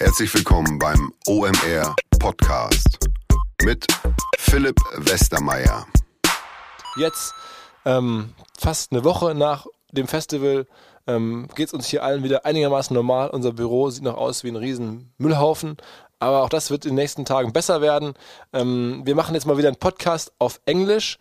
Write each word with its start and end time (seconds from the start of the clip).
Herzlich 0.00 0.32
willkommen 0.32 0.78
beim 0.78 1.12
OMR 1.26 1.96
Podcast 2.20 3.00
mit 3.64 3.84
Philipp 4.38 4.76
Westermeier. 4.96 5.88
Jetzt, 6.96 7.34
ähm, 7.84 8.32
fast 8.56 8.92
eine 8.92 9.02
Woche 9.02 9.34
nach 9.34 9.66
dem 9.90 10.06
Festival, 10.06 10.68
ähm, 11.08 11.48
geht 11.56 11.66
es 11.66 11.74
uns 11.74 11.88
hier 11.88 12.04
allen 12.04 12.22
wieder 12.22 12.46
einigermaßen 12.46 12.94
normal. 12.94 13.30
Unser 13.30 13.52
Büro 13.52 13.90
sieht 13.90 14.04
noch 14.04 14.16
aus 14.16 14.44
wie 14.44 14.50
ein 14.50 14.56
riesen 14.56 15.12
Müllhaufen. 15.18 15.76
Aber 16.20 16.44
auch 16.44 16.48
das 16.48 16.70
wird 16.70 16.84
in 16.84 16.92
den 16.92 17.02
nächsten 17.02 17.24
Tagen 17.24 17.52
besser 17.52 17.80
werden. 17.80 18.14
Ähm, 18.52 19.02
wir 19.04 19.16
machen 19.16 19.34
jetzt 19.34 19.46
mal 19.46 19.58
wieder 19.58 19.68
einen 19.68 19.78
Podcast 19.78 20.32
auf 20.38 20.60
Englisch. 20.64 21.18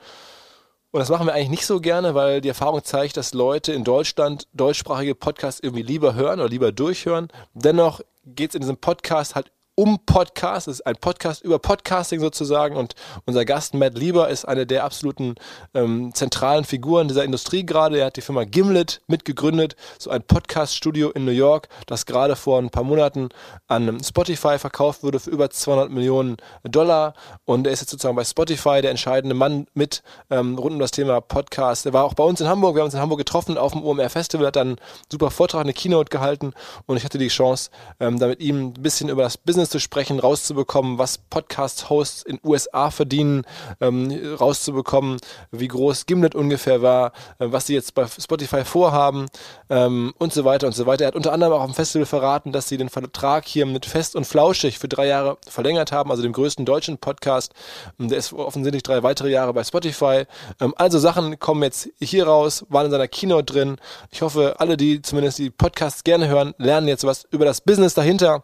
Und 0.91 1.01
das 1.01 1.09
machen 1.09 1.27
wir 1.27 1.33
eigentlich 1.33 1.49
nicht 1.49 1.65
so 1.65 1.81
gerne, 1.81 2.15
weil 2.15 2.41
die 2.41 2.47
Erfahrung 2.47 2.83
zeigt, 2.83 3.17
dass 3.17 3.33
Leute 3.33 3.73
in 3.73 3.83
Deutschland 3.83 4.47
deutschsprachige 4.53 5.15
Podcasts 5.15 5.59
irgendwie 5.61 5.83
lieber 5.83 6.15
hören 6.15 6.39
oder 6.39 6.49
lieber 6.49 6.71
durchhören. 6.71 7.27
Dennoch 7.53 8.01
geht 8.25 8.51
es 8.51 8.55
in 8.55 8.61
diesem 8.61 8.77
Podcast 8.77 9.35
halt 9.35 9.51
um 9.77 9.99
Podcast. 10.07 10.67
Es 10.67 10.79
ist 10.79 10.87
ein 10.87 10.95
Podcast 10.95 11.43
über 11.43 11.59
Podcasting 11.59 12.19
sozusagen 12.19 12.75
und 12.75 12.95
unser 13.25 13.45
Gast 13.45 13.75
Matt 13.75 13.95
Lieber 13.95 14.27
ist 14.27 14.43
eine 14.43 14.65
der 14.65 14.83
absoluten 14.83 15.35
ähm, 15.75 16.15
zentralen 16.15 16.65
Figuren 16.65 17.07
dieser 17.07 17.23
Industrie 17.23 17.63
gerade. 17.63 17.99
Er 17.99 18.07
hat 18.07 18.17
die 18.17 18.21
Firma 18.21 18.43
Gimlet 18.45 19.01
mitgegründet, 19.05 19.75
so 19.99 20.09
ein 20.09 20.23
Podcast-Studio 20.23 21.11
in 21.11 21.25
New 21.25 21.31
York, 21.31 21.69
das 21.85 22.07
gerade 22.07 22.35
vor 22.35 22.57
ein 22.57 22.71
paar 22.71 22.83
Monaten 22.83 23.29
an 23.67 24.03
Spotify 24.03 24.57
verkauft 24.57 25.03
wurde 25.03 25.19
für 25.19 25.29
über 25.29 25.51
200 25.51 25.91
Millionen 25.91 26.37
Dollar 26.63 27.13
und 27.45 27.67
er 27.67 27.73
ist 27.73 27.81
jetzt 27.81 27.91
sozusagen 27.91 28.15
bei 28.15 28.25
Spotify 28.25 28.81
der 28.81 28.89
entscheidende 28.89 29.35
Mann 29.35 29.67
mit 29.75 30.01
ähm, 30.31 30.57
rund 30.57 30.73
um 30.73 30.79
das 30.79 30.89
Thema 30.89 31.21
Podcast. 31.21 31.85
Er 31.85 31.93
war 31.93 32.03
auch 32.03 32.15
bei 32.15 32.23
uns 32.23 32.41
in 32.41 32.47
Hamburg, 32.47 32.73
wir 32.73 32.81
haben 32.81 32.87
uns 32.87 32.95
in 32.95 32.99
Hamburg 32.99 33.19
getroffen 33.19 33.59
auf 33.59 33.73
dem 33.73 33.83
OMR 33.83 34.09
Festival, 34.09 34.47
hat 34.47 34.55
dann 34.55 34.69
einen 34.69 34.77
super 35.11 35.29
Vortrag, 35.29 35.61
eine 35.61 35.73
Keynote 35.73 36.09
gehalten 36.09 36.53
und 36.87 36.97
ich 36.97 37.05
hatte 37.05 37.19
die 37.19 37.27
Chance, 37.27 37.69
ähm, 37.99 38.17
da 38.17 38.25
mit 38.25 38.39
ihm 38.39 38.69
ein 38.69 38.73
bisschen 38.73 39.09
über 39.09 39.21
das 39.21 39.37
Business 39.37 39.66
Zu 39.69 39.79
sprechen, 39.79 40.19
rauszubekommen, 40.19 40.97
was 40.97 41.17
Podcast-Hosts 41.17 42.23
in 42.23 42.39
USA 42.43 42.91
verdienen, 42.91 43.43
ähm, 43.81 44.11
rauszubekommen, 44.39 45.17
wie 45.51 45.67
groß 45.67 46.05
Gimlet 46.05 46.35
ungefähr 46.35 46.81
war, 46.81 47.11
äh, 47.39 47.47
was 47.49 47.67
sie 47.67 47.73
jetzt 47.73 47.93
bei 47.93 48.05
Spotify 48.07 48.63
vorhaben 48.63 49.27
ähm, 49.69 50.13
und 50.17 50.33
so 50.33 50.45
weiter 50.45 50.67
und 50.67 50.73
so 50.73 50.85
weiter. 50.85 51.05
Er 51.05 51.07
hat 51.07 51.15
unter 51.15 51.33
anderem 51.33 51.53
auch 51.53 51.61
am 51.61 51.73
Festival 51.73 52.05
verraten, 52.05 52.51
dass 52.51 52.69
sie 52.69 52.77
den 52.77 52.89
Vertrag 52.89 53.45
hier 53.45 53.65
mit 53.65 53.85
Fest 53.85 54.15
und 54.15 54.25
Flauschig 54.25 54.79
für 54.79 54.87
drei 54.87 55.07
Jahre 55.07 55.37
verlängert 55.47 55.91
haben, 55.91 56.11
also 56.11 56.23
dem 56.23 56.33
größten 56.33 56.65
deutschen 56.65 56.97
Podcast. 56.97 57.53
Ähm, 57.99 58.09
der 58.09 58.17
ist 58.17 58.33
offensichtlich 58.33 58.83
drei 58.83 59.03
weitere 59.03 59.29
Jahre 59.29 59.53
bei 59.53 59.63
Spotify. 59.63 60.23
Ähm, 60.59 60.73
also 60.77 60.99
Sachen 60.99 61.39
kommen 61.39 61.63
jetzt 61.63 61.89
hier 61.99 62.27
raus, 62.27 62.65
waren 62.69 62.85
in 62.85 62.91
seiner 62.91 63.07
Keynote 63.07 63.53
drin. 63.53 63.77
Ich 64.11 64.21
hoffe, 64.21 64.55
alle, 64.59 64.77
die 64.77 65.01
zumindest 65.01 65.39
die 65.39 65.49
Podcasts 65.49 66.03
gerne 66.03 66.27
hören, 66.27 66.53
lernen 66.57 66.87
jetzt 66.87 67.05
was 67.05 67.25
über 67.31 67.45
das 67.45 67.61
Business 67.61 67.93
dahinter 67.93 68.43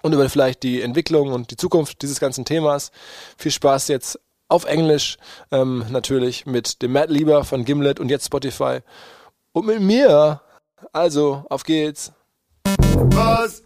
und 0.00 0.12
über 0.12 0.28
vielleicht 0.28 0.62
die 0.62 0.80
Entwicklung 0.80 1.32
und 1.32 1.50
die 1.50 1.56
Zukunft 1.56 2.02
dieses 2.02 2.18
ganzen 2.18 2.44
Themas. 2.44 2.90
Viel 3.36 3.52
Spaß 3.52 3.88
jetzt 3.88 4.18
auf 4.48 4.64
Englisch, 4.64 5.16
ähm, 5.50 5.84
natürlich 5.90 6.46
mit 6.46 6.82
dem 6.82 6.92
Matt 6.92 7.10
Lieber 7.10 7.44
von 7.44 7.64
Gimlet 7.64 8.00
und 8.00 8.10
jetzt 8.10 8.26
Spotify. 8.26 8.80
Und 9.52 9.66
mit 9.66 9.80
mir. 9.80 10.40
Also, 10.92 11.44
auf 11.48 11.64
geht's. 11.64 12.12
Was? 12.66 13.62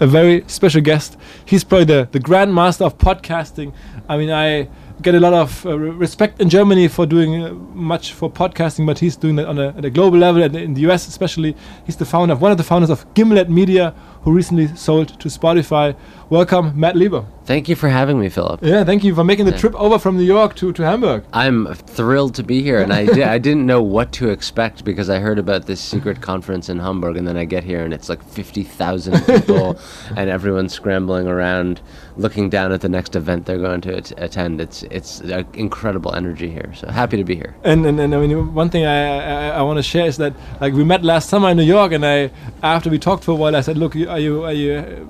A 0.00 0.06
very 0.06 0.44
special 0.48 0.82
guest. 0.82 1.16
He's 1.44 1.64
probably 1.64 1.86
the, 1.86 2.08
the 2.12 2.18
grandmaster 2.18 2.84
of 2.84 2.98
podcasting. 2.98 3.72
I 4.08 4.16
mean, 4.16 4.30
I 4.30 4.68
get 5.02 5.14
a 5.14 5.20
lot 5.20 5.32
of 5.32 5.64
uh, 5.64 5.78
respect 5.78 6.40
in 6.40 6.48
Germany 6.48 6.88
for 6.88 7.06
doing 7.06 7.44
uh, 7.44 7.52
much 7.74 8.12
for 8.12 8.30
podcasting, 8.30 8.86
but 8.86 8.98
he's 8.98 9.16
doing 9.16 9.36
that 9.36 9.46
on 9.46 9.58
a, 9.58 9.68
at 9.76 9.84
a 9.84 9.90
global 9.90 10.18
level, 10.18 10.42
and 10.42 10.56
in 10.56 10.74
the 10.74 10.80
US 10.90 11.06
especially. 11.06 11.54
He's 11.86 11.96
the 11.96 12.04
founder 12.04 12.32
of 12.32 12.40
one 12.40 12.50
of 12.50 12.58
the 12.58 12.64
founders 12.64 12.90
of 12.90 13.06
Gimlet 13.14 13.48
Media, 13.48 13.94
who 14.22 14.32
recently 14.32 14.68
sold 14.76 15.18
to 15.20 15.28
Spotify. 15.28 15.96
Welcome, 16.30 16.78
Matt 16.78 16.96
Lieber. 16.96 17.24
Thank 17.44 17.68
you 17.70 17.76
for 17.76 17.88
having 17.88 18.20
me, 18.20 18.28
Philipp. 18.28 18.60
Yeah, 18.62 18.84
thank 18.84 19.02
you 19.02 19.14
for 19.14 19.24
making 19.24 19.46
the 19.46 19.52
yeah. 19.52 19.58
trip 19.58 19.74
over 19.76 19.98
from 19.98 20.18
New 20.18 20.24
York 20.24 20.54
to, 20.56 20.70
to 20.74 20.82
Hamburg. 20.82 21.24
I'm 21.32 21.74
thrilled 21.74 22.34
to 22.34 22.42
be 22.42 22.62
here, 22.62 22.82
and 22.82 22.92
I, 22.92 23.06
di- 23.06 23.22
I 23.22 23.38
didn't 23.38 23.64
know 23.64 23.80
what 23.82 24.12
to 24.14 24.28
expect 24.28 24.84
because 24.84 25.08
I 25.08 25.18
heard 25.18 25.38
about 25.38 25.64
this 25.64 25.80
secret 25.80 26.20
conference 26.20 26.68
in 26.68 26.78
Hamburg, 26.78 27.16
and 27.16 27.26
then 27.26 27.38
I 27.38 27.46
get 27.46 27.64
here 27.64 27.82
and 27.82 27.94
it's 27.94 28.10
like 28.10 28.22
50,000 28.22 29.24
people, 29.26 29.78
and 30.14 30.28
everyone's 30.28 30.74
scrambling 30.74 31.26
around 31.26 31.80
looking 32.18 32.50
down 32.50 32.72
at 32.72 32.80
the 32.82 32.88
next 32.88 33.16
event 33.16 33.46
they're 33.46 33.58
going 33.58 33.80
to 33.82 33.96
at- 33.96 34.12
attend. 34.18 34.60
It's 34.60 34.82
it's 34.84 35.22
uh, 35.22 35.44
incredible 35.54 36.14
energy 36.14 36.50
here, 36.50 36.74
so 36.74 36.90
happy 36.90 37.16
to 37.16 37.24
be 37.24 37.36
here. 37.36 37.56
And, 37.64 37.86
and, 37.86 37.98
and 37.98 38.14
I 38.14 38.18
mean, 38.20 38.52
one 38.52 38.68
thing 38.68 38.84
I, 38.84 39.48
I, 39.48 39.48
I 39.50 39.62
want 39.62 39.78
to 39.78 39.82
share 39.82 40.06
is 40.06 40.18
that 40.18 40.34
like 40.60 40.74
we 40.74 40.84
met 40.84 41.02
last 41.02 41.30
summer 41.30 41.48
in 41.48 41.56
New 41.56 41.62
York, 41.62 41.92
and 41.92 42.04
I 42.04 42.30
after 42.62 42.90
we 42.90 42.98
talked 42.98 43.24
for 43.24 43.30
a 43.30 43.36
while, 43.36 43.56
I 43.56 43.62
said, 43.62 43.78
look, 43.78 43.94
are 44.08 44.18
you 44.18 44.44
are 44.44 44.52
you 44.52 45.08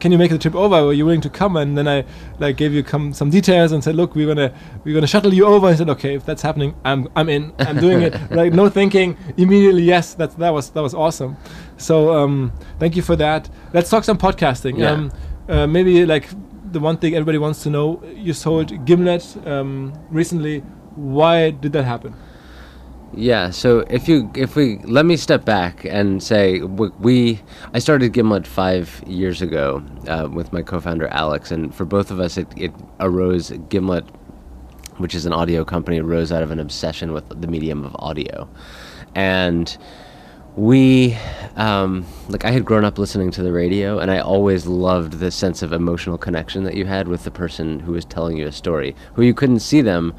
can 0.00 0.12
you 0.12 0.18
make 0.18 0.30
the 0.30 0.38
trip 0.38 0.54
over? 0.54 0.74
Are 0.74 0.92
you 0.92 1.04
willing 1.04 1.20
to 1.22 1.30
come? 1.30 1.56
And 1.56 1.76
then 1.76 1.88
I 1.88 2.04
like 2.38 2.56
gave 2.56 2.72
you 2.72 2.82
come, 2.82 3.12
some 3.12 3.30
details 3.30 3.72
and 3.72 3.82
said, 3.82 3.94
look, 3.94 4.14
we're 4.14 4.26
gonna 4.26 4.54
we're 4.84 4.94
gonna 4.94 5.06
shuttle 5.06 5.32
you 5.32 5.46
over. 5.46 5.66
I 5.66 5.74
said, 5.74 5.88
okay, 5.90 6.14
if 6.14 6.24
that's 6.24 6.42
happening, 6.42 6.74
I'm 6.84 7.08
I'm 7.16 7.28
in. 7.28 7.52
I'm 7.58 7.78
doing 7.78 8.02
it. 8.02 8.14
like 8.30 8.52
no 8.52 8.68
thinking, 8.68 9.16
immediately 9.36 9.82
yes. 9.82 10.14
That 10.14 10.36
that 10.38 10.50
was 10.50 10.70
that 10.70 10.82
was 10.82 10.94
awesome. 10.94 11.36
So 11.76 12.12
um, 12.12 12.52
thank 12.78 12.96
you 12.96 13.02
for 13.02 13.16
that. 13.16 13.48
Let's 13.72 13.90
talk 13.90 14.04
some 14.04 14.18
podcasting. 14.18 14.78
Yeah. 14.78 14.90
Um, 14.90 15.12
uh, 15.48 15.66
maybe 15.66 16.04
like 16.04 16.28
the 16.72 16.80
one 16.80 16.98
thing 16.98 17.14
everybody 17.14 17.38
wants 17.38 17.62
to 17.62 17.70
know. 17.70 18.02
You 18.14 18.34
sold 18.34 18.84
Gimlet 18.84 19.36
um, 19.46 19.94
recently. 20.10 20.60
Why 20.94 21.50
did 21.50 21.72
that 21.72 21.84
happen? 21.84 22.14
Yeah, 23.14 23.50
so 23.50 23.80
if 23.88 24.06
you 24.06 24.30
if 24.34 24.54
we 24.54 24.78
let 24.78 25.06
me 25.06 25.16
step 25.16 25.44
back 25.44 25.84
and 25.84 26.22
say 26.22 26.60
we, 26.60 27.40
I 27.72 27.78
started 27.78 28.12
Gimlet 28.12 28.46
five 28.46 29.02
years 29.06 29.40
ago 29.40 29.82
uh, 30.06 30.28
with 30.30 30.52
my 30.52 30.60
co-founder 30.60 31.08
Alex, 31.08 31.50
and 31.50 31.74
for 31.74 31.86
both 31.86 32.10
of 32.10 32.20
us, 32.20 32.36
it, 32.36 32.46
it 32.56 32.72
arose 33.00 33.50
Gimlet, 33.70 34.04
which 34.98 35.14
is 35.14 35.24
an 35.24 35.32
audio 35.32 35.64
company, 35.64 35.98
arose 36.00 36.30
out 36.30 36.42
of 36.42 36.50
an 36.50 36.60
obsession 36.60 37.12
with 37.12 37.28
the 37.40 37.46
medium 37.46 37.82
of 37.82 37.96
audio, 37.98 38.46
and 39.14 39.78
we 40.54 41.16
um, 41.56 42.04
like 42.28 42.44
I 42.44 42.50
had 42.50 42.66
grown 42.66 42.84
up 42.84 42.98
listening 42.98 43.30
to 43.32 43.42
the 43.42 43.52
radio, 43.52 43.98
and 44.00 44.10
I 44.10 44.18
always 44.18 44.66
loved 44.66 45.14
the 45.14 45.30
sense 45.30 45.62
of 45.62 45.72
emotional 45.72 46.18
connection 46.18 46.64
that 46.64 46.74
you 46.74 46.84
had 46.84 47.08
with 47.08 47.24
the 47.24 47.30
person 47.30 47.80
who 47.80 47.92
was 47.92 48.04
telling 48.04 48.36
you 48.36 48.46
a 48.46 48.52
story, 48.52 48.94
who 49.14 49.22
you 49.22 49.32
couldn't 49.32 49.60
see 49.60 49.80
them 49.80 50.14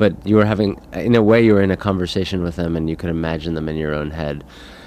but 0.00 0.26
you 0.26 0.36
were 0.36 0.46
having, 0.46 0.80
in 0.94 1.14
a 1.14 1.22
way, 1.22 1.44
you 1.44 1.52
were 1.52 1.60
in 1.60 1.70
a 1.70 1.76
conversation 1.76 2.42
with 2.42 2.56
them, 2.56 2.74
and 2.74 2.88
you 2.88 2.96
could 2.96 3.10
imagine 3.10 3.52
them 3.52 3.68
in 3.68 3.76
your 3.76 3.94
own 3.94 4.10
head. 4.10 4.42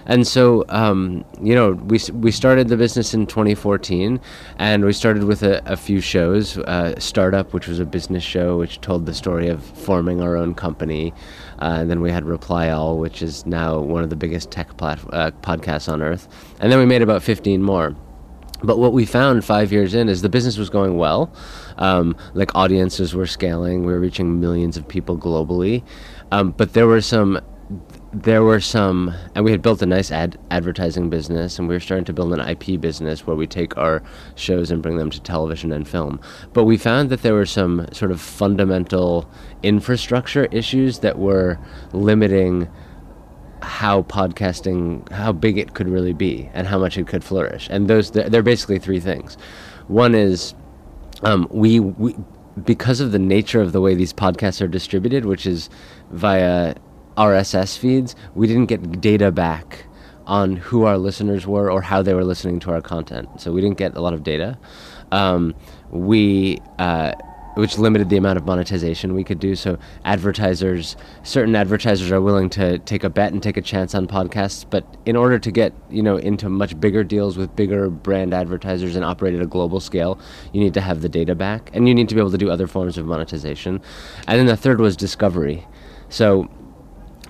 And 0.07 0.25
so, 0.25 0.65
um, 0.69 1.23
you 1.39 1.53
know, 1.53 1.73
we 1.73 1.99
we 2.13 2.31
started 2.31 2.67
the 2.67 2.77
business 2.77 3.13
in 3.13 3.27
2014, 3.27 4.19
and 4.57 4.83
we 4.83 4.91
started 4.91 5.25
with 5.25 5.43
a, 5.43 5.61
a 5.71 5.77
few 5.77 6.01
shows. 6.01 6.57
Uh, 6.57 6.99
Startup, 6.99 7.53
which 7.53 7.67
was 7.67 7.79
a 7.79 7.85
business 7.85 8.23
show, 8.23 8.57
which 8.57 8.81
told 8.81 9.05
the 9.05 9.13
story 9.13 9.49
of 9.49 9.63
forming 9.63 10.19
our 10.19 10.35
own 10.35 10.55
company. 10.55 11.13
Uh, 11.61 11.77
and 11.81 11.91
then 11.91 12.01
we 12.01 12.09
had 12.09 12.25
Reply 12.25 12.71
All, 12.71 12.97
which 12.97 13.21
is 13.21 13.45
now 13.45 13.79
one 13.79 14.03
of 14.03 14.09
the 14.09 14.15
biggest 14.15 14.49
tech 14.49 14.75
plat- 14.77 15.13
uh, 15.13 15.29
podcasts 15.41 15.87
on 15.93 16.01
earth. 16.01 16.27
And 16.59 16.71
then 16.71 16.79
we 16.79 16.87
made 16.87 17.03
about 17.03 17.21
15 17.21 17.61
more. 17.61 17.95
But 18.63 18.79
what 18.79 18.93
we 18.93 19.05
found 19.05 19.45
five 19.45 19.71
years 19.71 19.93
in 19.93 20.09
is 20.09 20.21
the 20.23 20.29
business 20.29 20.57
was 20.57 20.71
going 20.71 20.97
well. 20.97 21.31
Um, 21.77 22.15
like 22.33 22.53
audiences 22.55 23.13
were 23.13 23.27
scaling, 23.27 23.85
we 23.85 23.93
were 23.93 23.99
reaching 23.99 24.39
millions 24.39 24.77
of 24.77 24.87
people 24.87 25.17
globally. 25.17 25.83
Um, 26.31 26.51
but 26.51 26.73
there 26.73 26.87
were 26.87 27.01
some, 27.01 27.39
there 28.13 28.43
were 28.43 28.59
some, 28.59 29.13
and 29.35 29.43
we 29.45 29.51
had 29.51 29.61
built 29.61 29.81
a 29.81 29.85
nice 29.85 30.11
ad 30.11 30.37
advertising 30.51 31.09
business, 31.09 31.57
and 31.57 31.67
we 31.67 31.75
were 31.75 31.79
starting 31.79 32.05
to 32.05 32.13
build 32.13 32.33
an 32.33 32.39
IP 32.39 32.79
business 32.79 33.25
where 33.25 33.35
we 33.35 33.47
take 33.47 33.77
our 33.77 34.03
shows 34.35 34.71
and 34.71 34.81
bring 34.81 34.97
them 34.97 35.09
to 35.09 35.21
television 35.21 35.71
and 35.71 35.87
film. 35.87 36.19
But 36.53 36.65
we 36.65 36.77
found 36.77 37.09
that 37.09 37.21
there 37.21 37.33
were 37.33 37.45
some 37.45 37.87
sort 37.91 38.11
of 38.11 38.21
fundamental 38.21 39.29
infrastructure 39.63 40.45
issues 40.45 40.99
that 40.99 41.17
were 41.17 41.59
limiting 41.91 42.69
how 43.63 44.03
podcasting 44.03 45.09
how 45.09 45.31
big 45.31 45.57
it 45.57 45.73
could 45.73 45.87
really 45.87 46.13
be 46.13 46.49
and 46.53 46.67
how 46.67 46.77
much 46.77 46.97
it 46.97 47.07
could 47.07 47.23
flourish 47.23 47.67
and 47.71 47.87
those 47.87 48.11
they're 48.11 48.43
basically 48.43 48.77
three 48.77 48.99
things 48.99 49.37
one 49.87 50.13
is 50.13 50.53
um, 51.23 51.47
we, 51.51 51.79
we 51.79 52.15
because 52.63 52.99
of 52.99 53.11
the 53.11 53.19
nature 53.19 53.61
of 53.61 53.71
the 53.71 53.81
way 53.81 53.95
these 53.95 54.13
podcasts 54.13 54.61
are 54.61 54.67
distributed 54.67 55.25
which 55.25 55.45
is 55.45 55.69
via 56.11 56.75
rss 57.17 57.77
feeds 57.77 58.15
we 58.35 58.47
didn't 58.47 58.67
get 58.67 59.01
data 59.01 59.31
back 59.31 59.85
on 60.25 60.55
who 60.55 60.83
our 60.83 60.97
listeners 60.97 61.45
were 61.45 61.71
or 61.71 61.81
how 61.81 62.01
they 62.01 62.13
were 62.13 62.23
listening 62.23 62.59
to 62.61 62.71
our 62.71 62.81
content. 62.81 63.29
So 63.39 63.51
we 63.51 63.61
didn't 63.61 63.77
get 63.77 63.95
a 63.95 64.01
lot 64.01 64.13
of 64.13 64.23
data. 64.23 64.57
Um, 65.11 65.53
we 65.89 66.59
uh, 66.79 67.13
which 67.55 67.77
limited 67.77 68.09
the 68.09 68.17
amount 68.17 68.37
of 68.37 68.45
monetization 68.45 69.13
we 69.13 69.23
could 69.23 69.39
do. 69.39 69.55
So 69.55 69.77
advertisers, 70.05 70.95
certain 71.23 71.55
advertisers 71.55 72.11
are 72.11 72.21
willing 72.21 72.49
to 72.51 72.79
take 72.79 73.03
a 73.03 73.09
bet 73.09 73.33
and 73.33 73.41
take 73.41 73.57
a 73.57 73.61
chance 73.61 73.93
on 73.95 74.07
podcasts, 74.07 74.65
but 74.69 74.85
in 75.05 75.15
order 75.15 75.39
to 75.39 75.51
get 75.51 75.73
you 75.89 76.03
know 76.03 76.17
into 76.17 76.49
much 76.49 76.79
bigger 76.79 77.03
deals 77.03 77.37
with 77.37 77.55
bigger 77.55 77.89
brand 77.89 78.33
advertisers 78.33 78.95
and 78.95 79.05
operate 79.05 79.35
at 79.35 79.41
a 79.41 79.47
global 79.47 79.79
scale, 79.79 80.19
you 80.51 80.59
need 80.59 80.73
to 80.73 80.81
have 80.81 81.01
the 81.01 81.09
data 81.09 81.35
back, 81.35 81.69
and 81.73 81.87
you 81.87 81.95
need 81.95 82.09
to 82.09 82.15
be 82.15 82.21
able 82.21 82.31
to 82.31 82.37
do 82.37 82.49
other 82.49 82.67
forms 82.67 82.97
of 82.97 83.05
monetization. 83.05 83.81
And 84.27 84.39
then 84.39 84.45
the 84.47 84.57
third 84.57 84.79
was 84.79 84.95
discovery. 84.95 85.65
So 86.09 86.49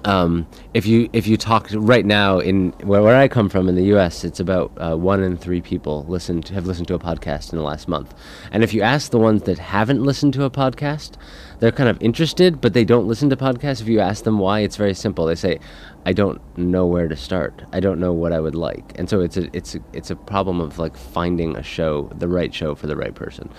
um, 0.06 0.48
if 0.74 0.86
you 0.86 1.10
if 1.14 1.28
you 1.28 1.38
talk 1.38 1.70
right 1.74 2.06
now 2.06 2.40
in 2.40 2.72
where, 2.84 3.02
where 3.02 3.16
I 3.16 3.28
come 3.28 3.50
from 3.50 3.70
in 3.70 3.76
the 3.76 3.86
U.S., 3.86 4.24
it's 4.24 4.40
about 4.40 4.72
uh, 4.78 4.96
one 4.96 5.24
in 5.24 5.38
three 5.38 5.62
people 5.62 6.06
listen 6.08 6.42
to, 6.44 6.54
have 6.54 6.66
listened 6.66 6.88
to 6.90 6.94
a 6.94 7.00
podcast 7.00 7.52
in 7.52 7.58
the 7.58 7.64
last 7.64 7.88
month. 7.88 8.14
And 8.52 8.64
if 8.64 8.74
you 8.74 8.82
ask 8.82 9.12
the 9.12 9.20
ones 9.20 9.44
that 9.44 9.60
haven't 9.60 10.04
listened 10.04 10.34
to 10.34 10.44
a 10.44 10.50
podcast, 10.50 11.14
they're 11.60 11.72
kind 11.72 11.90
of 11.90 12.02
interested, 12.02 12.60
but 12.60 12.74
they 12.74 12.84
don't 12.84 13.08
listen 13.08 13.30
to 13.30 13.38
podcasts. 13.38 13.82
If 13.82 13.88
you 13.88 14.02
ask 14.02 14.26
them 14.26 14.40
why, 14.40 14.60
it's 14.60 14.76
very 14.76 14.94
simple. 14.94 15.26
They 15.26 15.36
say, 15.36 15.60
"I 16.06 16.12
don't 16.12 16.42
know 16.58 16.86
where 16.86 17.08
to 17.08 17.16
start. 17.16 17.64
I 17.72 17.80
don't 17.80 18.00
know 18.00 18.12
what 18.12 18.34
I 18.34 18.42
would 18.42 18.56
like." 18.56 18.94
And 19.00 19.10
so 19.10 19.22
it's 19.22 19.38
a 19.38 19.56
it's 19.56 19.76
a 19.76 19.80
it's 19.94 20.10
a 20.10 20.16
problem 20.16 20.60
of 20.60 20.80
like 20.80 20.98
finding 20.98 21.56
a 21.56 21.64
show, 21.64 22.10
the 22.16 22.28
right 22.28 22.54
show 22.54 22.76
for 22.76 22.88
the 22.88 22.98
right 22.98 23.16
person. 23.16 23.50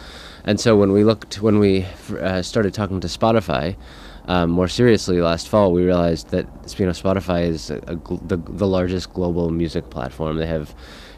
And 0.45 0.61
so 0.61 0.77
when 0.77 0.93
we 0.93 1.05
looked 1.05 1.41
when 1.41 1.59
we 1.59 1.87
uh, 2.21 2.43
started 2.43 2.75
talking 2.75 3.01
to 3.01 3.09
Spotify 3.09 3.77
um, 4.27 4.51
more 4.51 4.69
seriously 4.69 5.21
last 5.21 5.49
fall, 5.49 5.73
we 5.73 5.85
realized 5.85 6.29
that 6.31 6.47
you 6.79 6.87
know 6.87 6.93
Spotify 6.93 7.47
is 7.47 7.71
a, 7.71 7.77
a 7.77 7.97
gl- 7.97 8.27
the 8.27 8.37
the 8.37 8.67
largest 8.67 9.13
global 9.13 9.51
music 9.51 9.91
platform. 9.91 10.37
They 10.37 10.47
have 10.47 10.75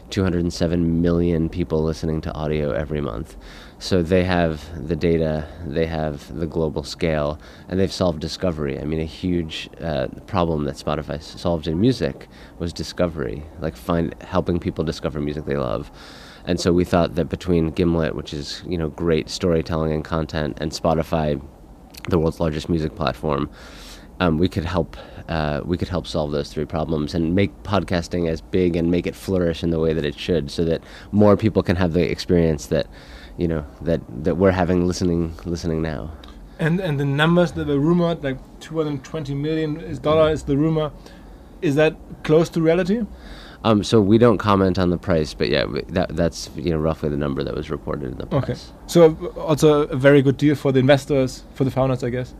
207 0.09 1.01
million 1.01 1.49
people 1.49 1.83
listening 1.83 2.21
to 2.21 2.33
audio 2.33 2.71
every 2.71 3.01
month. 3.01 3.35
So 3.79 4.01
they 4.01 4.23
have 4.23 4.87
the 4.87 4.95
data, 4.95 5.47
they 5.65 5.85
have 5.85 6.35
the 6.35 6.47
global 6.47 6.83
scale, 6.83 7.39
and 7.69 7.79
they've 7.79 7.91
solved 7.91 8.19
discovery. 8.19 8.79
I 8.79 8.85
mean, 8.85 8.99
a 8.99 9.05
huge 9.05 9.69
uh, 9.81 10.07
problem 10.25 10.63
that 10.63 10.75
Spotify 10.75 11.21
solved 11.21 11.67
in 11.67 11.79
music 11.79 12.27
was 12.57 12.73
discovery, 12.73 13.43
like 13.59 13.75
find 13.75 14.15
helping 14.21 14.59
people 14.59 14.83
discover 14.83 15.19
music 15.19 15.45
they 15.45 15.57
love. 15.57 15.91
And 16.45 16.59
so 16.59 16.71
we 16.73 16.85
thought 16.85 17.15
that 17.15 17.25
between 17.25 17.71
Gimlet, 17.71 18.15
which 18.15 18.33
is 18.33 18.63
you 18.67 18.77
know 18.77 18.89
great 18.89 19.29
storytelling 19.29 19.91
and 19.91 20.03
content, 20.03 20.57
and 20.59 20.71
Spotify, 20.71 21.41
the 22.07 22.19
world's 22.19 22.39
largest 22.39 22.69
music 22.69 22.95
platform, 22.95 23.49
um, 24.19 24.37
we 24.37 24.47
could 24.49 24.65
help 24.65 24.97
uh, 25.29 25.61
we 25.65 25.77
could 25.77 25.89
help 25.89 26.07
solve 26.07 26.31
those 26.31 26.51
three 26.51 26.65
problems 26.65 27.13
and 27.13 27.35
make 27.35 27.51
podcasting 27.63 28.29
as 28.29 28.41
big 28.41 28.75
and 28.75 28.89
make 28.89 29.05
it 29.05 29.15
flourish 29.15 29.63
in 29.63 29.69
the 29.71 29.79
way 29.79 29.93
that 29.93 30.05
it 30.05 30.17
should, 30.17 30.49
so 30.49 30.63
that 30.65 30.81
more 31.11 31.35
people 31.35 31.61
can 31.61 31.75
have 31.75 31.93
the 31.93 32.09
experience 32.09 32.67
that 32.67 32.87
you 33.37 33.47
know 33.47 33.65
that 33.81 34.01
that 34.23 34.35
we're 34.35 34.51
having 34.51 34.87
listening 34.87 35.33
listening 35.45 35.81
now. 35.81 36.11
And 36.59 36.79
and 36.79 36.99
the 36.99 37.05
numbers 37.05 37.51
that 37.53 37.67
were 37.67 37.79
rumored, 37.79 38.23
like 38.23 38.37
220 38.61 39.35
million 39.35 40.01
dollar 40.01 40.31
is 40.31 40.43
the 40.43 40.57
rumor. 40.57 40.91
Is 41.61 41.75
that 41.75 41.95
close 42.23 42.49
to 42.49 42.61
reality? 42.61 43.05
Um, 43.63 43.83
so 43.83 44.01
we 44.01 44.17
don't 44.17 44.37
comment 44.37 44.77
on 44.77 44.89
the 44.89 44.97
price, 44.97 45.33
but 45.33 45.49
yeah, 45.49 45.65
that 45.89 46.15
that's 46.15 46.49
you 46.55 46.71
know 46.71 46.77
roughly 46.77 47.09
the 47.09 47.17
number 47.17 47.43
that 47.43 47.55
was 47.55 47.69
reported 47.69 48.11
in 48.11 48.17
the 48.17 48.25
press. 48.25 48.43
Okay. 48.43 48.59
So 48.87 49.15
also 49.37 49.83
a 49.87 49.95
very 49.95 50.21
good 50.21 50.37
deal 50.37 50.55
for 50.55 50.71
the 50.71 50.79
investors, 50.79 51.43
for 51.53 51.63
the 51.63 51.71
founders, 51.71 52.03
I 52.03 52.09
guess. 52.09 52.33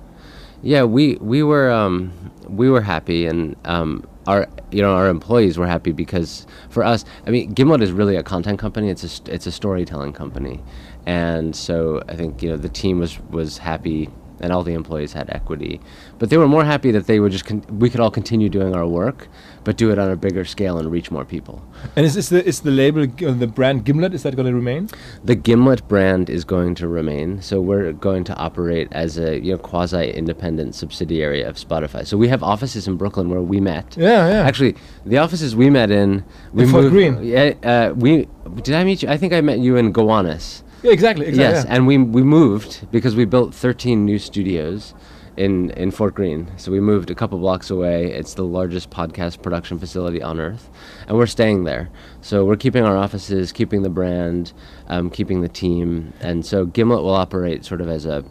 Yeah, 0.62 0.84
we 0.84 1.16
we 1.16 1.44
were 1.44 1.72
um, 1.72 2.32
we 2.48 2.70
were 2.70 2.82
happy, 2.82 3.26
and 3.26 3.56
um, 3.66 4.08
our 4.26 4.48
you 4.72 4.82
know 4.82 4.94
our 4.96 5.10
employees 5.10 5.58
were 5.58 5.68
happy 5.68 5.92
because 5.92 6.48
for 6.70 6.84
us, 6.84 7.06
I 7.26 7.30
mean, 7.30 7.54
Gimlet 7.54 7.82
is 7.82 7.92
really 7.92 8.16
a 8.16 8.24
content 8.24 8.60
company. 8.60 8.90
It's 8.90 9.04
a 9.04 9.34
it's 9.34 9.48
a 9.48 9.52
storytelling 9.52 10.14
company, 10.14 10.62
and 11.06 11.56
so 11.56 12.04
I 12.08 12.16
think 12.16 12.42
you 12.42 12.50
know 12.50 12.58
the 12.58 12.70
team 12.70 13.00
was 13.00 13.20
was 13.30 13.58
happy 13.58 14.10
and 14.40 14.52
all 14.52 14.64
the 14.64 14.74
employees 14.74 15.14
had 15.14 15.30
equity. 15.30 15.82
But 16.20 16.30
they 16.32 16.38
were 16.38 16.48
more 16.48 16.66
happy 16.66 16.90
that 16.92 17.06
they 17.06 17.20
would 17.20 17.32
just 17.32 17.46
con- 17.46 17.64
we 17.80 17.90
could 17.90 18.00
all 18.00 18.10
continue 18.10 18.50
doing 18.50 18.76
our 18.76 18.88
work, 18.88 19.28
but 19.64 19.78
do 19.78 19.92
it 19.92 20.00
on 20.00 20.10
a 20.10 20.16
bigger 20.16 20.46
scale 20.46 20.80
and 20.80 20.90
reach 20.92 21.12
more 21.12 21.24
people. 21.26 21.62
And 21.96 22.06
is, 22.08 22.18
is 22.18 22.30
the 22.30 22.44
is 22.44 22.62
the 22.62 22.72
label 22.72 23.04
uh, 23.04 23.32
the 23.34 23.46
brand 23.46 23.86
Gimlet 23.86 24.14
is 24.16 24.24
that 24.24 24.36
going 24.36 24.48
to 24.48 24.56
remain? 24.56 24.90
The 25.24 25.36
Gimlet 25.36 25.88
brand 25.88 26.30
is 26.30 26.44
going 26.44 26.74
to 26.76 26.88
remain. 26.88 27.42
So 27.42 27.62
we're 27.62 27.94
going 27.94 28.24
to 28.26 28.36
operate 28.36 28.88
as 28.92 29.20
a 29.20 29.40
you 29.40 29.52
know 29.52 29.58
quasi 29.60 30.10
independent 30.12 30.74
subsidiary 30.74 31.44
of 31.44 31.56
Spotify. 31.58 32.06
So 32.08 32.18
we 32.18 32.28
have 32.30 32.42
offices 32.42 32.88
in 32.88 32.98
Brooklyn 32.98 33.30
where 33.30 33.42
we 33.42 33.60
met. 33.62 33.96
Yeah, 33.98 34.28
yeah. 34.28 34.42
Actually, 34.48 34.76
the 35.06 35.20
offices 35.20 35.56
we 35.56 35.70
met 35.70 35.92
in 35.92 36.24
we 36.54 36.64
In 36.64 36.70
moved- 36.72 36.90
Greene. 36.90 37.24
Yeah, 37.24 37.54
uh, 37.64 37.94
we 37.96 38.28
did 38.64 38.74
I 38.74 38.84
meet 38.84 39.04
you? 39.04 39.10
I 39.10 39.18
think 39.18 39.34
I 39.34 39.42
met 39.42 39.60
you 39.60 39.76
in 39.78 39.92
Gowanus. 39.94 40.64
Yeah, 40.82 40.92
exactly. 40.92 41.26
exactly 41.28 41.44
Yes, 41.58 41.66
yeah. 41.66 41.74
and 41.76 41.86
we 41.86 41.98
we 42.00 42.24
moved 42.24 42.88
because 42.92 43.16
we 43.16 43.26
built 43.26 43.54
13 43.54 44.04
new 44.06 44.18
studios 44.20 44.94
in 45.38 45.70
in 45.72 45.92
Fort 45.92 46.16
Greene. 46.16 46.52
So 46.58 46.72
we 46.72 46.80
moved 46.80 47.10
a 47.10 47.16
couple 47.16 47.38
blocks 47.38 47.70
away. 47.70 48.12
It's 48.12 48.34
the 48.34 48.44
largest 48.44 48.90
podcast 48.90 49.42
production 49.42 49.80
facility 49.80 50.22
on 50.22 50.40
earth, 50.40 50.70
and 51.08 51.18
we're 51.18 51.28
staying 51.28 51.64
there. 51.64 51.90
So 52.22 52.44
we're 52.44 52.58
keeping 52.58 52.84
our 52.84 52.98
offices, 52.98 53.52
keeping 53.52 53.84
the 53.84 53.90
brand, 53.90 54.54
um, 54.88 55.10
keeping 55.10 55.42
the 55.42 55.50
team, 55.50 56.14
and 56.20 56.46
so 56.46 56.66
Gimlet 56.66 57.04
will 57.04 57.16
operate 57.16 57.64
sort 57.64 57.82
of 57.82 57.88
as 57.88 58.06
a 58.06 58.26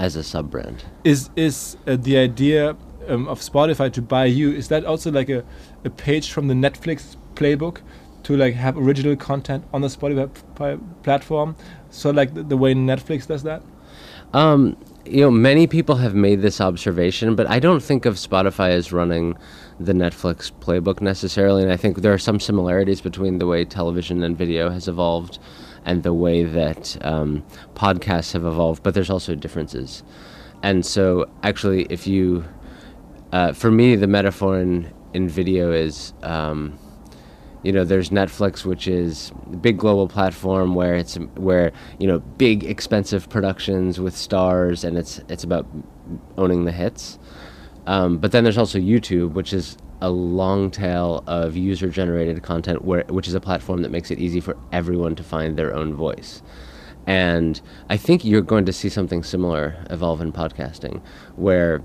as 0.00 0.16
a 0.16 0.22
sub 0.22 0.50
brand. 0.50 0.84
is 1.04 1.30
is 1.36 1.76
uh, 1.86 1.96
the 1.96 2.16
idea 2.16 2.76
um, 3.08 3.28
of 3.28 3.40
Spotify 3.40 3.92
to 3.92 4.02
buy 4.02 4.24
you? 4.24 4.52
Is 4.52 4.68
that 4.68 4.84
also 4.84 5.10
like 5.10 5.28
a, 5.28 5.44
a 5.84 5.90
page 5.90 6.32
from 6.32 6.48
the 6.48 6.54
Netflix 6.54 7.16
playbook 7.34 7.80
to 8.24 8.36
like 8.36 8.54
have 8.54 8.76
original 8.78 9.16
content 9.16 9.64
on 9.72 9.82
the 9.82 9.88
Spotify 9.88 10.80
platform? 11.02 11.56
So 11.90 12.10
like 12.10 12.34
the, 12.34 12.42
the 12.42 12.56
way 12.56 12.74
Netflix 12.74 13.26
does 13.26 13.42
that. 13.42 13.62
Um, 14.32 14.76
you 15.06 15.20
know, 15.20 15.30
many 15.30 15.66
people 15.66 15.96
have 15.96 16.14
made 16.14 16.40
this 16.40 16.60
observation, 16.60 17.34
but 17.34 17.48
I 17.48 17.58
don't 17.58 17.82
think 17.82 18.06
of 18.06 18.14
Spotify 18.14 18.70
as 18.70 18.92
running 18.92 19.36
the 19.78 19.92
Netflix 19.92 20.50
playbook 20.50 21.00
necessarily. 21.00 21.62
And 21.62 21.72
I 21.72 21.76
think 21.76 21.98
there 21.98 22.12
are 22.12 22.18
some 22.18 22.40
similarities 22.40 23.00
between 23.00 23.38
the 23.38 23.46
way 23.46 23.64
television 23.64 24.22
and 24.22 24.36
video 24.36 24.70
has 24.70 24.88
evolved 24.88 25.38
and 25.84 26.02
the 26.02 26.14
way 26.14 26.44
that 26.44 26.96
um, 27.02 27.44
podcasts 27.74 28.32
have 28.32 28.46
evolved, 28.46 28.82
but 28.82 28.94
there's 28.94 29.10
also 29.10 29.34
differences. 29.34 30.02
And 30.62 30.86
so, 30.86 31.28
actually, 31.42 31.86
if 31.90 32.06
you, 32.06 32.44
uh, 33.32 33.52
for 33.52 33.70
me, 33.70 33.96
the 33.96 34.06
metaphor 34.06 34.58
in, 34.58 34.92
in 35.12 35.28
video 35.28 35.72
is. 35.72 36.14
Um, 36.22 36.78
you 37.64 37.72
know 37.72 37.82
there's 37.82 38.10
netflix 38.10 38.64
which 38.64 38.86
is 38.86 39.32
a 39.52 39.56
big 39.56 39.78
global 39.78 40.06
platform 40.06 40.74
where 40.74 40.94
it's 40.94 41.16
where 41.36 41.72
you 41.98 42.06
know 42.06 42.20
big 42.20 42.62
expensive 42.62 43.28
productions 43.28 43.98
with 43.98 44.16
stars 44.16 44.84
and 44.84 44.96
it's 44.96 45.20
it's 45.28 45.42
about 45.42 45.66
owning 46.36 46.64
the 46.66 46.72
hits. 46.72 47.18
Um, 47.86 48.16
but 48.18 48.32
then 48.32 48.44
there's 48.44 48.56
also 48.56 48.78
youtube 48.78 49.32
which 49.32 49.52
is 49.52 49.76
a 50.00 50.10
long 50.10 50.70
tail 50.70 51.22
of 51.26 51.56
user 51.56 51.88
generated 51.88 52.42
content 52.42 52.84
where 52.84 53.04
which 53.08 53.28
is 53.28 53.34
a 53.34 53.40
platform 53.40 53.82
that 53.82 53.90
makes 53.90 54.10
it 54.10 54.18
easy 54.18 54.40
for 54.40 54.56
everyone 54.72 55.14
to 55.16 55.22
find 55.22 55.56
their 55.56 55.74
own 55.74 55.94
voice. 55.94 56.42
And 57.06 57.60
i 57.90 57.96
think 57.96 58.24
you're 58.24 58.42
going 58.42 58.64
to 58.66 58.72
see 58.72 58.88
something 58.88 59.22
similar 59.22 59.84
evolve 59.90 60.20
in 60.20 60.32
podcasting 60.32 61.02
where 61.36 61.82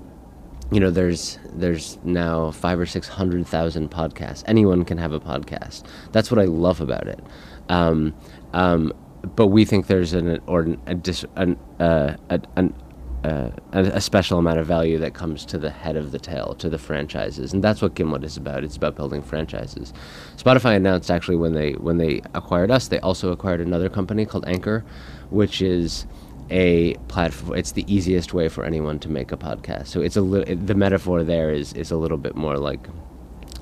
you 0.70 0.80
know 0.80 0.90
there's 0.90 1.38
there's 1.52 1.98
now 2.04 2.50
five 2.50 2.78
or 2.78 2.86
six 2.86 3.08
hundred 3.08 3.46
thousand 3.46 3.90
podcasts 3.90 4.42
anyone 4.46 4.84
can 4.84 4.98
have 4.98 5.12
a 5.12 5.20
podcast 5.20 5.84
that's 6.12 6.30
what 6.30 6.38
i 6.38 6.44
love 6.44 6.80
about 6.80 7.06
it 7.06 7.20
um, 7.68 8.12
um, 8.52 8.92
but 9.36 9.48
we 9.48 9.64
think 9.64 9.86
there's 9.86 10.12
an 10.12 10.40
or 10.46 10.76
a, 10.86 10.94
dis, 10.94 11.24
an, 11.36 11.56
uh, 11.78 12.16
a, 12.30 12.40
an 12.56 12.74
uh, 13.22 13.50
a, 13.72 14.00
special 14.00 14.38
amount 14.38 14.58
of 14.58 14.66
value 14.66 14.98
that 14.98 15.12
comes 15.12 15.44
to 15.44 15.58
the 15.58 15.68
head 15.68 15.94
of 15.94 16.10
the 16.10 16.18
tail, 16.18 16.54
to 16.54 16.70
the 16.70 16.78
franchises, 16.78 17.52
and 17.52 17.62
that's 17.62 17.82
what 17.82 17.94
Gimlet 17.94 18.24
is 18.24 18.38
about. 18.38 18.64
It's 18.64 18.76
about 18.76 18.96
building 18.96 19.20
franchises. 19.20 19.92
Spotify 20.36 20.76
announced 20.76 21.10
actually 21.10 21.36
when 21.36 21.52
they 21.52 21.72
when 21.72 21.98
they 21.98 22.22
acquired 22.34 22.70
us, 22.70 22.88
they 22.88 22.98
also 23.00 23.30
acquired 23.30 23.60
another 23.60 23.90
company 23.90 24.24
called 24.24 24.46
Anchor, 24.46 24.84
which 25.28 25.60
is 25.60 26.06
a 26.50 26.94
platform. 27.08 27.56
It's 27.56 27.72
the 27.72 27.84
easiest 27.92 28.34
way 28.34 28.48
for 28.48 28.64
anyone 28.64 28.98
to 29.00 29.08
make 29.08 29.32
a 29.32 29.36
podcast. 29.36 29.86
So 29.88 30.00
it's 30.00 30.16
a 30.16 30.20
li- 30.20 30.44
it, 30.46 30.66
the 30.66 30.74
metaphor 30.74 31.22
there 31.22 31.50
is 31.50 31.72
is 31.74 31.90
a 31.90 31.96
little 31.96 32.18
bit 32.18 32.36
more 32.36 32.56
like 32.58 32.86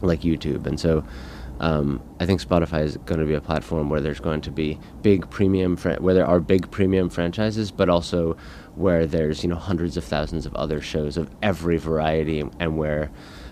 like 0.03 0.21
YouTube, 0.21 0.67
and 0.67 0.79
so. 0.79 1.05
Um, 1.61 2.01
I 2.21 2.25
think 2.25 2.41
Spotify 2.41 2.85
is 2.85 2.97
going 2.99 3.19
to 3.19 3.27
be 3.27 3.35
a 3.35 3.41
platform 3.41 3.91
where 3.91 4.01
there's 4.01 4.21
going 4.21 4.43
to 4.43 4.51
be 4.53 4.79
big 5.03 5.29
premium, 5.29 5.77
fran- 5.77 6.01
where 6.01 6.15
there 6.15 6.25
are 6.25 6.39
big 6.39 6.71
premium 6.71 7.11
franchises, 7.11 7.73
but 7.73 7.89
also 7.89 8.37
where 8.77 9.09
there's 9.09 9.43
you 9.43 9.49
know 9.51 9.57
hundreds 9.57 9.97
of 9.97 10.05
thousands 10.05 10.47
of 10.47 10.55
other 10.55 10.81
shows 10.81 11.17
of 11.17 11.29
every 11.43 11.77
variety, 11.77 12.45
and 12.61 12.79
where 12.79 13.11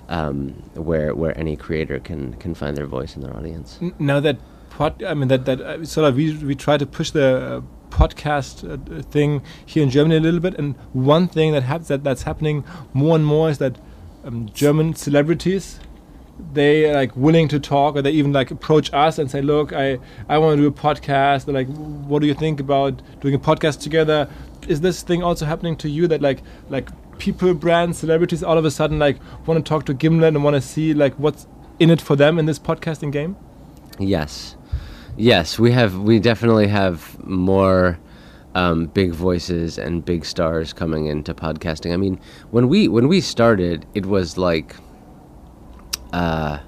um, 0.08 0.50
where 0.74 1.16
where 1.16 1.36
any 1.36 1.56
creator 1.56 1.98
can 1.98 2.34
can 2.34 2.54
find 2.54 2.76
their 2.76 2.86
voice 2.86 3.16
in 3.16 3.22
their 3.22 3.36
audience. 3.36 3.80
Now 3.98 4.20
that 4.20 4.38
pod, 4.70 5.02
I 5.02 5.14
mean 5.14 5.26
that 5.26 5.44
that 5.46 5.60
uh, 5.60 5.84
sort 5.84 6.08
of 6.08 6.14
we 6.14 6.32
we 6.44 6.54
try 6.54 6.76
to 6.76 6.86
push 6.86 7.10
the 7.10 7.56
uh, 7.56 7.60
podcast 8.00 8.54
uh, 8.64 9.02
thing 9.02 9.42
here 9.64 9.82
in 9.82 9.90
Germany 9.90 10.16
a 10.16 10.20
little 10.20 10.40
bit, 10.40 10.54
and 10.58 10.74
one 10.92 11.26
thing 11.28 11.52
that 11.52 11.62
happens 11.62 11.88
that 11.88 12.04
that's 12.04 12.22
happening 12.22 12.64
more 12.92 13.16
and 13.16 13.26
more 13.26 13.50
is 13.50 13.58
that 13.58 13.78
um, 14.24 14.48
German 14.52 14.94
celebrities 14.94 15.80
they 16.52 16.84
are 16.90 16.94
like 16.94 17.16
willing 17.16 17.48
to 17.48 17.58
talk 17.58 17.96
or 17.96 18.02
they 18.02 18.10
even 18.10 18.30
like 18.30 18.50
approach 18.50 18.92
us 18.92 19.18
and 19.18 19.30
say 19.30 19.40
look 19.40 19.72
i 19.72 19.98
i 20.28 20.36
want 20.36 20.54
to 20.54 20.62
do 20.62 20.68
a 20.68 20.70
podcast 20.70 21.46
they're 21.46 21.54
like 21.54 21.66
what 22.08 22.20
do 22.20 22.26
you 22.26 22.34
think 22.34 22.60
about 22.60 23.00
doing 23.20 23.34
a 23.34 23.38
podcast 23.38 23.80
together? 23.80 24.28
Is 24.68 24.80
this 24.80 25.02
thing 25.02 25.22
also 25.22 25.46
happening 25.46 25.76
to 25.76 25.88
you 25.88 26.06
that 26.08 26.20
like 26.20 26.42
like 26.68 26.88
people 27.18 27.54
brands 27.54 27.98
celebrities 27.98 28.42
all 28.42 28.58
of 28.58 28.64
a 28.64 28.70
sudden 28.70 28.98
like 28.98 29.18
want 29.46 29.64
to 29.64 29.68
talk 29.68 29.86
to 29.86 29.94
gimlet 29.94 30.34
and 30.34 30.44
want 30.44 30.54
to 30.54 30.60
see 30.60 30.94
like 30.94 31.14
what's 31.14 31.46
in 31.78 31.90
it 31.90 32.00
for 32.00 32.16
them 32.16 32.38
in 32.38 32.46
this 32.46 32.58
podcasting 32.58 33.12
game? 33.12 33.36
Yes, 33.98 34.56
yes, 35.16 35.58
we 35.58 35.72
have. 35.72 35.98
We 35.98 36.18
definitely 36.18 36.68
have 36.68 37.22
more 37.24 37.98
um, 38.54 38.86
big 38.86 39.12
voices 39.12 39.78
and 39.78 40.04
big 40.04 40.24
stars 40.24 40.72
coming 40.72 41.06
into 41.06 41.34
podcasting. 41.34 41.92
I 41.92 41.96
mean, 41.96 42.20
when 42.50 42.68
we 42.68 42.88
when 42.88 43.08
we 43.08 43.20
started, 43.20 43.86
it 43.94 44.06
was 44.06 44.38
like, 44.38 44.76
uh, 46.12 46.58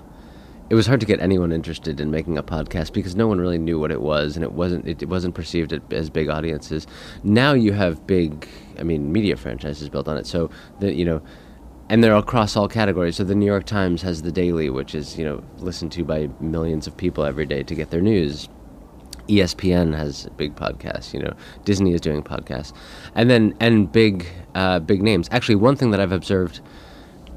it 0.71 0.75
was 0.75 0.87
hard 0.87 1.01
to 1.01 1.07
get 1.07 1.21
anyone 1.21 1.51
interested 1.51 2.01
in 2.01 2.11
making 2.11 2.37
a 2.37 2.43
podcast 2.43 2.93
because 2.93 3.17
no 3.17 3.27
one 3.27 3.41
really 3.41 3.59
knew 3.59 3.79
what 3.79 3.91
it 3.91 4.03
was, 4.03 4.37
and 4.37 4.45
it 4.45 4.53
wasn't 4.53 4.87
it, 4.87 5.03
it 5.03 5.09
wasn't 5.09 5.35
perceived 5.35 5.73
as 5.93 6.11
big 6.11 6.29
audiences. 6.29 6.87
Now 7.23 7.55
you 7.55 7.73
have 7.73 8.07
big, 8.07 8.47
I 8.79 8.83
mean, 8.83 9.13
media 9.13 9.37
franchises 9.37 9.89
built 9.89 10.09
on 10.09 10.19
it. 10.19 10.27
So 10.27 10.51
that 10.81 10.95
you 10.95 11.05
know 11.05 11.23
and 11.89 12.05
they're 12.05 12.17
across 12.17 12.57
all 12.57 12.69
categories. 12.69 13.17
So 13.17 13.25
the 13.25 13.35
New 13.35 13.47
York 13.47 13.65
Times 13.65 14.03
has 14.03 14.23
the 14.23 14.33
Daily, 14.33 14.71
which 14.71 14.95
is 14.95 15.19
you 15.19 15.25
know 15.25 15.43
listened 15.59 15.93
to 15.93 16.05
by 16.05 16.29
millions 16.41 16.87
of 16.87 16.97
people 16.97 17.25
every 17.25 17.47
day 17.47 17.63
to 17.63 17.75
get 17.75 17.91
their 17.91 18.01
news. 18.01 18.49
ESPN 19.29 19.95
has 19.95 20.27
big 20.37 20.55
podcasts. 20.55 21.13
You 21.13 21.21
know, 21.21 21.35
Disney 21.65 21.93
is 21.93 22.01
doing 22.01 22.23
podcasts, 22.23 22.73
and 23.15 23.29
then 23.29 23.55
and 23.61 23.91
big 23.91 24.27
uh, 24.55 24.81
big 24.81 25.03
names. 25.03 25.29
Actually, 25.31 25.57
one 25.57 25.77
thing 25.77 25.91
that 25.91 26.01
I've 26.01 26.13
observed 26.13 26.61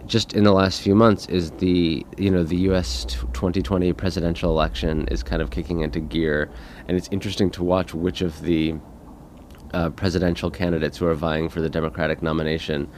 just 0.06 0.34
in 0.34 0.44
the 0.44 0.52
last 0.52 0.82
few 0.82 0.96
months 0.96 1.26
is 1.28 1.52
the 1.52 2.06
you 2.18 2.30
know 2.30 2.44
the 2.44 2.58
U.S. 2.58 3.06
2020 3.06 3.94
presidential 3.94 4.52
election 4.52 5.08
is 5.10 5.24
kind 5.24 5.42
of 5.42 5.52
kicking 5.52 5.82
into 5.82 6.00
gear, 6.00 6.50
and 6.88 6.98
it's 6.98 7.10
interesting 7.12 7.50
to 7.52 7.64
watch 7.64 7.94
which 7.94 8.22
of 8.22 8.42
the 8.42 8.76
uh, 9.74 9.90
presidential 9.92 10.50
candidates 10.52 10.98
who 10.98 11.06
are 11.06 11.14
vying 11.14 11.50
for 11.50 11.62
the 11.62 11.70
Democratic 11.70 12.22
nomination 12.22 12.90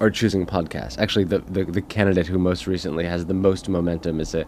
are 0.00 0.10
choosing 0.10 0.46
podcasts. 0.46 0.98
Actually, 0.98 1.24
the, 1.24 1.38
the, 1.40 1.64
the, 1.64 1.82
candidate 1.82 2.26
who 2.26 2.38
most 2.38 2.66
recently 2.66 3.04
has 3.04 3.26
the 3.26 3.34
most 3.34 3.68
momentum 3.68 4.20
is 4.20 4.34
a, 4.34 4.46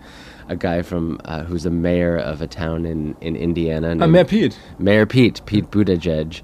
a 0.49 0.57
guy 0.57 0.83
from 0.83 1.21
uh, 1.25 1.43
who's 1.43 1.65
the 1.65 1.71
mayor 1.71 2.17
of 2.17 2.41
a 2.41 2.47
town 2.47 2.87
in, 2.87 3.17
in 3.21 3.37
Indiana. 3.37 3.91
Uh, 4.01 4.07
Mayor 4.07 4.25
Pete. 4.25 4.59
Mayor 4.79 5.07
Pete, 5.07 5.41
Pete 5.47 5.71
Buttigieg. 5.71 6.43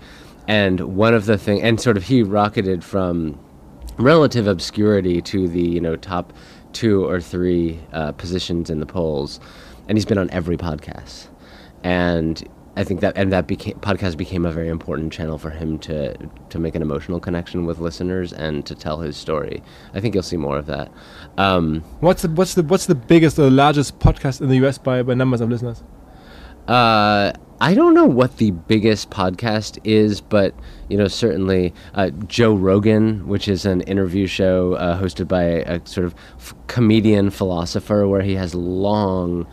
And 0.48 0.80
one 0.96 1.14
of 1.14 1.26
the 1.26 1.38
things, 1.38 1.62
and 1.62 1.80
sort 1.80 1.96
of 1.96 2.04
he 2.04 2.22
rocketed 2.22 2.84
from 2.84 3.38
relative 3.98 4.46
obscurity 4.46 5.20
to 5.22 5.48
the, 5.48 5.62
you 5.62 5.80
know, 5.80 5.96
top 5.96 6.32
two 6.72 7.04
or 7.04 7.20
three 7.20 7.80
uh, 7.92 8.12
positions 8.12 8.70
in 8.70 8.80
the 8.80 8.86
polls. 8.86 9.40
And 9.88 9.96
he's 9.96 10.04
been 10.04 10.18
on 10.18 10.30
every 10.30 10.56
podcast. 10.56 11.28
And 11.82 12.42
I 12.76 12.84
think 12.84 13.00
that 13.00 13.16
and 13.16 13.32
that 13.32 13.46
became 13.46 13.74
podcast 13.80 14.18
became 14.18 14.44
a 14.44 14.52
very 14.52 14.68
important 14.68 15.12
channel 15.12 15.38
for 15.38 15.50
him 15.50 15.78
to 15.80 16.14
to 16.50 16.58
make 16.58 16.74
an 16.74 16.82
emotional 16.82 17.20
connection 17.20 17.64
with 17.64 17.78
listeners 17.78 18.34
and 18.34 18.66
to 18.66 18.74
tell 18.74 19.00
his 19.00 19.16
story. 19.16 19.62
I 19.94 20.00
think 20.00 20.14
you'll 20.14 20.22
see 20.22 20.36
more 20.36 20.58
of 20.58 20.66
that. 20.66 20.92
Um, 21.38 21.82
what's 22.00 22.22
the 22.22 22.28
what's 22.28 22.54
the 22.54 22.62
what's 22.62 22.86
the 22.86 22.94
biggest 22.94 23.38
or 23.38 23.50
largest 23.50 23.98
podcast 23.98 24.42
in 24.42 24.48
the 24.48 24.56
U.S. 24.56 24.76
by 24.76 25.02
by 25.02 25.14
numbers 25.14 25.40
of 25.40 25.48
listeners? 25.48 25.82
Uh, 26.68 27.32
I 27.60 27.74
don't 27.74 27.94
know 27.94 28.04
what 28.04 28.36
the 28.36 28.50
biggest 28.50 29.08
podcast 29.08 29.78
is, 29.84 30.20
but 30.20 30.54
you 30.90 30.98
know 30.98 31.08
certainly 31.08 31.72
uh, 31.94 32.10
Joe 32.26 32.54
Rogan, 32.54 33.26
which 33.26 33.48
is 33.48 33.64
an 33.64 33.80
interview 33.82 34.26
show 34.26 34.74
uh, 34.74 35.00
hosted 35.00 35.28
by 35.28 35.42
a, 35.42 35.76
a 35.76 35.86
sort 35.86 36.06
of 36.06 36.14
f- 36.36 36.54
comedian 36.66 37.30
philosopher, 37.30 38.06
where 38.06 38.20
he 38.20 38.34
has 38.34 38.54
long 38.54 39.46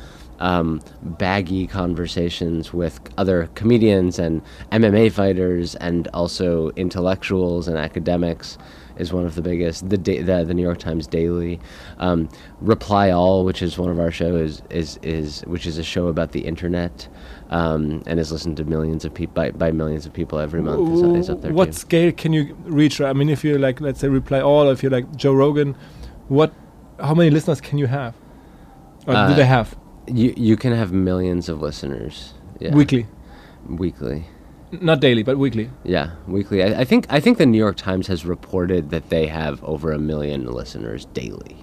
um, 0.44 0.82
baggy 1.02 1.66
conversations 1.66 2.74
with 2.74 3.00
other 3.18 3.50
comedians 3.56 4.20
and 4.20 4.42
MMA 4.74 5.10
fighters 5.12 5.76
and 5.76 6.10
also 6.10 6.70
intellectuals 6.72 7.70
and 7.70 7.78
academics 7.78 8.58
is 8.98 9.14
one 9.14 9.26
of 9.26 9.36
the 9.36 9.42
biggest. 9.42 9.90
The 9.90 9.98
da- 9.98 10.22
the, 10.22 10.44
the, 10.44 10.54
New 10.54 10.62
York 10.62 10.80
Times 10.80 11.08
Daily, 11.08 11.62
um, 11.98 12.28
Reply 12.60 13.10
All, 13.10 13.46
which 13.46 13.62
is 13.62 13.78
one 13.78 13.90
of 13.90 14.00
our 14.00 14.12
shows, 14.12 14.62
is 14.70 15.00
is 15.02 15.42
which 15.48 15.66
is 15.66 15.78
a 15.78 15.84
show 15.84 16.08
about 16.08 16.34
the 16.34 16.42
internet, 16.42 17.08
um, 17.50 18.04
and 18.06 18.20
is 18.20 18.30
listened 18.32 18.58
to 18.58 18.66
millions 18.66 19.06
of 19.06 19.14
people 19.14 19.34
by, 19.34 19.52
by 19.52 19.72
millions 19.72 20.06
of 20.06 20.12
people 20.12 20.40
every 20.40 20.62
month. 20.62 20.92
Is, 20.92 21.24
is 21.24 21.30
up 21.30 21.42
there 21.42 21.54
what 21.54 21.68
too. 21.68 21.72
scale 21.72 22.12
can 22.12 22.34
you 22.34 22.54
reach? 22.66 23.00
I 23.00 23.14
mean, 23.14 23.30
if 23.30 23.46
you're 23.46 23.60
like, 23.60 23.80
let's 23.80 24.02
say, 24.02 24.10
Reply 24.10 24.42
All, 24.42 24.70
if 24.70 24.84
you're 24.84 24.92
like 24.92 25.16
Joe 25.16 25.34
Rogan, 25.34 25.76
what, 26.28 26.54
how 27.00 27.16
many 27.16 27.30
listeners 27.30 27.62
can 27.62 27.78
you 27.78 27.88
have? 27.88 28.14
Or 29.08 29.16
uh, 29.16 29.30
do 29.30 29.36
they 29.36 29.46
have? 29.46 29.76
You 30.08 30.34
you 30.36 30.58
can 30.58 30.74
have 30.74 30.92
millions 30.92 31.50
of 31.50 31.62
listeners 31.62 32.34
yeah. 32.60 32.74
weekly. 32.74 33.08
Weekly. 33.68 34.26
Not 34.72 35.00
daily, 35.00 35.24
but 35.24 35.38
weekly. 35.38 35.70
Yeah, 35.84 36.12
weekly. 36.28 36.64
I, 36.64 36.82
I, 36.82 36.84
think 36.84 37.06
I 37.10 37.20
think 37.20 37.38
the 37.38 37.46
New 37.46 37.60
York 37.60 37.78
Times 37.78 38.08
has 38.08 38.26
reported 38.26 38.90
that 38.90 39.10
they 39.10 39.28
have 39.28 39.64
over 39.64 39.92
a 39.92 40.00
million 40.00 40.48
listeners 40.48 41.06
daily. 41.06 41.63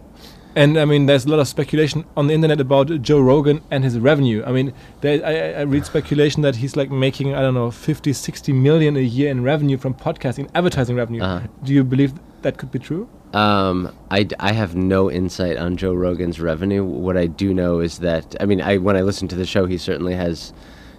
And 0.56 0.78
I 0.78 0.84
mean, 0.84 1.06
there's 1.06 1.26
a 1.26 1.28
lot 1.28 1.38
of 1.38 1.46
speculation 1.46 2.04
on 2.16 2.26
the 2.26 2.34
internet 2.34 2.60
about 2.60 3.02
Joe 3.02 3.20
Rogan 3.20 3.62
and 3.70 3.84
his 3.84 3.98
revenue. 3.98 4.42
I 4.44 4.50
mean, 4.50 4.72
there, 5.00 5.24
I, 5.24 5.60
I, 5.60 5.62
read 5.62 5.86
speculation 5.86 6.42
that 6.42 6.56
he's 6.56 6.76
like 6.76 6.90
making 6.90 7.34
I 7.34 7.40
don't 7.40 7.54
know 7.54 7.70
50, 7.70 8.12
60 8.12 8.52
million 8.52 8.96
a 8.96 9.00
year 9.00 9.30
in 9.30 9.44
revenue 9.44 9.78
from 9.78 9.94
podcasting, 9.94 10.50
advertising 10.54 10.96
revenue. 10.96 11.22
Uh-huh. 11.22 11.46
Do 11.62 11.72
you 11.72 11.84
believe 11.84 12.14
that 12.42 12.58
could 12.58 12.72
be 12.72 12.80
true? 12.80 13.08
Um, 13.32 13.94
I, 14.10 14.26
I 14.40 14.52
have 14.52 14.74
no 14.74 15.08
insight 15.08 15.56
on 15.56 15.76
Joe 15.76 15.94
Rogan's 15.94 16.40
revenue. 16.40 16.84
What 16.84 17.16
I 17.16 17.26
do 17.26 17.54
know 17.54 17.78
is 17.78 17.98
that 18.00 18.34
I 18.40 18.46
mean, 18.46 18.60
I 18.60 18.78
when 18.78 18.96
I 18.96 19.02
listen 19.02 19.28
to 19.28 19.36
the 19.36 19.46
show, 19.46 19.66
he 19.66 19.78
certainly 19.78 20.14
has, 20.14 20.52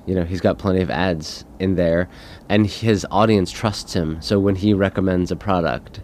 you 0.06 0.16
know, 0.16 0.24
he's 0.24 0.40
got 0.40 0.60
plenty 0.60 0.82
of 0.82 0.90
ads 0.90 1.44
in 1.60 1.76
there, 1.76 2.08
and 2.48 2.66
his 2.68 3.06
audience 3.12 3.52
trusts 3.52 3.94
him. 3.94 4.22
So 4.22 4.40
when 4.40 4.56
he 4.56 4.74
recommends 4.74 5.30
a 5.30 5.36
product, 5.36 6.00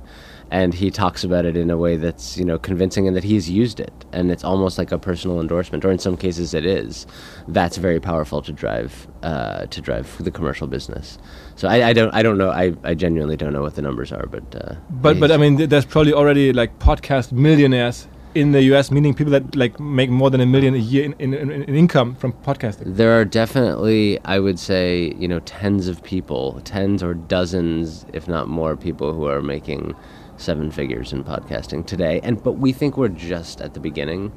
and 0.52 0.74
he 0.74 0.90
talks 0.90 1.24
about 1.24 1.46
it 1.46 1.58
in 1.58 1.70
a 1.70 1.78
way 1.78 1.98
that's 1.98 2.38
you 2.38 2.46
know 2.46 2.58
convincing 2.58 3.08
and 3.08 3.16
that 3.16 3.24
he's 3.24 3.50
used 3.50 3.80
it. 3.80 3.94
And 4.12 4.32
it's 4.32 4.44
almost 4.44 4.78
like 4.78 4.92
a 4.92 4.98
personal 4.98 5.42
endorsement 5.42 5.84
or 5.84 5.92
in 5.92 6.00
some 6.00 6.18
cases 6.18 6.54
it 6.54 6.66
is. 6.66 7.06
That's 7.48 7.78
very 7.78 8.00
powerful 8.00 8.42
to 8.42 8.52
drive 8.52 9.08
uh, 9.24 9.66
to 9.68 9.82
drive 9.82 10.24
the 10.24 10.32
commercial 10.32 10.68
business. 10.68 11.18
So 11.56 11.68
I, 11.68 11.90
I, 11.90 11.94
don't 11.94 12.14
I 12.14 12.24
don't 12.24 12.38
know. 12.38 12.50
I, 12.50 12.74
I 12.84 12.94
genuinely 12.94 13.36
don't 13.36 13.54
know 13.54 13.62
what 13.62 13.76
the 13.76 13.82
numbers 13.82 14.12
are 14.12 14.26
but 14.28 14.56
uh, 14.56 14.76
but 14.90 15.20
but 15.20 15.32
I 15.32 15.38
mean 15.38 15.56
there's 15.68 15.86
probably 15.86 16.14
already 16.14 16.54
like 16.54 16.80
podcast 16.80 17.32
millionaires 17.32 18.08
in 18.36 18.52
the 18.52 18.62
US, 18.74 18.92
meaning 18.92 19.14
people 19.14 19.32
that 19.32 19.56
like 19.56 19.80
make 19.80 20.10
more 20.10 20.30
than 20.30 20.42
a 20.42 20.46
million 20.46 20.76
a 20.76 20.78
year 20.78 21.06
in, 21.06 21.14
in, 21.14 21.34
in, 21.34 21.52
in, 21.52 21.76
income 21.76 22.16
from 22.16 22.34
podcasting? 22.34 22.96
There 22.96 23.20
are 23.20 23.26
definitely, 23.26 24.20
I 24.26 24.40
would 24.40 24.60
say, 24.60 25.16
you 25.18 25.28
know, 25.28 25.40
tens 25.40 25.88
of 25.88 26.04
people, 26.04 26.62
tens 26.64 27.02
or 27.02 27.16
dozens, 27.16 28.06
if 28.14 28.28
not 28.28 28.48
more, 28.48 28.76
people 28.76 29.14
who 29.14 29.26
are 29.26 29.42
making 29.42 29.96
seven 30.38 30.72
figures 30.72 31.14
in 31.14 31.24
podcasting 31.24 31.86
today, 31.86 32.20
and 32.24 32.42
but 32.42 32.54
we 32.54 32.72
think 32.72 32.98
we're 32.98 33.08
just 33.10 33.62
at 33.62 33.74
the 33.74 33.80
beginning. 33.80 34.32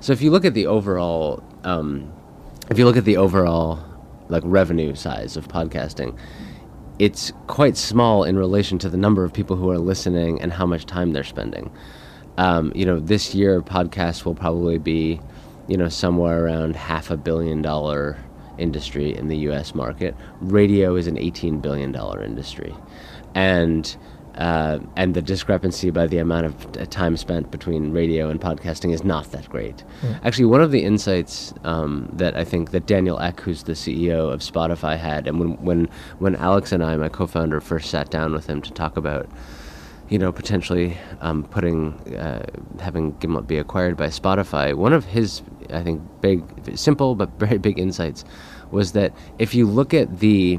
So 0.00 0.12
if 0.12 0.22
you 0.22 0.30
look 0.30 0.44
at 0.44 0.54
the 0.54 0.66
overall, 0.66 1.42
um, 1.64 2.12
if 2.70 2.78
you 2.78 2.84
look 2.84 2.96
at 2.96 3.04
the 3.04 3.16
overall 3.16 3.80
like 4.28 4.42
revenue 4.46 4.94
size 4.94 5.36
of 5.36 5.48
podcasting, 5.48 6.16
it's 6.98 7.32
quite 7.46 7.76
small 7.76 8.24
in 8.24 8.38
relation 8.38 8.78
to 8.78 8.88
the 8.88 8.96
number 8.96 9.24
of 9.24 9.32
people 9.32 9.56
who 9.56 9.70
are 9.70 9.78
listening 9.78 10.40
and 10.40 10.52
how 10.52 10.66
much 10.66 10.86
time 10.86 11.12
they're 11.12 11.24
spending. 11.24 11.70
Um, 12.38 12.72
you 12.74 12.84
know, 12.84 13.00
this 13.00 13.34
year 13.34 13.62
podcasts 13.62 14.24
will 14.24 14.34
probably 14.34 14.78
be, 14.78 15.20
you 15.68 15.76
know, 15.76 15.88
somewhere 15.88 16.44
around 16.44 16.76
half 16.76 17.10
a 17.10 17.16
billion 17.16 17.62
dollar 17.62 18.18
industry 18.58 19.14
in 19.16 19.28
the 19.28 19.36
U.S. 19.38 19.74
market. 19.74 20.14
Radio 20.40 20.96
is 20.96 21.06
an 21.06 21.18
eighteen 21.18 21.60
billion 21.60 21.92
dollar 21.92 22.22
industry, 22.22 22.74
and 23.34 23.96
uh, 24.36 24.78
and 24.96 25.14
the 25.14 25.22
discrepancy 25.22 25.90
by 25.90 26.06
the 26.06 26.18
amount 26.18 26.46
of 26.46 26.90
time 26.90 27.16
spent 27.16 27.50
between 27.50 27.92
radio 27.92 28.28
and 28.28 28.40
podcasting 28.40 28.92
is 28.92 29.02
not 29.02 29.30
that 29.32 29.48
great. 29.48 29.82
Mm. 30.02 30.24
Actually, 30.24 30.44
one 30.44 30.60
of 30.60 30.70
the 30.70 30.82
insights 30.82 31.54
um, 31.64 32.10
that 32.12 32.36
I 32.36 32.44
think 32.44 32.70
that 32.72 32.86
Daniel 32.86 33.18
Ek, 33.18 33.40
who's 33.40 33.62
the 33.62 33.72
CEO 33.72 34.30
of 34.30 34.40
Spotify, 34.40 34.98
had, 34.98 35.26
and 35.26 35.40
when 35.40 35.56
when 35.62 35.88
when 36.18 36.36
Alex 36.36 36.72
and 36.72 36.84
I, 36.84 36.96
my 36.96 37.08
co-founder, 37.08 37.60
first 37.60 37.90
sat 37.90 38.10
down 38.10 38.32
with 38.32 38.46
him 38.46 38.60
to 38.60 38.70
talk 38.72 38.98
about, 38.98 39.26
you 40.10 40.18
know, 40.18 40.32
potentially 40.32 40.98
um, 41.22 41.44
putting 41.44 41.94
uh, 42.14 42.44
having 42.80 43.16
Gimlet 43.18 43.46
be 43.46 43.56
acquired 43.56 43.96
by 43.96 44.08
Spotify, 44.08 44.74
one 44.74 44.92
of 44.92 45.06
his, 45.06 45.40
I 45.70 45.82
think, 45.82 46.02
big, 46.20 46.44
simple 46.76 47.14
but 47.14 47.30
very 47.38 47.56
big 47.58 47.78
insights 47.78 48.24
was 48.70 48.92
that 48.92 49.14
if 49.38 49.54
you 49.54 49.66
look 49.66 49.94
at 49.94 50.18
the 50.18 50.58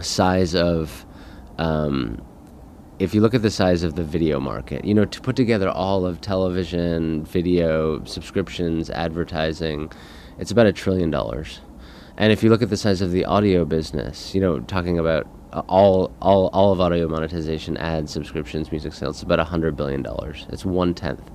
size 0.00 0.54
of 0.54 1.06
um, 1.58 2.20
if 2.98 3.14
you 3.14 3.20
look 3.20 3.34
at 3.34 3.42
the 3.42 3.50
size 3.50 3.82
of 3.82 3.96
the 3.96 4.04
video 4.04 4.38
market, 4.38 4.84
you 4.84 4.94
know, 4.94 5.04
to 5.04 5.20
put 5.20 5.36
together 5.36 5.68
all 5.68 6.06
of 6.06 6.20
television, 6.20 7.24
video, 7.24 8.04
subscriptions, 8.04 8.88
advertising, 8.90 9.90
it's 10.38 10.50
about 10.50 10.66
a 10.66 10.72
trillion 10.72 11.10
dollars. 11.10 11.60
And 12.16 12.32
if 12.32 12.44
you 12.44 12.50
look 12.50 12.62
at 12.62 12.70
the 12.70 12.76
size 12.76 13.00
of 13.00 13.10
the 13.10 13.24
audio 13.24 13.64
business, 13.64 14.34
you 14.34 14.40
know, 14.40 14.60
talking 14.60 14.98
about 14.98 15.26
uh, 15.52 15.62
all 15.68 16.12
all 16.20 16.48
all 16.52 16.72
of 16.72 16.80
audio 16.80 17.08
monetization, 17.08 17.76
ads, 17.78 18.12
subscriptions, 18.12 18.70
music 18.70 18.92
sales, 18.92 19.16
it's 19.16 19.22
about 19.22 19.40
a 19.40 19.44
hundred 19.44 19.76
billion 19.76 20.02
dollars. 20.02 20.46
It's 20.50 20.64
one 20.64 20.94
tenth. 20.94 21.28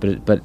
But 0.00 0.24
but 0.24 0.44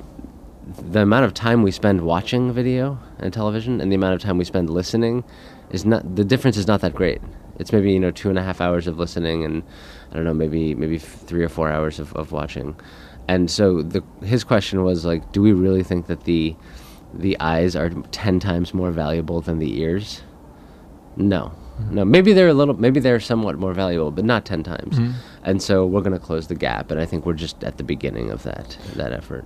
the 0.91 1.01
amount 1.01 1.25
of 1.25 1.33
time 1.33 1.63
we 1.63 1.71
spend 1.71 2.01
watching 2.01 2.53
video 2.53 2.99
and 3.19 3.33
television 3.33 3.81
and 3.81 3.91
the 3.91 3.95
amount 3.95 4.13
of 4.13 4.21
time 4.21 4.37
we 4.37 4.45
spend 4.45 4.69
listening 4.69 5.23
is 5.71 5.85
not 5.85 6.15
the 6.15 6.23
difference 6.23 6.57
is 6.57 6.67
not 6.67 6.81
that 6.81 6.93
great. 6.93 7.21
It's 7.59 7.71
maybe 7.71 7.91
you 7.91 7.99
know 7.99 8.11
two 8.11 8.29
and 8.29 8.37
a 8.37 8.43
half 8.43 8.61
hours 8.61 8.87
of 8.87 8.97
listening 8.97 9.43
and 9.43 9.63
I 10.13 10.17
don't 10.17 10.25
know, 10.25 10.33
maybe 10.33 10.75
maybe 10.75 10.99
three 10.99 11.43
or 11.43 11.49
four 11.49 11.69
hours 11.71 11.99
of, 11.99 12.13
of 12.15 12.31
watching. 12.31 12.75
And 13.27 13.49
so 13.49 13.81
the 13.81 14.03
his 14.23 14.43
question 14.43 14.83
was 14.83 15.05
like, 15.05 15.31
do 15.31 15.41
we 15.41 15.51
really 15.53 15.83
think 15.83 16.05
that 16.07 16.23
the 16.25 16.55
the 17.13 17.35
eyes 17.39 17.75
are 17.75 17.89
ten 18.11 18.39
times 18.39 18.73
more 18.73 18.91
valuable 18.91 19.41
than 19.41 19.59
the 19.59 19.79
ears? 19.81 20.21
No, 21.15 21.51
No, 21.91 22.05
maybe 22.05 22.33
they're 22.33 22.49
a 22.49 22.53
little, 22.53 22.73
maybe 22.75 22.99
they're 22.99 23.19
somewhat 23.19 23.57
more 23.57 23.73
valuable, 23.73 24.11
but 24.11 24.25
not 24.25 24.45
ten 24.45 24.63
times. 24.63 24.99
Mm-hmm. 24.99 25.11
And 25.43 25.61
so 25.61 25.85
we're 25.85 26.01
going 26.01 26.13
to 26.13 26.19
close 26.25 26.47
the 26.47 26.55
gap, 26.55 26.91
and 26.91 26.99
I 26.99 27.05
think 27.05 27.25
we're 27.25 27.33
just 27.33 27.63
at 27.63 27.77
the 27.77 27.83
beginning 27.83 28.29
of 28.31 28.43
that 28.43 28.77
that 28.95 29.11
effort. 29.13 29.45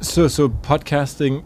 So, 0.00 0.28
so 0.28 0.48
podcasting 0.48 1.44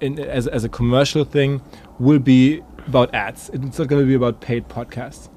in, 0.00 0.18
as, 0.18 0.46
as 0.46 0.64
a 0.64 0.68
commercial 0.68 1.24
thing 1.24 1.62
will 1.98 2.18
be 2.18 2.62
about 2.86 3.14
ads. 3.14 3.50
It's 3.50 3.78
not 3.78 3.88
going 3.88 4.02
to 4.02 4.06
be 4.06 4.14
about 4.14 4.40
paid 4.40 4.68
podcasts. 4.68 5.28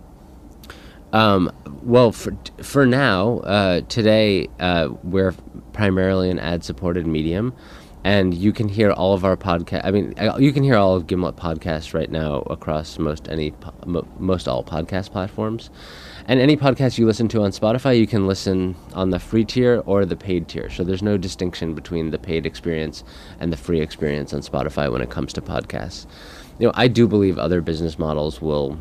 Um, 1.11 1.51
well, 1.83 2.11
for 2.11 2.35
for 2.63 2.87
now, 2.87 3.39
uh, 3.39 3.81
today 3.81 4.47
uh, 4.59 4.89
we're 5.03 5.33
primarily 5.71 6.31
an 6.31 6.39
ad-supported 6.39 7.05
medium, 7.05 7.53
and 8.03 8.33
you 8.33 8.51
can 8.51 8.67
hear 8.67 8.91
all 8.91 9.13
of 9.13 9.23
our 9.23 9.37
podcast. 9.37 9.81
I 9.83 9.91
mean, 9.91 10.13
uh, 10.17 10.37
you 10.37 10.51
can 10.51 10.63
hear 10.63 10.75
all 10.75 10.95
of 10.95 11.07
Gimlet 11.07 11.35
podcasts 11.35 11.93
right 11.93 12.11
now 12.11 12.39
across 12.49 12.99
most 12.99 13.29
any 13.29 13.53
most 14.19 14.47
all 14.47 14.63
podcast 14.63 15.11
platforms, 15.11 15.69
and 16.27 16.39
any 16.39 16.57
podcast 16.57 16.97
you 16.97 17.05
listen 17.05 17.27
to 17.29 17.43
on 17.43 17.51
Spotify, 17.51 17.97
you 17.97 18.07
can 18.07 18.27
listen 18.27 18.75
on 18.93 19.11
the 19.11 19.19
free 19.19 19.45
tier 19.45 19.81
or 19.85 20.05
the 20.05 20.17
paid 20.17 20.47
tier. 20.47 20.69
So 20.69 20.83
there's 20.83 21.03
no 21.03 21.17
distinction 21.17 21.73
between 21.73 22.11
the 22.11 22.19
paid 22.19 22.45
experience 22.45 23.03
and 23.39 23.53
the 23.53 23.57
free 23.57 23.79
experience 23.79 24.33
on 24.33 24.41
Spotify 24.41 24.91
when 24.91 25.01
it 25.01 25.09
comes 25.09 25.31
to 25.33 25.41
podcasts. 25.41 26.05
You 26.59 26.67
know, 26.67 26.73
I 26.75 26.87
do 26.87 27.07
believe 27.07 27.37
other 27.37 27.61
business 27.61 27.97
models 27.97 28.41
will 28.41 28.77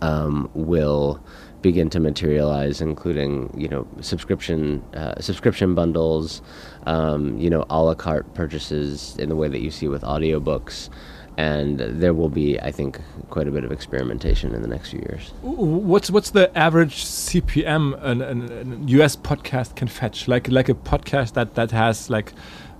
um, 0.00 0.50
will 0.54 1.22
begin 1.62 1.90
to 1.90 2.00
materialize, 2.00 2.80
including 2.80 3.52
you 3.56 3.68
know 3.68 3.86
subscription 4.00 4.82
uh, 4.94 5.20
subscription 5.20 5.74
bundles, 5.74 6.42
um, 6.86 7.38
you 7.38 7.50
know 7.50 7.64
a 7.70 7.82
la 7.82 7.94
carte 7.94 8.32
purchases 8.34 9.16
in 9.18 9.28
the 9.28 9.36
way 9.36 9.48
that 9.48 9.60
you 9.60 9.70
see 9.70 9.88
with 9.88 10.02
audiobooks, 10.02 10.88
and 11.36 11.78
there 11.78 12.14
will 12.14 12.28
be, 12.28 12.60
I 12.60 12.72
think, 12.72 13.00
quite 13.30 13.46
a 13.46 13.52
bit 13.52 13.64
of 13.64 13.70
experimentation 13.70 14.54
in 14.54 14.62
the 14.62 14.68
next 14.68 14.90
few 14.90 14.98
years. 15.00 15.32
What's 15.42 16.10
what's 16.10 16.30
the 16.30 16.56
average 16.58 17.04
CPM 17.04 18.02
an, 18.02 18.22
an, 18.22 18.50
an 18.50 18.88
US 18.88 19.16
podcast 19.16 19.76
can 19.76 19.88
fetch? 19.88 20.28
Like 20.28 20.48
like 20.48 20.68
a 20.68 20.74
podcast 20.74 21.34
that 21.34 21.54
that 21.54 21.70
has 21.70 22.10
like 22.10 22.32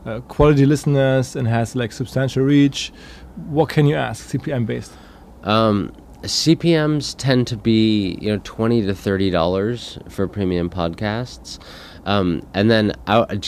uh, 0.04 0.20
quality 0.20 0.66
listeners 0.66 1.36
and 1.36 1.46
has 1.46 1.76
like 1.76 1.92
substantial 1.92 2.42
reach. 2.42 2.92
What 3.48 3.68
can 3.68 3.86
you 3.86 3.94
ask 3.94 4.28
CPM 4.30 4.66
based? 4.66 4.92
Um, 5.44 5.92
CPMS 6.22 7.14
tend 7.16 7.46
to 7.46 7.57
be 7.57 8.18
you 8.20 8.33
know 8.33 8.40
twenty 8.42 8.83
to 8.83 8.94
thirty 8.94 9.31
dollars 9.31 9.98
for 10.09 10.26
premium 10.26 10.68
podcasts, 10.68 11.61
um, 12.07 12.44
and 12.54 12.70
then 12.70 12.92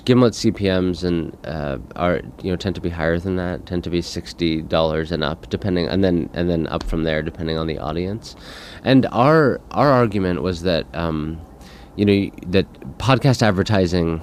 Gimlet 0.04 0.34
CPMS 0.34 1.02
and 1.02 1.36
uh, 1.44 1.78
are 1.96 2.20
you 2.42 2.50
know 2.50 2.56
tend 2.56 2.76
to 2.76 2.80
be 2.80 2.90
higher 2.90 3.18
than 3.18 3.34
that, 3.36 3.66
tend 3.66 3.82
to 3.84 3.90
be 3.90 4.00
sixty 4.00 4.62
dollars 4.62 5.10
and 5.10 5.24
up, 5.24 5.50
depending, 5.50 5.88
and 5.88 6.04
then 6.04 6.30
and 6.32 6.48
then 6.48 6.68
up 6.68 6.84
from 6.84 7.02
there 7.02 7.22
depending 7.22 7.58
on 7.58 7.66
the 7.66 7.78
audience. 7.78 8.36
And 8.84 9.06
our 9.06 9.60
our 9.72 9.90
argument 9.90 10.42
was 10.42 10.62
that 10.62 10.86
um, 10.94 11.40
you 11.96 12.04
know 12.04 12.30
that 12.46 12.72
podcast 12.98 13.42
advertising 13.42 14.22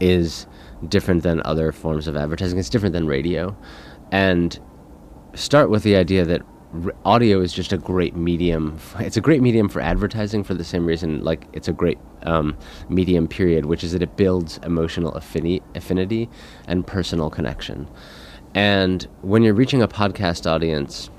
is 0.00 0.46
different 0.88 1.24
than 1.24 1.42
other 1.44 1.72
forms 1.72 2.08
of 2.08 2.16
advertising. 2.16 2.58
It's 2.58 2.70
different 2.70 2.94
than 2.94 3.06
radio, 3.06 3.54
and 4.10 4.58
start 5.34 5.68
with 5.68 5.82
the 5.82 5.94
idea 5.94 6.24
that 6.24 6.40
audio 7.04 7.40
is 7.40 7.52
just 7.52 7.72
a 7.72 7.78
great 7.78 8.14
medium. 8.14 8.78
It's 8.98 9.16
a 9.16 9.20
great 9.20 9.40
medium 9.40 9.68
for 9.68 9.80
advertising 9.80 10.44
for 10.44 10.54
the 10.54 10.64
same 10.64 10.84
reason, 10.86 11.24
like 11.24 11.46
it's 11.52 11.68
a 11.68 11.72
great 11.72 11.98
um, 12.22 12.56
medium. 12.88 13.26
Period, 13.28 13.66
which 13.66 13.82
is 13.82 13.92
that 13.92 14.02
it 14.02 14.16
builds 14.16 14.58
emotional 14.58 15.12
affini- 15.12 15.62
affinity 15.74 16.28
and 16.66 16.86
personal 16.86 17.30
connection. 17.30 17.88
And 18.54 19.06
when 19.22 19.42
you're 19.42 19.54
reaching 19.54 19.82
a 19.82 19.88
podcast 19.88 20.50
audience, 20.50 21.10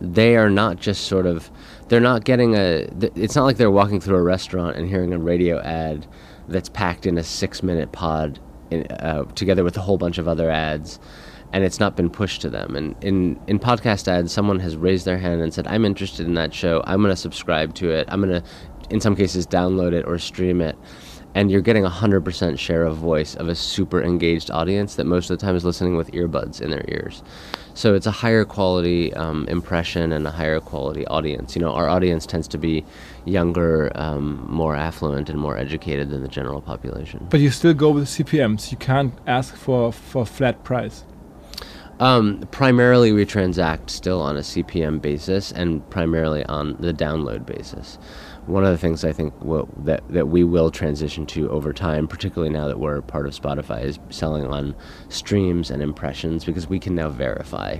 they 0.00 0.36
are 0.36 0.50
not 0.50 0.78
just 0.78 1.06
sort 1.06 1.26
of 1.26 1.50
they're 1.88 2.00
not 2.00 2.24
getting 2.24 2.54
a 2.56 2.88
it's 3.14 3.36
not 3.36 3.44
like 3.44 3.56
they're 3.56 3.70
walking 3.70 4.00
through 4.00 4.16
a 4.16 4.22
restaurant 4.22 4.76
and 4.76 4.88
hearing 4.88 5.12
a 5.12 5.18
radio 5.18 5.60
ad 5.60 6.06
that's 6.48 6.68
packed 6.68 7.06
in 7.06 7.16
a 7.18 7.22
six 7.22 7.62
minute 7.62 7.92
pod 7.92 8.40
in, 8.70 8.86
uh, 8.90 9.24
together 9.34 9.62
with 9.62 9.76
a 9.76 9.80
whole 9.80 9.98
bunch 9.98 10.18
of 10.18 10.26
other 10.26 10.50
ads 10.50 10.98
and 11.52 11.64
it's 11.64 11.78
not 11.78 11.96
been 11.96 12.10
pushed 12.10 12.40
to 12.40 12.50
them 12.50 12.76
and 12.76 12.94
in 13.02 13.40
in 13.46 13.58
podcast 13.58 14.08
ads 14.08 14.32
someone 14.32 14.58
has 14.58 14.76
raised 14.76 15.04
their 15.04 15.18
hand 15.18 15.40
and 15.40 15.52
said 15.52 15.66
i'm 15.66 15.84
interested 15.84 16.26
in 16.26 16.34
that 16.34 16.52
show 16.54 16.82
i'm 16.86 17.00
going 17.00 17.12
to 17.12 17.16
subscribe 17.16 17.74
to 17.74 17.90
it 17.90 18.06
i'm 18.10 18.20
going 18.20 18.42
to 18.42 18.48
in 18.90 19.00
some 19.00 19.16
cases 19.16 19.46
download 19.46 19.92
it 19.92 20.04
or 20.06 20.18
stream 20.18 20.60
it 20.60 20.76
and 21.34 21.50
you're 21.50 21.62
getting 21.62 21.84
a 21.84 21.90
100% 21.90 22.58
share 22.58 22.84
of 22.84 22.96
voice 22.96 23.34
of 23.34 23.48
a 23.48 23.54
super 23.54 24.02
engaged 24.02 24.50
audience 24.50 24.96
that 24.96 25.04
most 25.04 25.30
of 25.30 25.38
the 25.38 25.44
time 25.44 25.56
is 25.56 25.64
listening 25.64 25.96
with 25.96 26.10
earbuds 26.12 26.60
in 26.60 26.70
their 26.70 26.84
ears. 26.88 27.22
So 27.74 27.94
it's 27.94 28.06
a 28.06 28.10
higher 28.10 28.44
quality 28.44 29.14
um, 29.14 29.48
impression 29.48 30.12
and 30.12 30.26
a 30.26 30.30
higher 30.30 30.60
quality 30.60 31.06
audience. 31.06 31.56
You 31.56 31.62
know, 31.62 31.72
our 31.72 31.88
audience 31.88 32.26
tends 32.26 32.46
to 32.48 32.58
be 32.58 32.84
younger, 33.24 33.90
um, 33.94 34.46
more 34.50 34.76
affluent, 34.76 35.30
and 35.30 35.38
more 35.38 35.56
educated 35.56 36.10
than 36.10 36.20
the 36.20 36.28
general 36.28 36.60
population. 36.60 37.26
But 37.30 37.40
you 37.40 37.50
still 37.50 37.72
go 37.72 37.90
with 37.90 38.08
CPMs. 38.08 38.70
You 38.70 38.76
can't 38.76 39.14
ask 39.26 39.56
for 39.56 39.90
for 39.90 40.26
flat 40.26 40.64
price. 40.64 41.04
Um, 42.00 42.40
primarily, 42.50 43.12
we 43.12 43.24
transact 43.24 43.90
still 43.90 44.20
on 44.20 44.36
a 44.36 44.40
CPM 44.40 45.00
basis 45.00 45.52
and 45.52 45.88
primarily 45.90 46.44
on 46.46 46.76
the 46.80 46.92
download 46.92 47.46
basis. 47.46 47.98
One 48.46 48.64
of 48.64 48.72
the 48.72 48.78
things 48.78 49.04
I 49.04 49.12
think 49.12 49.32
will, 49.40 49.68
that 49.84 50.02
that 50.08 50.28
we 50.28 50.42
will 50.42 50.70
transition 50.70 51.26
to 51.26 51.48
over 51.50 51.72
time, 51.72 52.08
particularly 52.08 52.52
now 52.52 52.66
that 52.66 52.80
we're 52.80 53.00
part 53.02 53.26
of 53.26 53.34
Spotify, 53.34 53.84
is 53.84 54.00
selling 54.10 54.46
on 54.46 54.74
streams 55.10 55.70
and 55.70 55.80
impressions 55.80 56.44
because 56.44 56.68
we 56.68 56.80
can 56.80 56.96
now 56.96 57.08
verify 57.08 57.78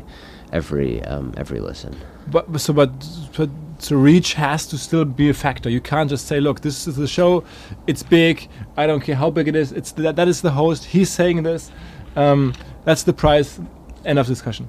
every 0.53 1.03
um, 1.05 1.35
every 1.37 1.59
listen. 1.59 1.97
But 2.29 2.61
so 2.61 2.73
but, 2.73 2.93
but 3.37 3.51
so 3.79 3.97
reach 3.97 4.35
has 4.35 4.67
to 4.69 4.79
still 4.79 5.05
be 5.05 5.29
a 5.31 5.35
factor. 5.35 5.69
You 5.69 5.81
can't 5.81 6.09
just 6.09 6.29
say, 6.29 6.39
look, 6.39 6.61
this 6.61 6.87
is 6.87 6.95
the 6.95 7.09
show. 7.09 7.43
It's 7.89 8.05
big. 8.05 8.49
I 8.77 8.87
don't 8.87 9.01
care 9.01 9.17
how 9.17 9.31
big 9.31 9.49
it 9.49 9.57
is. 9.57 9.73
It's 9.73 9.91
that 9.93 10.15
that 10.15 10.29
is 10.29 10.43
the 10.43 10.53
host. 10.53 10.85
He's 10.85 11.11
saying 11.11 11.43
this. 11.43 11.73
Um, 12.15 12.55
that's 12.85 13.03
the 13.03 13.13
price. 13.13 13.59
End 14.05 14.19
of 14.19 14.27
discussion. 14.27 14.69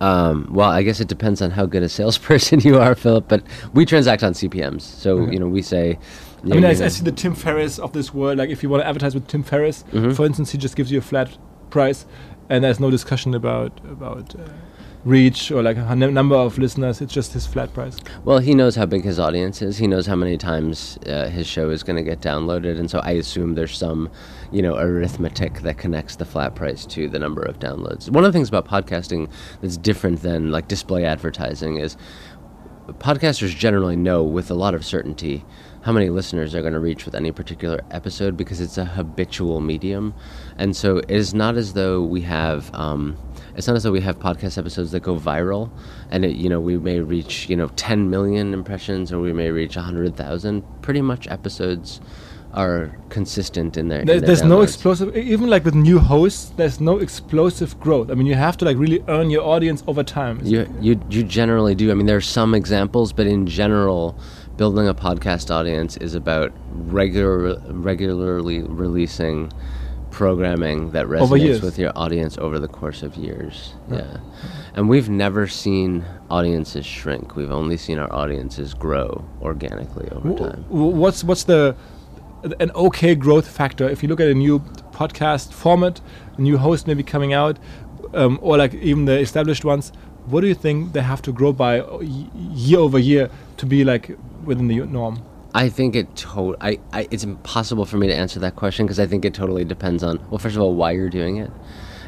Um, 0.00 0.48
well, 0.52 0.70
I 0.70 0.82
guess 0.82 1.00
it 1.00 1.08
depends 1.08 1.42
on 1.42 1.50
how 1.50 1.66
good 1.66 1.82
a 1.82 1.88
salesperson 1.88 2.60
you 2.68 2.78
are, 2.78 2.94
Philipp. 2.94 3.26
But 3.28 3.42
we 3.74 3.84
transact 3.84 4.22
on 4.22 4.32
CPMS, 4.32 4.82
so 4.82 5.18
Okay. 5.18 5.32
you 5.32 5.38
know 5.40 5.48
we 5.48 5.62
say. 5.62 5.98
I 6.44 6.46
mean, 6.46 6.64
I, 6.64 6.68
I 6.70 6.74
see 6.88 7.02
the 7.02 7.10
Tim 7.10 7.34
Ferriss 7.34 7.80
of 7.80 7.92
this 7.92 8.14
world. 8.14 8.38
Like, 8.38 8.48
if 8.48 8.62
you 8.62 8.68
want 8.68 8.82
to 8.82 8.86
advertise 8.86 9.12
with 9.12 9.26
Tim 9.26 9.42
Ferriss, 9.42 9.84
Mhm. 9.92 10.14
for 10.14 10.24
instance, 10.24 10.52
he 10.52 10.58
just 10.58 10.76
gives 10.76 10.92
you 10.92 10.98
a 10.98 11.02
flat 11.02 11.36
price, 11.70 12.06
and 12.48 12.62
there's 12.62 12.78
no 12.78 12.90
discussion 12.92 13.34
about 13.34 13.80
about 13.90 14.34
uh, 14.36 14.42
reach 15.08 15.50
or 15.50 15.62
like 15.62 15.76
a 15.78 15.96
number 15.96 16.36
of 16.36 16.58
listeners. 16.58 17.00
It's 17.00 17.12
just 17.12 17.32
his 17.32 17.46
flat 17.46 17.72
price. 17.72 17.96
Well, 18.24 18.38
he 18.38 18.54
knows 18.54 18.76
how 18.76 18.84
big 18.86 19.04
his 19.04 19.18
audience 19.18 19.62
is. 19.62 19.78
He 19.78 19.86
knows 19.86 20.06
how 20.06 20.16
many 20.16 20.36
times 20.36 20.98
uh, 21.06 21.28
his 21.28 21.46
show 21.46 21.70
is 21.70 21.82
going 21.82 21.96
to 21.96 22.02
get 22.02 22.20
downloaded, 22.20 22.78
and 22.78 22.90
so 22.90 22.98
I 23.00 23.12
assume 23.12 23.54
there's 23.54 23.76
some, 23.76 24.10
you 24.52 24.60
know, 24.60 24.76
arithmetic 24.76 25.62
that 25.62 25.78
connects 25.78 26.16
the 26.16 26.26
flat 26.26 26.54
price 26.54 26.84
to 26.86 27.08
the 27.08 27.18
number 27.18 27.42
of 27.42 27.58
downloads. 27.58 28.10
One 28.10 28.24
of 28.24 28.32
the 28.32 28.36
things 28.36 28.48
about 28.48 28.68
podcasting 28.68 29.30
that's 29.62 29.78
different 29.78 30.20
than 30.20 30.50
like 30.50 30.68
display 30.68 31.04
advertising 31.04 31.78
is 31.78 31.96
podcasters 32.98 33.54
generally 33.56 33.96
know 33.96 34.22
with 34.22 34.50
a 34.50 34.54
lot 34.54 34.74
of 34.74 34.84
certainty 34.84 35.44
how 35.82 35.92
many 35.92 36.10
listeners 36.10 36.52
they're 36.52 36.62
going 36.62 36.74
to 36.74 36.80
reach 36.80 37.04
with 37.04 37.14
any 37.14 37.30
particular 37.30 37.80
episode 37.90 38.36
because 38.36 38.60
it's 38.60 38.76
a 38.76 38.84
habitual 38.84 39.60
medium, 39.60 40.12
and 40.58 40.76
so 40.76 40.98
it 40.98 41.10
is 41.10 41.32
not 41.32 41.56
as 41.56 41.72
though 41.72 42.02
we 42.02 42.20
have. 42.20 42.74
Um, 42.74 43.16
it's 43.58 43.66
not 43.66 43.74
as 43.74 43.82
though 43.82 43.90
we 43.90 44.00
have 44.00 44.20
podcast 44.20 44.56
episodes 44.56 44.92
that 44.92 45.00
go 45.00 45.16
viral, 45.16 45.68
and 46.12 46.24
it, 46.24 46.36
you 46.36 46.48
know 46.48 46.60
we 46.60 46.78
may 46.78 47.00
reach 47.00 47.48
you 47.48 47.56
know 47.56 47.66
10 47.74 48.08
million 48.08 48.54
impressions 48.54 49.12
or 49.12 49.18
we 49.20 49.32
may 49.32 49.50
reach 49.50 49.74
100,000. 49.74 50.62
Pretty 50.80 51.02
much 51.02 51.26
episodes 51.26 52.00
are 52.54 52.96
consistent 53.08 53.76
in 53.76 53.88
their. 53.88 54.00
in 54.00 54.06
There's, 54.06 54.20
their 54.20 54.26
there's 54.28 54.42
no 54.44 54.62
explosive, 54.62 55.14
even 55.16 55.50
like 55.50 55.64
with 55.64 55.74
new 55.74 55.98
hosts, 55.98 56.52
there's 56.56 56.80
no 56.80 56.98
explosive 56.98 57.78
growth. 57.80 58.12
I 58.12 58.14
mean, 58.14 58.28
you 58.28 58.36
have 58.36 58.56
to 58.58 58.64
like 58.64 58.76
really 58.76 59.02
earn 59.08 59.28
your 59.28 59.42
audience 59.42 59.82
over 59.88 60.04
time. 60.04 60.40
You, 60.44 60.72
you 60.80 61.00
you 61.10 61.24
generally 61.24 61.74
do. 61.74 61.90
I 61.90 61.94
mean, 61.94 62.06
there 62.06 62.16
are 62.16 62.20
some 62.20 62.54
examples, 62.54 63.12
but 63.12 63.26
in 63.26 63.48
general, 63.48 64.16
building 64.56 64.86
a 64.86 64.94
podcast 64.94 65.50
audience 65.50 65.96
is 65.96 66.14
about 66.14 66.52
regular 66.70 67.58
regularly 67.70 68.62
releasing 68.62 69.52
programming 70.10 70.90
that 70.92 71.06
resonates 71.06 71.62
with 71.62 71.78
your 71.78 71.92
audience 71.96 72.38
over 72.38 72.58
the 72.58 72.68
course 72.68 73.02
of 73.02 73.16
years. 73.16 73.74
Yeah. 73.90 74.18
And 74.74 74.88
we've 74.88 75.08
never 75.08 75.46
seen 75.46 76.04
audiences 76.30 76.86
shrink. 76.86 77.36
We've 77.36 77.50
only 77.50 77.76
seen 77.76 77.98
our 77.98 78.12
audiences 78.12 78.74
grow 78.74 79.24
organically 79.42 80.08
over 80.10 80.28
W- 80.28 80.38
time. 80.38 80.62
w- 80.68 80.96
What's 80.96 81.24
what's 81.24 81.44
the 81.44 81.74
an 82.60 82.70
okay 82.74 83.14
growth 83.14 83.48
factor 83.48 83.88
if 83.88 84.02
you 84.02 84.08
look 84.08 84.20
at 84.20 84.28
a 84.28 84.34
new 84.34 84.60
podcast 84.92 85.52
format, 85.52 86.00
a 86.36 86.40
new 86.40 86.56
host 86.58 86.86
maybe 86.86 87.02
coming 87.02 87.32
out, 87.32 87.58
um, 88.14 88.38
or 88.42 88.56
like 88.56 88.74
even 88.74 89.04
the 89.06 89.18
established 89.18 89.64
ones? 89.64 89.92
What 90.26 90.42
do 90.42 90.46
you 90.46 90.54
think 90.54 90.92
they 90.92 91.00
have 91.02 91.22
to 91.22 91.32
grow 91.32 91.52
by 91.52 91.80
uh, 91.80 91.98
year 92.00 92.78
over 92.80 92.98
year 92.98 93.30
to 93.56 93.66
be 93.66 93.82
like 93.84 94.16
within 94.44 94.68
the 94.68 94.80
norm? 94.86 95.22
I 95.54 95.68
think 95.68 95.96
it 95.96 96.14
to- 96.16 96.56
I, 96.60 96.78
I 96.92 97.08
it's 97.10 97.24
impossible 97.24 97.84
for 97.86 97.96
me 97.96 98.06
to 98.08 98.14
answer 98.14 98.38
that 98.40 98.56
question 98.56 98.86
because 98.86 99.00
I 99.00 99.06
think 99.06 99.24
it 99.24 99.34
totally 99.34 99.64
depends 99.64 100.02
on 100.02 100.18
well 100.30 100.38
first 100.38 100.56
of 100.56 100.62
all 100.62 100.74
why 100.74 100.92
you're 100.92 101.08
doing 101.08 101.38
it. 101.38 101.50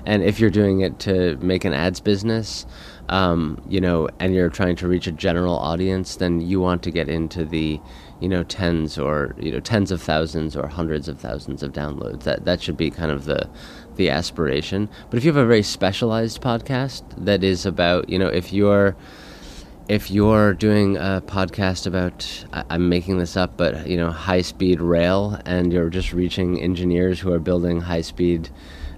And 0.07 0.23
if 0.23 0.41
you're 0.41 0.51
doing 0.51 0.81
it 0.81 0.99
to 1.01 1.37
make 1.43 1.65
an 1.65 1.75
ads 1.75 2.01
business 2.01 2.67
um, 3.09 3.61
you 3.69 3.81
know 3.81 4.09
and 4.19 4.35
you're 4.35 4.49
trying 4.51 4.77
to 4.77 4.89
reach 4.89 5.07
a 5.07 5.13
general 5.13 5.57
audience 5.57 6.17
then 6.17 6.41
you 6.41 6.61
want 6.61 6.83
to 6.85 6.91
get 6.91 7.09
into 7.09 7.45
the 7.45 7.81
you 8.21 8.29
know 8.29 8.43
tens 8.45 8.99
or 8.99 9.35
you 9.39 9.51
know 9.51 9.61
tens 9.61 9.91
of 9.91 10.01
thousands 10.03 10.55
or 10.55 10.69
hundreds 10.69 11.09
of 11.09 11.19
thousands 11.19 11.63
of 11.63 11.73
downloads. 11.73 12.25
That 12.25 12.45
that 12.45 12.61
should 12.63 12.77
be 12.77 12.91
kind 12.91 13.11
of 13.11 13.25
the 13.25 13.49
the 13.97 14.11
aspiration. 14.11 14.89
But 15.09 15.17
if 15.17 15.25
you 15.25 15.33
have 15.33 15.43
a 15.43 15.47
very 15.47 15.63
specialized 15.63 16.41
podcast 16.41 17.03
that 17.17 17.43
is 17.43 17.65
about 17.67 18.09
you 18.11 18.19
know 18.19 18.29
if 18.29 18.53
you're 18.53 18.97
if 19.91 20.09
you're 20.09 20.55
doing 20.55 20.97
a 20.97 21.21
podcast 21.27 21.85
about 21.85 22.45
i'm 22.71 22.89
making 22.89 23.19
this 23.19 23.37
up 23.37 23.57
but 23.57 23.89
you 23.89 23.97
know 23.97 24.09
high 24.09 24.41
speed 24.41 24.81
rail 24.81 25.37
and 25.45 25.73
you're 25.73 25.91
just 25.91 26.13
reaching 26.13 26.61
engineers 26.61 27.19
who 27.19 27.33
are 27.33 27.41
building 27.41 27.81
high 27.81 28.01
speed 28.01 28.49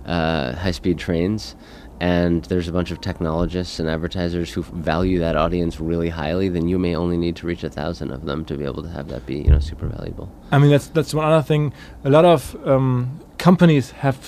uh, 0.05 0.55
high 0.55 0.71
speed 0.71 0.99
trains 0.99 1.57
and 1.99 2.45
there's 2.47 2.69
a 2.69 2.73
bunch 2.73 2.91
of 2.91 3.01
technologists 3.01 3.79
and 3.81 3.89
advertisers 3.89 4.53
who 4.53 4.63
value 4.63 5.19
that 5.19 5.35
audience 5.35 5.81
really 5.81 6.11
highly 6.11 6.51
then 6.51 6.69
you 6.69 6.79
may 6.79 6.95
only 6.95 7.17
need 7.17 7.37
to 7.37 7.47
reach 7.47 7.65
a 7.65 7.71
thousand 7.71 8.11
of 8.11 8.27
them 8.27 8.45
to 8.45 8.59
be 8.59 8.65
able 8.65 8.83
to 8.83 8.91
have 8.91 9.09
that 9.09 9.25
be 9.25 9.37
you 9.37 9.51
know 9.51 9.61
super 9.61 9.87
valuable 9.87 10.31
I 10.51 10.59
mean, 10.59 10.71
that's 10.71 10.89
that's 10.89 11.15
one 11.15 11.25
other 11.25 11.43
thing. 11.43 11.73
A 12.05 12.11
lot 12.11 12.27
of 12.27 12.55
um, 12.69 13.19
companies 13.39 13.93
have 13.93 14.19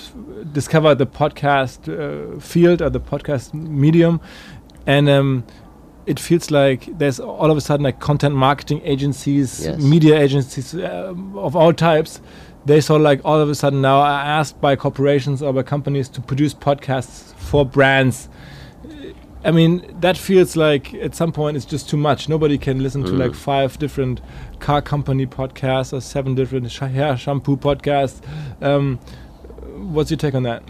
discovered 0.54 0.94
the 0.94 1.06
podcast 1.06 1.80
uh, 1.92 2.40
field 2.40 2.80
or 2.80 2.88
the 2.88 3.00
podcast 3.00 3.52
medium, 3.52 4.22
and 4.86 5.10
um, 5.10 5.44
it 6.06 6.20
feels 6.20 6.50
like 6.50 6.86
there's 6.98 7.18
all 7.20 7.50
of 7.50 7.56
a 7.56 7.60
sudden 7.60 7.84
like 7.84 7.98
content 8.00 8.34
marketing 8.34 8.80
agencies, 8.84 9.64
Yes. 9.64 9.80
media 9.80 10.18
agencies 10.20 10.74
uh, 10.74 11.14
of 11.36 11.56
all 11.56 11.72
types. 11.72 12.20
They 12.66 12.80
sort 12.80 13.00
of 13.00 13.04
like 13.04 13.20
all 13.24 13.40
of 13.40 13.48
a 13.50 13.54
sudden 13.54 13.80
now 13.82 14.00
are 14.00 14.22
asked 14.40 14.60
by 14.60 14.76
corporations 14.76 15.42
or 15.42 15.52
by 15.52 15.62
companies 15.62 16.08
to 16.10 16.20
produce 16.20 16.54
podcasts 16.54 17.34
for 17.34 17.64
brands. 17.66 18.28
I 19.44 19.50
mean, 19.50 19.84
that 20.00 20.16
feels 20.16 20.56
like 20.56 20.94
at 20.94 21.14
some 21.14 21.30
point 21.30 21.56
it's 21.58 21.66
just 21.66 21.90
too 21.90 21.98
much. 21.98 22.28
Nobody 22.28 22.56
can 22.56 22.82
listen 22.82 23.04
to 23.04 23.12
Mm. 23.12 23.18
like 23.18 23.34
five 23.34 23.78
different 23.78 24.22
car 24.58 24.80
company 24.80 25.26
podcasts 25.26 25.92
or 25.92 26.00
seven 26.00 26.34
different 26.34 26.70
sh- 26.70 26.78
hair 26.78 27.16
shampoo 27.18 27.56
podcasts. 27.58 28.22
Um, 28.62 28.98
what's 29.76 30.10
your 30.10 30.16
take 30.16 30.34
on 30.34 30.44
that? 30.44 30.62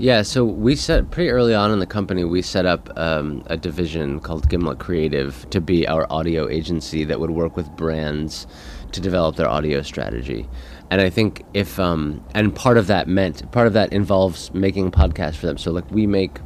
Yeah, 0.00 0.22
so 0.22 0.46
we 0.46 0.76
set 0.76 1.10
pretty 1.10 1.28
early 1.28 1.54
on 1.54 1.70
in 1.72 1.78
the 1.78 1.84
company. 1.86 2.24
We 2.24 2.40
set 2.40 2.64
up 2.64 2.88
um, 2.96 3.42
a 3.48 3.58
division 3.58 4.18
called 4.18 4.48
Gimlet 4.48 4.78
Creative 4.78 5.46
to 5.50 5.60
be 5.60 5.86
our 5.86 6.10
audio 6.10 6.48
agency 6.48 7.04
that 7.04 7.20
would 7.20 7.32
work 7.32 7.54
with 7.54 7.68
brands 7.76 8.46
to 8.92 9.00
develop 9.02 9.36
their 9.36 9.46
audio 9.46 9.82
strategy. 9.82 10.48
And 10.90 11.02
I 11.02 11.10
think 11.10 11.42
if 11.52 11.78
um, 11.78 12.24
and 12.34 12.56
part 12.56 12.78
of 12.78 12.86
that 12.86 13.08
meant 13.08 13.52
part 13.52 13.66
of 13.66 13.74
that 13.74 13.92
involves 13.92 14.54
making 14.54 14.90
podcasts 14.90 15.36
for 15.36 15.44
them. 15.44 15.58
So 15.58 15.70
like 15.70 15.90
we 15.90 16.06
make 16.06 16.38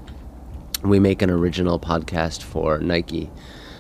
we 0.82 0.98
make 0.98 1.22
an 1.22 1.30
original 1.30 1.78
podcast 1.78 2.42
for 2.42 2.80
Nike 2.80 3.30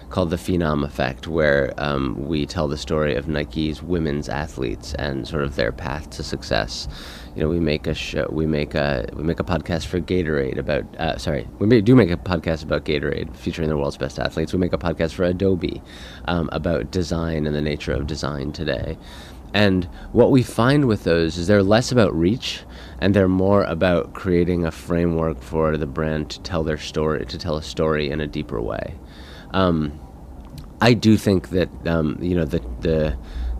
called 0.08 0.30
The 0.30 0.36
Phenom 0.36 0.84
Effect, 0.84 1.26
where 1.26 1.74
um, 1.78 2.28
we 2.28 2.46
tell 2.46 2.68
the 2.68 2.76
story 2.76 3.16
of 3.16 3.26
Nike's 3.26 3.82
women's 3.82 4.28
athletes 4.28 4.94
and 4.94 5.26
sort 5.26 5.42
of 5.42 5.56
their 5.56 5.72
path 5.72 6.10
to 6.10 6.22
success. 6.22 6.86
You 7.34 7.42
know, 7.42 7.48
we 7.48 7.58
make 7.58 7.86
a 7.86 7.94
show, 7.94 8.28
we 8.30 8.46
make 8.46 8.74
a 8.74 9.08
we 9.14 9.24
make 9.24 9.40
a 9.40 9.44
podcast 9.44 9.86
for 9.86 10.00
Gatorade 10.00 10.56
about. 10.56 10.84
Uh, 10.96 11.18
sorry, 11.18 11.48
we 11.58 11.66
may, 11.66 11.80
do 11.80 11.96
make 11.96 12.10
a 12.10 12.16
podcast 12.16 12.62
about 12.62 12.84
Gatorade 12.84 13.36
featuring 13.36 13.68
the 13.68 13.76
world's 13.76 13.96
best 13.96 14.20
athletes. 14.20 14.52
We 14.52 14.60
make 14.60 14.72
a 14.72 14.78
podcast 14.78 15.14
for 15.14 15.24
Adobe 15.24 15.82
um, 16.26 16.48
about 16.52 16.92
design 16.92 17.46
and 17.46 17.56
the 17.56 17.62
nature 17.62 17.92
of 17.92 18.06
design 18.06 18.52
today. 18.52 18.96
And 19.52 19.84
what 20.12 20.32
we 20.32 20.42
find 20.42 20.86
with 20.86 21.04
those 21.04 21.38
is 21.38 21.46
they're 21.46 21.62
less 21.62 21.92
about 21.92 22.12
reach 22.14 22.64
and 22.98 23.14
they're 23.14 23.28
more 23.28 23.62
about 23.64 24.12
creating 24.12 24.64
a 24.64 24.72
framework 24.72 25.40
for 25.40 25.76
the 25.76 25.86
brand 25.86 26.30
to 26.30 26.40
tell 26.40 26.64
their 26.64 26.76
story, 26.76 27.24
to 27.26 27.38
tell 27.38 27.56
a 27.56 27.62
story 27.62 28.10
in 28.10 28.20
a 28.20 28.26
deeper 28.26 28.60
way. 28.60 28.94
Um, 29.52 29.98
I 30.80 30.92
do 30.94 31.16
think 31.16 31.50
that 31.50 31.68
um, 31.86 32.18
you 32.20 32.34
know 32.34 32.44
the, 32.44 32.58
the 32.80 33.16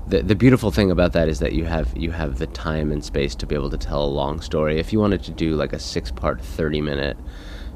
the 0.06 0.22
the 0.22 0.34
beautiful 0.34 0.70
thing 0.70 0.90
about 0.90 1.12
that 1.12 1.28
is 1.28 1.38
that 1.38 1.52
you 1.52 1.64
have 1.64 1.96
you 1.96 2.10
have 2.10 2.38
the 2.38 2.46
time 2.48 2.92
and 2.92 3.04
space 3.04 3.34
to 3.36 3.46
be 3.46 3.54
able 3.54 3.70
to 3.70 3.78
tell 3.78 4.04
a 4.04 4.06
long 4.06 4.40
story. 4.40 4.78
If 4.78 4.92
you 4.92 5.00
wanted 5.00 5.22
to 5.24 5.32
do 5.32 5.54
like 5.54 5.72
a 5.72 5.78
six 5.78 6.10
part, 6.10 6.40
thirty 6.40 6.80
minute 6.80 7.16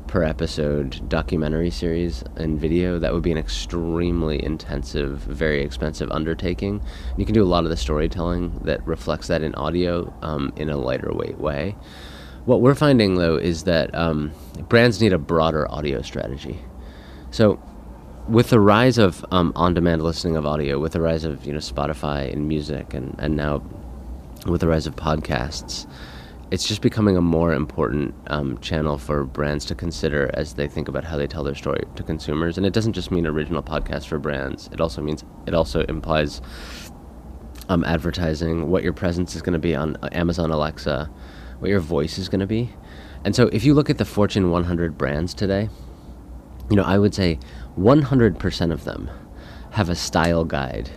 per 0.06 0.24
episode 0.24 1.06
documentary 1.08 1.70
series 1.70 2.24
in 2.36 2.58
video, 2.58 2.98
that 2.98 3.12
would 3.12 3.22
be 3.22 3.30
an 3.30 3.38
extremely 3.38 4.42
intensive, 4.42 5.20
very 5.20 5.62
expensive 5.62 6.10
undertaking. 6.10 6.82
You 7.16 7.24
can 7.24 7.34
do 7.34 7.42
a 7.42 7.46
lot 7.46 7.64
of 7.64 7.70
the 7.70 7.76
storytelling 7.76 8.58
that 8.64 8.86
reflects 8.86 9.28
that 9.28 9.42
in 9.42 9.54
audio 9.54 10.12
um, 10.22 10.52
in 10.56 10.70
a 10.70 10.76
lighter 10.76 11.12
weight 11.12 11.38
way. 11.38 11.76
What 12.46 12.62
we're 12.62 12.74
finding 12.74 13.16
though 13.16 13.36
is 13.36 13.64
that 13.64 13.94
um, 13.94 14.32
brands 14.68 15.00
need 15.00 15.12
a 15.12 15.18
broader 15.18 15.70
audio 15.70 16.00
strategy. 16.02 16.58
So, 17.30 17.62
with 18.28 18.50
the 18.50 18.60
rise 18.60 18.98
of 18.98 19.24
um, 19.30 19.52
on-demand 19.56 20.02
listening 20.02 20.36
of 20.36 20.44
audio, 20.44 20.78
with 20.78 20.92
the 20.92 21.00
rise 21.00 21.24
of 21.24 21.44
you 21.46 21.52
know 21.52 21.58
Spotify 21.58 22.32
and 22.32 22.46
music, 22.46 22.94
and 22.94 23.14
and 23.18 23.36
now 23.36 23.62
with 24.46 24.60
the 24.60 24.68
rise 24.68 24.86
of 24.86 24.96
podcasts, 24.96 25.90
it's 26.50 26.66
just 26.66 26.82
becoming 26.82 27.16
a 27.16 27.20
more 27.20 27.52
important 27.52 28.14
um, 28.28 28.58
channel 28.58 28.98
for 28.98 29.24
brands 29.24 29.64
to 29.66 29.74
consider 29.74 30.30
as 30.34 30.54
they 30.54 30.68
think 30.68 30.88
about 30.88 31.04
how 31.04 31.16
they 31.16 31.26
tell 31.26 31.42
their 31.42 31.54
story 31.54 31.82
to 31.96 32.02
consumers. 32.02 32.56
And 32.56 32.66
it 32.66 32.72
doesn't 32.72 32.92
just 32.92 33.10
mean 33.10 33.26
original 33.26 33.62
podcasts 33.62 34.06
for 34.06 34.18
brands. 34.18 34.68
It 34.72 34.80
also 34.80 35.02
means 35.02 35.24
it 35.46 35.54
also 35.54 35.84
implies 35.84 36.40
um, 37.68 37.84
advertising, 37.84 38.70
what 38.70 38.82
your 38.82 38.92
presence 38.92 39.34
is 39.34 39.42
going 39.42 39.52
to 39.52 39.58
be 39.58 39.74
on 39.74 39.96
uh, 39.96 40.08
Amazon 40.12 40.50
Alexa, 40.50 41.10
what 41.58 41.68
your 41.68 41.80
voice 41.80 42.18
is 42.18 42.28
going 42.28 42.40
to 42.40 42.46
be. 42.46 42.70
And 43.24 43.34
so 43.34 43.48
if 43.48 43.64
you 43.64 43.74
look 43.74 43.90
at 43.90 43.98
the 43.98 44.04
Fortune 44.04 44.50
100 44.50 44.96
brands 44.96 45.34
today, 45.34 45.68
you 46.70 46.76
know, 46.76 46.84
I 46.84 46.98
would 46.98 47.14
say 47.14 47.38
100% 47.78 48.72
of 48.72 48.84
them 48.84 49.10
have 49.70 49.88
a 49.88 49.94
style 49.94 50.44
guide 50.44 50.90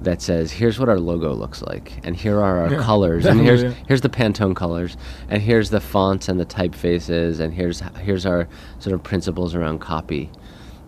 that 0.00 0.20
says, 0.20 0.50
here's 0.50 0.80
what 0.80 0.88
our 0.88 0.98
logo 0.98 1.32
looks 1.32 1.62
like, 1.62 2.00
and 2.04 2.16
here 2.16 2.40
are 2.40 2.60
our 2.64 2.72
Yeah, 2.72 2.82
colors, 2.82 3.24
and 3.24 3.40
here's 3.40 3.62
yeah. 3.62 3.72
here's 3.86 4.00
the 4.00 4.08
Pantone 4.08 4.56
colors, 4.56 4.96
and 5.28 5.42
here's 5.42 5.70
the 5.70 5.80
fonts 5.80 6.28
and 6.28 6.40
the 6.40 6.46
typefaces, 6.46 7.38
and 7.38 7.54
here's 7.54 7.80
here's 8.00 8.26
our 8.26 8.48
sort 8.80 8.94
of 8.94 9.02
principles 9.04 9.54
around 9.54 9.78
copy, 9.80 10.30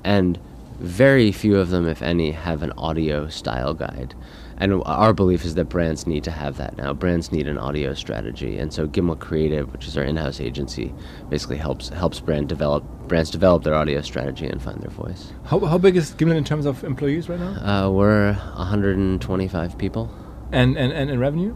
and 0.02 0.38
very 0.80 1.30
few 1.30 1.56
of 1.58 1.70
them, 1.70 1.86
if 1.86 2.02
any, 2.02 2.32
have 2.32 2.62
an 2.64 2.72
audio 2.72 3.28
style 3.28 3.74
guide. 3.74 4.14
And 4.58 4.82
our 4.86 5.12
belief 5.12 5.44
is 5.44 5.54
that 5.54 5.66
brands 5.66 6.06
need 6.06 6.24
to 6.24 6.30
have 6.30 6.56
that 6.58 6.76
now. 6.76 6.92
Brands 6.92 7.32
need 7.32 7.48
an 7.48 7.58
audio 7.58 7.94
strategy, 7.94 8.58
and 8.58 8.72
so 8.72 8.86
Gimlet 8.86 9.20
Creative, 9.20 9.72
which 9.72 9.86
is 9.86 9.96
our 9.96 10.04
in-house 10.04 10.40
agency, 10.40 10.94
basically 11.28 11.56
helps 11.56 11.88
helps 11.88 12.20
brand 12.20 12.48
develop 12.48 12.84
brands 13.08 13.30
develop 13.30 13.64
their 13.64 13.74
audio 13.74 14.00
strategy 14.00 14.46
and 14.46 14.62
find 14.62 14.80
their 14.80 14.90
voice. 14.90 15.32
How, 15.44 15.58
how 15.60 15.78
big 15.78 15.96
is 15.96 16.12
Gimlet 16.14 16.36
in 16.36 16.44
terms 16.44 16.66
of 16.66 16.84
employees 16.84 17.28
right 17.28 17.40
now? 17.40 17.86
Uh, 17.86 17.90
we're 17.90 18.32
125 18.32 19.78
people. 19.78 20.10
And 20.52 20.76
and, 20.76 20.92
and 20.92 21.10
in 21.10 21.18
revenue? 21.18 21.54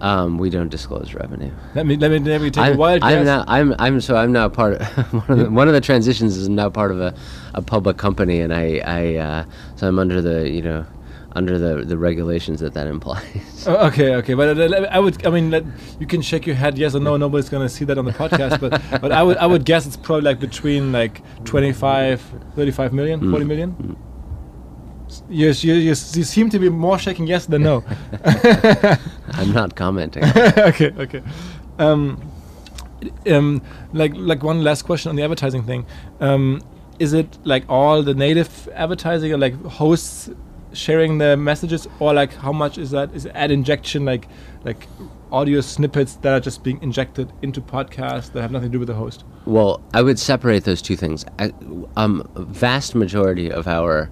Um, 0.00 0.38
we 0.38 0.48
don't 0.48 0.70
disclose 0.70 1.12
revenue. 1.12 1.52
Let 1.74 1.86
me 1.86 1.96
let 1.96 2.10
me, 2.10 2.18
let 2.20 2.40
me 2.40 2.50
take 2.50 2.64
I'm, 2.64 2.72
a 2.72 2.76
wild 2.76 3.02
I'm 3.04 3.18
guess. 3.18 3.26
now 3.26 3.44
I'm 3.46 3.74
I'm 3.78 4.00
so 4.00 4.16
I'm 4.16 4.32
now 4.32 4.48
part 4.48 4.80
of 4.80 5.12
one 5.12 5.24
of 5.28 5.38
the, 5.38 5.50
one 5.50 5.68
of 5.68 5.74
the 5.74 5.80
transitions 5.80 6.38
is 6.38 6.48
now 6.48 6.70
part 6.70 6.90
of 6.90 7.00
a, 7.00 7.14
a 7.54 7.60
public 7.60 7.98
company 7.98 8.40
and 8.40 8.52
I 8.52 8.80
I 8.84 9.16
uh, 9.16 9.44
so 9.76 9.86
I'm 9.86 9.98
under 9.98 10.22
the 10.22 10.48
you 10.48 10.62
know 10.62 10.86
under 11.32 11.58
the 11.58 11.84
the 11.84 11.96
regulations 11.96 12.60
that 12.60 12.74
that 12.74 12.86
implies. 12.86 13.24
Oh, 13.66 13.86
okay, 13.88 14.14
okay, 14.16 14.32
but 14.34 14.58
uh, 14.58 14.86
I 14.90 14.98
would, 14.98 15.26
I 15.26 15.30
mean, 15.30 15.50
let, 15.50 15.64
you 16.00 16.06
can 16.06 16.22
shake 16.22 16.46
your 16.46 16.56
head 16.56 16.78
yes 16.78 16.94
or 16.94 17.00
no. 17.00 17.16
Nobody's 17.18 17.50
gonna 17.50 17.68
see 17.68 17.84
that 17.84 17.98
on 17.98 18.06
the 18.06 18.12
podcast, 18.12 18.58
but 18.58 18.80
but 19.02 19.12
I 19.12 19.22
would 19.22 19.36
I 19.36 19.46
would 19.46 19.64
guess 19.66 19.86
it's 19.86 19.98
probably 19.98 20.22
like 20.22 20.40
between 20.40 20.92
like 20.92 21.20
25, 21.44 22.22
35 22.56 22.92
million, 22.94 23.20
Mm. 23.20 23.30
40 23.30 23.44
million. 23.44 23.96
Yes, 25.28 25.62
you, 25.64 25.74
you, 25.74 25.88
you 25.88 25.94
seem 26.24 26.48
to 26.50 26.58
be 26.58 26.68
more 26.68 26.98
shaking 26.98 27.26
yes 27.26 27.46
than 27.46 27.62
no. 27.64 27.82
I'm 29.32 29.52
not 29.52 29.74
commenting. 29.74 30.22
okay, 30.24 30.92
okay. 30.98 31.22
Um, 31.78 32.20
um, 33.26 33.60
like 33.92 34.12
like 34.14 34.42
one 34.42 34.62
last 34.64 34.82
question 34.82 35.10
on 35.10 35.16
the 35.16 35.22
advertising 35.22 35.64
thing. 35.64 35.84
Um, 36.20 36.62
is 36.98 37.12
it 37.12 37.38
like 37.44 37.64
all 37.68 38.02
the 38.02 38.14
native 38.14 38.68
advertising 38.74 39.32
or 39.32 39.38
like 39.38 39.54
hosts 39.64 40.30
sharing 40.72 41.18
the 41.18 41.36
messages 41.36 41.88
or 41.98 42.12
like 42.14 42.32
how 42.34 42.52
much 42.52 42.78
is 42.78 42.90
that 42.90 43.12
is 43.14 43.26
ad 43.26 43.50
injection 43.50 44.04
like 44.04 44.28
like 44.64 44.86
audio 45.32 45.60
snippets 45.60 46.16
that 46.16 46.32
are 46.32 46.40
just 46.40 46.62
being 46.62 46.82
injected 46.82 47.32
into 47.42 47.60
podcasts 47.60 48.32
that 48.32 48.42
have 48.42 48.50
nothing 48.50 48.68
to 48.68 48.72
do 48.72 48.78
with 48.78 48.88
the 48.88 48.94
host? 48.94 49.24
Well, 49.46 49.80
I 49.94 50.02
would 50.02 50.18
separate 50.18 50.64
those 50.64 50.82
two 50.82 50.96
things. 50.96 51.24
I, 51.38 51.52
um, 51.96 52.28
vast 52.34 52.94
majority 52.94 53.50
of 53.50 53.66
our 53.66 54.10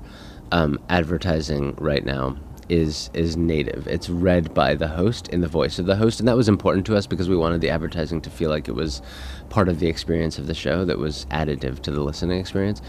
um, 0.53 0.79
advertising 0.89 1.75
right 1.79 2.05
now 2.05 2.37
is 2.69 3.11
is 3.15 3.37
native. 3.37 3.87
It's 3.87 4.11
read 4.11 4.53
by 4.55 4.75
the 4.75 4.89
host 4.89 5.29
in 5.29 5.41
the 5.41 5.49
voice 5.49 5.79
of 5.79 5.87
the 5.87 5.97
host, 5.97 6.21
and 6.21 6.29
that 6.29 6.37
was 6.37 6.49
important 6.49 6.87
to 6.87 6.97
us 6.97 7.07
because 7.07 7.29
we 7.29 7.37
wanted 7.37 7.61
the 7.61 7.71
advertising 7.71 8.21
to 8.23 8.31
feel 8.31 8.51
like 8.51 8.69
it 8.69 8.75
was 8.75 9.01
part 9.49 9.69
of 9.69 9.79
the 9.79 9.89
experience 9.89 10.39
of 10.39 10.47
the 10.47 10.55
show 10.55 10.85
that 10.85 10.99
was 10.99 11.27
additive 11.31 11.81
to 11.83 11.91
the 11.91 12.01
listening 12.01 12.39
experience. 12.39 12.83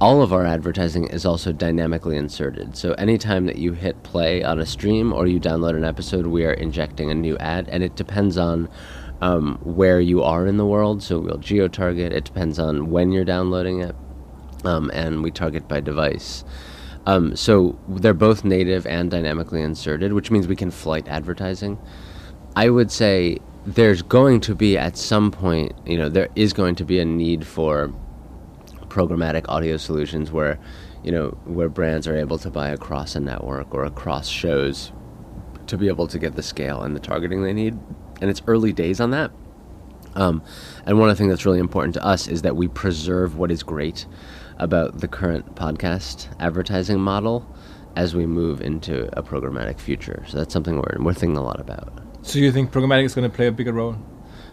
All 0.00 0.22
of 0.22 0.32
our 0.32 0.46
advertising 0.46 1.08
is 1.08 1.26
also 1.26 1.52
dynamically 1.52 2.16
inserted. 2.16 2.74
So 2.74 2.92
anytime 2.92 3.44
that 3.44 3.56
you 3.56 3.74
hit 3.74 4.02
play 4.02 4.42
on 4.42 4.58
a 4.58 4.64
stream 4.64 5.12
or 5.12 5.26
you 5.26 5.38
download 5.38 5.76
an 5.76 5.84
episode, 5.84 6.26
we 6.26 6.46
are 6.46 6.54
injecting 6.54 7.10
a 7.10 7.14
new 7.14 7.36
ad, 7.36 7.68
and 7.68 7.82
it 7.82 7.96
depends 7.96 8.38
on 8.38 8.70
um, 9.20 9.58
where 9.62 10.00
you 10.00 10.22
are 10.22 10.46
in 10.46 10.56
the 10.56 10.64
world. 10.64 11.02
So 11.02 11.18
we'll 11.18 11.36
geo 11.36 11.68
target. 11.68 12.14
It 12.14 12.24
depends 12.24 12.58
on 12.58 12.90
when 12.90 13.12
you're 13.12 13.26
downloading 13.26 13.80
it, 13.82 13.94
um, 14.64 14.90
and 14.94 15.22
we 15.22 15.30
target 15.30 15.68
by 15.68 15.80
device. 15.80 16.44
Um, 17.04 17.36
so 17.36 17.78
they're 17.86 18.14
both 18.14 18.42
native 18.42 18.86
and 18.86 19.10
dynamically 19.10 19.60
inserted, 19.60 20.14
which 20.14 20.30
means 20.30 20.48
we 20.48 20.56
can 20.56 20.70
flight 20.70 21.08
advertising. 21.08 21.78
I 22.56 22.70
would 22.70 22.90
say 22.90 23.38
there's 23.66 24.00
going 24.00 24.40
to 24.40 24.54
be 24.54 24.78
at 24.78 24.96
some 24.96 25.30
point, 25.30 25.72
you 25.84 25.98
know, 25.98 26.08
there 26.08 26.28
is 26.34 26.54
going 26.54 26.74
to 26.76 26.84
be 26.84 26.98
a 27.00 27.04
need 27.04 27.46
for 27.46 27.92
programmatic 28.90 29.46
audio 29.48 29.76
solutions 29.76 30.30
where, 30.30 30.58
you 31.02 31.10
know, 31.10 31.28
where 31.44 31.68
brands 31.68 32.06
are 32.06 32.16
able 32.16 32.38
to 32.38 32.50
buy 32.50 32.68
across 32.68 33.16
a 33.16 33.20
network 33.20 33.74
or 33.74 33.84
across 33.84 34.28
shows 34.28 34.92
to 35.66 35.78
be 35.78 35.88
able 35.88 36.06
to 36.08 36.18
get 36.18 36.34
the 36.34 36.42
scale 36.42 36.82
and 36.82 36.94
the 36.94 37.00
targeting 37.00 37.42
they 37.42 37.52
need. 37.52 37.78
And 38.20 38.28
it's 38.28 38.42
early 38.46 38.72
days 38.72 39.00
on 39.00 39.12
that. 39.12 39.30
Um, 40.14 40.42
and 40.86 40.98
one 40.98 41.08
of 41.08 41.16
the 41.16 41.18
things 41.18 41.30
that's 41.30 41.46
really 41.46 41.60
important 41.60 41.94
to 41.94 42.04
us 42.04 42.26
is 42.26 42.42
that 42.42 42.56
we 42.56 42.68
preserve 42.68 43.36
what 43.36 43.50
is 43.50 43.62
great 43.62 44.06
about 44.58 45.00
the 45.00 45.08
current 45.08 45.54
podcast 45.54 46.28
advertising 46.40 47.00
model 47.00 47.46
as 47.96 48.14
we 48.14 48.26
move 48.26 48.60
into 48.60 49.08
a 49.18 49.22
programmatic 49.22 49.80
future. 49.80 50.24
So 50.28 50.38
that's 50.38 50.52
something 50.52 50.76
we're, 50.76 50.96
we're 50.98 51.14
thinking 51.14 51.36
a 51.36 51.42
lot 51.42 51.60
about. 51.60 51.92
So 52.22 52.38
you 52.38 52.52
think 52.52 52.70
programmatic 52.70 53.04
is 53.04 53.14
going 53.14 53.30
to 53.30 53.34
play 53.34 53.46
a 53.46 53.52
bigger 53.52 53.72
role? 53.72 53.96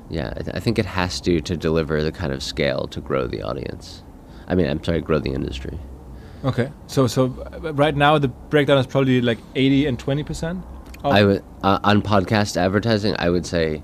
Yeah, 0.09 0.33
I, 0.37 0.41
th- 0.41 0.55
I 0.55 0.59
think 0.59 0.79
it 0.79 0.85
has 0.85 1.19
to 1.21 1.41
to 1.41 1.57
deliver 1.57 2.01
the 2.01 2.11
kind 2.11 2.31
of 2.31 2.41
scale 2.41 2.87
to 2.87 3.01
grow 3.01 3.27
the 3.27 3.41
audience. 3.41 4.03
I 4.47 4.55
mean, 4.55 4.67
I'm 4.67 4.83
sorry, 4.83 5.01
grow 5.01 5.19
the 5.19 5.31
industry. 5.33 5.77
Okay. 6.45 6.71
So 6.87 7.07
so 7.07 7.27
right 7.73 7.95
now 7.95 8.17
the 8.17 8.27
breakdown 8.27 8.77
is 8.77 8.87
probably 8.87 9.21
like 9.21 9.39
80 9.55 9.85
and 9.87 9.99
20 9.99 10.23
percent. 10.23 10.65
I 11.03 11.23
would 11.23 11.43
uh, 11.63 11.79
on 11.83 12.01
podcast 12.01 12.57
advertising. 12.57 13.15
I 13.19 13.29
would 13.29 13.45
say 13.45 13.83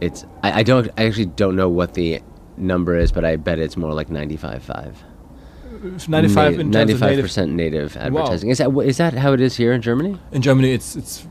it's. 0.00 0.24
I, 0.42 0.60
I 0.60 0.62
don't. 0.62 0.88
I 0.96 1.06
actually 1.06 1.26
don't 1.26 1.56
know 1.56 1.68
what 1.68 1.94
the 1.94 2.20
number 2.56 2.96
is, 2.96 3.12
but 3.12 3.24
I 3.24 3.36
bet 3.36 3.58
it's 3.58 3.76
more 3.76 3.92
like 3.92 4.08
95.5. 4.08 4.94
95 6.08 6.60
in 6.60 6.72
terms 6.72 6.90
of 6.92 7.00
native. 7.00 7.24
percent 7.24 7.52
native 7.52 7.96
advertising. 7.96 8.50
Is 8.50 8.58
that 8.58 8.70
is 8.84 8.98
that 8.98 9.14
how 9.14 9.32
it 9.32 9.40
is 9.40 9.56
here 9.56 9.72
in 9.72 9.80
Germany? 9.82 10.18
in 10.32 10.42
Germany, 10.42 10.72
it's 10.72 10.96
it's. 10.96 11.26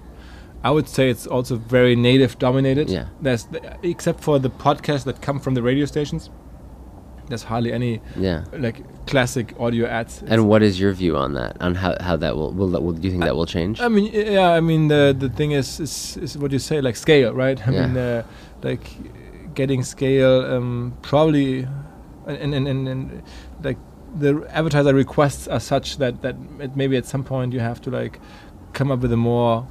I 0.62 0.72
would 0.72 0.90
say 0.90 1.10
it's 1.10 1.26
also 1.26 1.56
very 1.56 1.96
native 1.96 2.38
dominated. 2.38 2.90
Yeah. 2.90 3.08
There's 3.22 3.48
except 3.84 4.22
for 4.22 4.40
the 4.40 4.50
podcasts 4.50 5.06
that 5.06 5.22
come 5.22 5.40
from 5.40 5.54
the 5.54 5.62
radio 5.62 5.86
stations. 5.86 6.30
There's 7.30 7.44
hardly 7.44 7.72
any 7.72 8.02
Yeah. 8.18 8.44
like 8.58 8.82
classic 9.06 9.54
audio 9.60 9.86
ads. 9.88 10.24
And 10.28 10.48
what 10.50 10.62
is 10.64 10.80
your 10.80 10.92
view 10.94 11.16
on 11.18 11.34
that? 11.34 11.58
On 11.62 11.76
how, 11.76 11.96
how 12.02 12.16
that 12.18 12.36
will 12.36 12.52
will, 12.52 12.70
that, 12.72 12.82
will 12.82 12.94
do 12.94 13.04
you 13.08 13.12
think 13.12 13.24
that 13.24 13.36
will 13.36 13.46
change? 13.46 13.80
I 13.82 13.88
mean, 13.88 14.12
yeah. 14.14 14.50
I 14.58 14.60
mean, 14.62 14.88
the 14.88 15.16
the 15.18 15.30
thing 15.30 15.52
is 15.52 15.80
is, 15.80 16.18
is 16.18 16.38
what 16.38 16.52
you 16.52 16.60
say, 16.60 16.82
like 16.82 16.96
scale, 16.96 17.34
right? 17.34 17.60
I 17.68 17.72
Yeah. 17.72 17.88
mean, 17.88 17.98
uh, 17.98 18.24
like 18.64 18.86
getting 19.56 19.84
scale, 19.84 20.42
um, 20.54 20.94
probably, 21.02 21.68
and 22.28 22.54
and, 22.56 22.68
and 22.68 22.88
and 22.88 23.24
like 23.64 23.78
the 24.20 24.44
advertiser 24.50 24.94
requests 24.94 25.48
are 25.48 25.60
such 25.60 25.98
that 25.98 26.22
that 26.22 26.36
it 26.60 26.76
maybe 26.76 26.98
at 26.98 27.06
some 27.06 27.24
point 27.24 27.54
you 27.54 27.60
have 27.60 27.80
to 27.82 27.90
like 27.92 28.20
come 28.74 28.92
up 28.94 29.00
with 29.02 29.14
a 29.14 29.18
more 29.18 29.68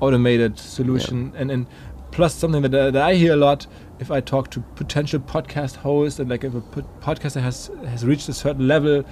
automated 0.00 0.58
solution, 0.58 1.32
and 1.36 1.50
and 1.50 1.66
plus 2.12 2.34
something 2.34 2.62
that, 2.62 2.74
uh, 2.74 2.90
that 2.90 3.02
I 3.02 3.14
hear 3.14 3.32
a 3.34 3.36
lot 3.36 3.66
if 4.00 4.10
I 4.10 4.20
talk 4.20 4.50
to 4.52 4.60
potential 4.76 5.20
podcast 5.20 5.76
hosts 5.76 6.18
and 6.18 6.28
like 6.30 6.42
if 6.44 6.54
a 6.54 6.60
podcaster 6.60 7.40
has 7.40 7.70
has 7.86 8.04
reached 8.04 8.28
a 8.28 8.32
certain 8.32 8.66
level 8.66 9.04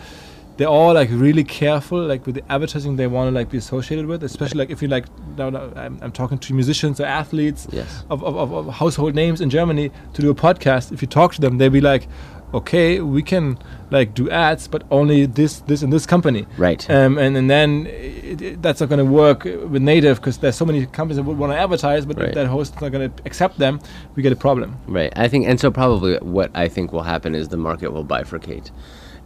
they're 0.57 0.66
all 0.66 0.92
like 0.94 1.09
really 1.12 1.44
careful 1.44 2.01
like 2.05 2.27
with 2.27 2.35
the 2.35 2.42
advertising 2.51 2.96
they 2.96 3.07
want 3.07 3.29
to 3.31 3.35
like 3.35 3.48
be 3.51 3.59
associated 3.59 4.07
with 4.07 4.24
especially 4.24 4.59
like 4.59 4.70
if 4.70 4.83
you 4.83 4.88
like 4.88 5.05
now, 5.37 5.51
now 5.51 5.70
I'm, 5.77 5.98
I'm 6.03 6.11
talking 6.11 6.38
to 6.38 6.55
musicians 6.55 7.01
or 7.01 7.05
athletes 7.07 7.68
Yes. 7.70 8.03
of, 8.11 8.24
of, 8.24 8.37
of, 8.37 8.53
of 8.53 8.74
household 8.74 9.14
names 9.14 9.40
in 9.40 9.51
germany 9.51 9.90
to 10.14 10.22
do 10.22 10.31
a 10.31 10.35
podcast 10.35 10.90
if 10.90 11.01
you 11.01 11.07
talk 11.07 11.33
to 11.35 11.40
them 11.40 11.59
they'll 11.59 11.70
be 11.70 11.81
like 11.81 12.09
okay 12.54 13.00
we 13.00 13.22
can 13.22 13.58
like 13.90 14.14
do 14.14 14.30
ads 14.30 14.68
but 14.68 14.82
only 14.90 15.26
this 15.26 15.61
this 15.61 15.82
and 15.82 15.92
this 15.92 16.06
company 16.06 16.46
Right. 16.56 16.88
um, 16.90 17.18
and, 17.18 17.37
and 17.37 17.50
then 17.50 17.87
it, 17.87 18.40
it, 18.42 18.62
that's 18.62 18.80
not 18.80 18.88
going 18.88 19.04
to 19.06 19.11
work 19.11 19.44
with 19.44 19.82
native 19.82 20.16
because 20.18 20.38
there's 20.38 20.56
so 20.56 20.64
many 20.64 20.87
companies 20.87 21.16
that 21.16 21.24
would 21.24 21.37
want 21.38 21.52
to 21.52 21.58
advertise 21.58 22.06
but 22.06 22.16
Right. 22.18 22.28
if 22.28 22.34
that 22.34 22.46
host 22.46 22.74
is 22.76 22.80
not 22.80 22.90
going 22.92 23.11
to 23.11 23.22
accept 23.26 23.58
them 23.58 23.80
we 24.14 24.22
get 24.22 24.32
a 24.32 24.37
problem 24.37 24.76
Right. 24.87 25.12
I 25.16 25.28
think, 25.28 25.46
and 25.46 25.61
so 25.61 25.70
probably 25.70 26.16
what 26.18 26.50
I 26.54 26.68
think 26.68 26.92
will 26.92 27.02
happen 27.02 27.34
is 27.34 27.48
the 27.48 27.56
market 27.58 27.92
will 27.92 28.04
bifurcate, 28.04 28.70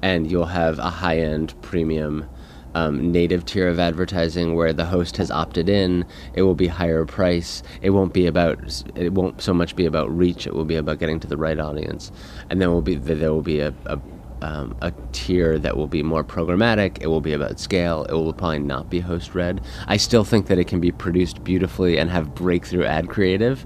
and 0.03 0.29
you'll 0.31 0.47
have 0.47 0.79
a 0.81 0.91
high-end 0.91 1.55
premium. 1.63 2.29
Um, 2.75 3.13
native 3.13 3.45
tier 3.45 3.69
of 3.69 3.79
advertising 3.79 4.55
where 4.55 4.73
the 4.73 4.87
host 4.87 5.19
has 5.19 5.31
opted 5.31 5.69
in, 5.69 6.07
it 6.33 6.43
will 6.43 6.55
be 6.55 6.69
higher 6.69 7.05
price. 7.05 7.63
It 7.83 7.91
won't 7.91 8.15
be 8.15 8.27
about. 8.27 8.83
It 8.95 9.13
won't 9.13 9.43
so 9.43 9.53
much 9.53 9.77
be 9.77 9.85
about 9.85 10.11
reach. 10.17 10.47
It 10.47 10.55
will 10.55 10.65
be 10.65 10.77
about 10.77 10.99
getting 10.99 11.21
to 11.21 11.27
the 11.27 11.37
right 11.37 11.61
audience, 11.61 12.11
and 12.49 12.61
then 12.61 12.71
will 12.71 12.81
be 12.81 12.95
there 12.95 13.31
will 13.31 13.43
be 13.43 13.61
a, 13.61 13.75
a 13.87 14.01
um, 14.43 14.77
a 14.83 14.93
tier 15.13 15.59
that 15.59 15.77
will 15.77 15.87
be 15.87 16.03
more 16.03 16.25
programmatic. 16.25 16.99
It 17.01 17.07
will 17.07 17.21
be 17.21 17.33
about 17.33 17.61
scale. 17.61 18.05
It 18.05 18.13
will 18.13 18.33
probably 18.33 18.59
not 18.59 18.91
be 18.91 19.01
host 19.01 19.35
read. 19.35 19.61
I 19.87 19.97
still 19.97 20.25
think 20.25 20.49
that 20.49 20.59
it 20.59 20.67
can 20.67 20.81
be 20.81 20.91
produced 20.91 21.45
beautifully 21.45 21.99
and 21.99 22.11
have 22.11 22.35
breakthrough 22.35 22.85
ad 22.85 23.09
creative, 23.09 23.65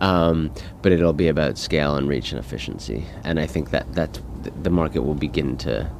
um, 0.00 0.52
but 0.82 0.92
it'll 0.92 1.12
be 1.12 1.28
about 1.28 1.58
scale 1.58 1.96
and 1.96 2.08
reach 2.08 2.32
and 2.32 2.40
efficiency. 2.40 3.04
And 3.22 3.38
I 3.38 3.46
think 3.46 3.70
that 3.70 3.92
that 3.94 4.20
the 4.62 4.70
market 4.70 5.02
will 5.02 5.14
begin 5.14 5.56
to 5.58 5.90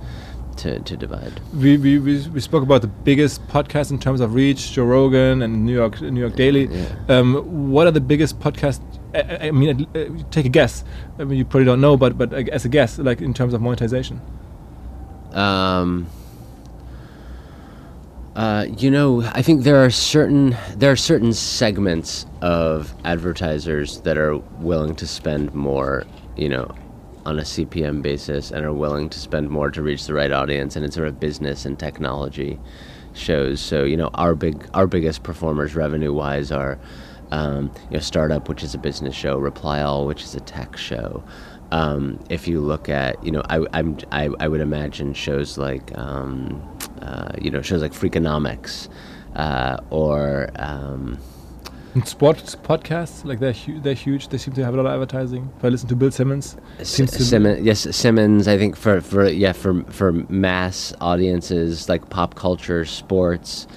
to, 0.57 0.79
to 0.81 0.97
divide. 0.97 1.41
we, 1.55 1.77
we, 1.77 1.99
we, 1.99 2.27
we 2.29 2.41
spoke 2.41 2.63
about 2.63 2.81
the 2.83 2.89
biggest 2.89 3.47
podcast 3.49 3.91
in 3.91 3.99
terms 3.99 4.21
of 4.21 4.35
reach, 4.35 4.73
Joe 4.73 4.85
Rogan 4.85 5.43
and 5.43 5.65
New 5.67 5.75
York 5.75 6.01
New 6.01 6.21
York 6.21 6.35
Daily. 6.37 6.67
Yeah. 6.67 6.87
Um, 7.09 7.71
what 7.71 7.87
are 7.87 7.91
the 7.93 8.01
biggest 8.01 8.39
podcasts? 8.41 8.81
I, 9.15 9.49
I- 9.49 9.51
mean, 9.53 9.87
uh, 9.95 10.05
take 10.31 10.47
a 10.47 10.49
guess. 10.49 10.85
I 11.19 11.25
mean, 11.25 11.39
you 11.39 11.45
probably 11.45 11.65
don't 11.67 11.81
know, 11.81 11.97
but 11.97 12.17
but 12.19 12.33
as 12.33 12.65
a 12.65 12.69
guess, 12.69 12.99
like 12.99 13.21
in 13.21 13.33
terms 13.35 13.55
of 13.55 13.61
monetization. 13.61 14.21
Um, 15.33 16.07
uh, 18.37 18.67
you 18.79 18.91
know, 18.91 19.23
I 19.23 19.43
think 19.43 19.63
there 19.63 19.85
are 19.85 19.91
certain 19.91 20.57
there 20.77 20.91
are 20.91 20.97
certain 20.97 21.33
segments 21.33 22.27
of 22.41 22.93
advertisers 23.05 24.01
that 24.01 24.19
are 24.19 24.37
willing 24.59 24.97
to 24.97 25.07
spend 25.07 25.55
more, 25.55 26.05
you 26.37 26.49
know, 26.49 26.75
on 27.27 27.39
a 27.39 27.43
CPM 27.43 28.03
basis 28.03 28.51
and 28.51 28.65
are 28.65 28.73
willing 28.73 29.09
to 29.09 29.19
spend 29.19 29.51
more 29.51 29.71
to 29.71 29.83
reach 29.83 30.07
the 30.07 30.15
right 30.15 30.33
audience, 30.33 30.77
and 30.77 30.85
it's 30.85 30.95
sort 30.95 31.09
of 31.09 31.21
business 31.21 31.65
and 31.65 31.79
technology 31.79 32.59
shows. 33.15 33.61
So 33.61 33.85
you 33.85 33.97
know 33.97 34.11
our 34.15 34.35
big 34.35 34.69
our 34.75 34.87
biggest 34.87 35.23
performers 35.23 35.75
revenue 35.75 36.13
wise 36.13 36.53
are 36.53 36.79
um, 37.31 37.73
you 37.91 37.97
know 37.97 38.01
Startup, 38.01 38.49
which 38.49 38.63
is 38.63 38.75
a 38.75 38.79
business 38.79 39.15
show, 39.15 39.39
Reply 39.39 39.81
All, 39.81 40.07
which 40.07 40.23
is 40.23 40.35
a 40.35 40.41
tech 40.41 40.77
show. 40.77 41.25
Um, 41.71 42.23
if 42.29 42.47
you 42.47 42.61
look 42.61 42.89
at 42.89 43.23
you 43.25 43.33
know 43.33 43.43
I 43.49 43.67
I'm, 43.73 43.99
I, 44.13 44.31
I 44.41 44.49
would 44.49 44.61
imagine 44.61 45.15
shows 45.15 45.59
like 45.59 45.97
um, 45.99 46.63
uh, 47.03 47.33
you 47.41 47.51
know 47.51 47.63
shows 47.63 47.83
like 47.83 47.93
Freakonomics 47.93 48.89
uh, 49.35 49.79
or 49.91 50.51
um, 50.57 51.19
And 51.95 52.09
sports 52.09 52.57
podcasts, 52.57 53.25
like 53.25 53.39
they're 53.39 53.53
hu- 53.53 53.81
they're 53.81 53.95
huge. 53.95 54.29
They 54.29 54.39
seem 54.39 54.53
to 54.55 54.65
have 54.65 54.75
a 54.75 54.77
lot 54.77 54.87
of 54.87 54.93
advertising. 54.93 55.53
If 55.57 55.65
I 55.65 55.69
listen 55.69 55.89
to 55.91 55.97
Bill 55.97 56.11
Simmons, 56.11 56.57
seems 56.83 57.13
to 57.13 57.25
Simmons, 57.25 57.65
yes, 57.65 57.97
Simmons. 57.97 58.49
I 58.49 58.59
think 58.59 58.75
for 58.77 59.01
for 59.01 59.29
yeah 59.29 59.53
for 59.53 59.85
for 59.85 60.13
mass 60.13 60.93
audiences 61.01 61.89
like 61.89 62.11
pop 62.11 62.35
culture, 62.35 62.85
sports, 62.85 63.69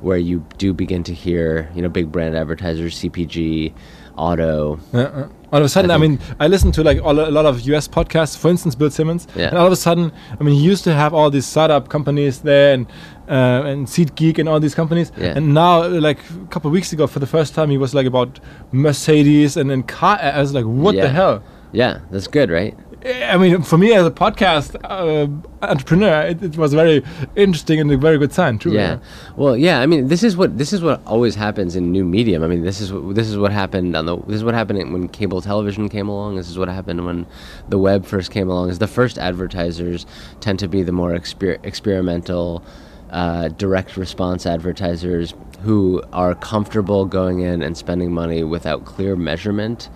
where 0.00 0.18
you 0.18 0.46
do 0.56 0.72
begin 0.72 1.02
to 1.02 1.12
hear 1.14 1.68
you 1.74 1.82
know 1.82 1.88
big 1.88 2.12
brand 2.12 2.36
advertisers, 2.36 2.96
CPG, 3.00 3.74
auto. 4.16 4.78
Uh, 4.92 4.98
uh. 4.98 5.28
All 5.54 5.60
of 5.60 5.66
a 5.66 5.68
sudden, 5.68 5.92
I 5.92 5.94
I, 5.94 5.98
mean, 5.98 6.18
I 6.40 6.48
listen 6.48 6.72
to 6.72 6.82
like 6.82 7.00
all, 7.00 7.16
a 7.20 7.30
lot 7.30 7.46
of 7.46 7.60
US 7.72 7.86
podcasts. 7.86 8.36
For 8.36 8.48
instance, 8.50 8.74
Bill 8.74 8.90
Simmons, 8.90 9.28
Yeah. 9.36 9.50
and 9.50 9.56
all 9.56 9.66
of 9.66 9.72
a 9.72 9.76
sudden, 9.76 10.10
I 10.40 10.42
mean, 10.42 10.56
he 10.56 10.60
used 10.72 10.82
to 10.82 10.92
have 10.92 11.14
all 11.14 11.30
these 11.30 11.46
startup 11.46 11.88
companies 11.88 12.40
there, 12.40 12.74
and 12.74 12.86
uh, 13.28 13.70
and 13.70 13.86
SeatGeek 13.86 14.38
and 14.40 14.48
all 14.48 14.58
these 14.58 14.74
companies, 14.74 15.12
Yeah. 15.16 15.36
and 15.36 15.54
now, 15.54 15.86
like 15.86 16.18
a 16.44 16.46
couple 16.50 16.68
of 16.70 16.72
weeks 16.72 16.92
ago, 16.92 17.06
for 17.06 17.20
the 17.20 17.26
first 17.36 17.54
time, 17.54 17.70
he 17.70 17.78
was 17.78 17.94
like 17.94 18.06
about 18.06 18.40
Mercedes 18.72 19.56
and 19.56 19.70
then 19.70 19.84
car. 19.84 20.18
I 20.20 20.40
was 20.40 20.52
like, 20.52 20.64
what 20.64 20.96
the 20.96 21.08
hell? 21.08 21.42
Yeah, 21.72 22.00
that's 22.10 22.26
good, 22.26 22.50
right? 22.50 22.74
I 23.04 23.36
mean, 23.36 23.62
for 23.62 23.76
me 23.76 23.92
as 23.92 24.06
a 24.06 24.10
podcast 24.10 24.76
uh, 24.82 25.28
entrepreneur, 25.62 26.22
it, 26.22 26.42
it 26.42 26.56
was 26.56 26.72
very 26.72 27.04
interesting 27.36 27.78
and 27.78 27.92
a 27.92 27.98
very 27.98 28.16
good 28.16 28.32
sign, 28.32 28.58
too. 28.58 28.72
Yeah. 28.72 28.98
Well, 29.36 29.58
yeah. 29.58 29.80
I 29.80 29.86
mean, 29.86 30.08
this 30.08 30.22
is 30.22 30.38
what 30.38 30.56
this 30.56 30.72
is 30.72 30.80
what 30.80 31.06
always 31.06 31.34
happens 31.34 31.76
in 31.76 31.92
new 31.92 32.04
medium. 32.04 32.42
I 32.42 32.46
mean, 32.46 32.62
this 32.62 32.80
is 32.80 32.92
what 32.92 33.14
this 33.14 33.28
is 33.28 33.36
what 33.36 33.52
happened 33.52 33.94
on 33.94 34.06
the 34.06 34.16
this 34.22 34.36
is 34.36 34.44
what 34.44 34.54
happened 34.54 34.90
when 34.90 35.08
cable 35.08 35.42
television 35.42 35.90
came 35.90 36.08
along. 36.08 36.36
This 36.36 36.48
is 36.48 36.56
what 36.56 36.68
happened 36.68 37.04
when 37.04 37.26
the 37.68 37.78
web 37.78 38.06
first 38.06 38.30
came 38.30 38.48
along. 38.48 38.70
Is 38.70 38.78
the 38.78 38.86
first 38.86 39.18
advertisers 39.18 40.06
tend 40.40 40.58
to 40.60 40.68
be 40.68 40.82
the 40.82 40.92
more 40.92 41.10
exper- 41.10 41.62
experimental, 41.62 42.64
uh, 43.10 43.48
direct 43.48 43.98
response 43.98 44.46
advertisers 44.46 45.34
who 45.60 46.02
are 46.14 46.34
comfortable 46.34 47.04
going 47.04 47.40
in 47.40 47.62
and 47.62 47.76
spending 47.76 48.12
money 48.12 48.44
without 48.44 48.86
clear 48.86 49.14
measurement. 49.14 49.90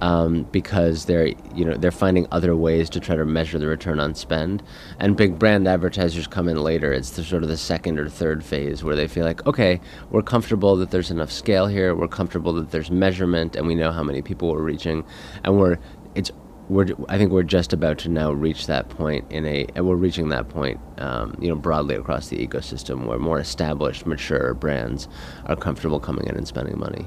Um, 0.00 0.44
because 0.52 1.06
they're 1.06 1.28
you 1.54 1.64
know 1.64 1.76
they're 1.76 1.90
finding 1.90 2.26
other 2.30 2.54
ways 2.56 2.90
to 2.90 3.00
try 3.00 3.16
to 3.16 3.24
measure 3.24 3.58
the 3.58 3.66
return 3.66 4.00
on 4.00 4.14
spend. 4.14 4.62
And 4.98 5.16
big 5.16 5.38
brand 5.38 5.66
advertisers 5.66 6.26
come 6.26 6.48
in 6.48 6.62
later. 6.62 6.92
It's 6.92 7.10
the 7.10 7.24
sort 7.24 7.42
of 7.42 7.48
the 7.48 7.56
second 7.56 7.98
or 7.98 8.08
third 8.08 8.44
phase 8.44 8.84
where 8.84 8.96
they 8.96 9.08
feel 9.08 9.24
like, 9.24 9.46
okay, 9.46 9.80
we're 10.10 10.22
comfortable 10.22 10.76
that 10.76 10.90
there's 10.90 11.10
enough 11.10 11.30
scale 11.30 11.66
here. 11.66 11.94
We're 11.94 12.08
comfortable 12.08 12.52
that 12.54 12.70
there's 12.70 12.90
measurement, 12.90 13.56
and 13.56 13.66
we 13.66 13.74
know 13.74 13.92
how 13.92 14.02
many 14.02 14.22
people 14.22 14.50
we're 14.50 14.62
reaching, 14.62 15.04
and 15.44 15.58
we're 15.58 15.78
it's 16.14 16.30
we're 16.68 16.86
I 17.08 17.18
think 17.18 17.32
we're 17.32 17.42
just 17.42 17.72
about 17.72 17.98
to 17.98 18.08
now 18.08 18.32
reach 18.32 18.66
that 18.66 18.88
point 18.88 19.30
in 19.30 19.46
a 19.46 19.66
and 19.74 19.86
we're 19.86 19.96
reaching 19.96 20.28
that 20.30 20.48
point 20.48 20.80
um, 20.98 21.36
you 21.40 21.48
know 21.48 21.56
broadly 21.56 21.94
across 21.94 22.28
the 22.28 22.44
ecosystem 22.44 23.06
where 23.06 23.18
more 23.18 23.38
established 23.38 24.06
mature 24.06 24.54
brands 24.54 25.08
are 25.46 25.56
comfortable 25.56 26.00
coming 26.00 26.26
in 26.26 26.36
and 26.36 26.48
spending 26.48 26.78
money. 26.78 27.06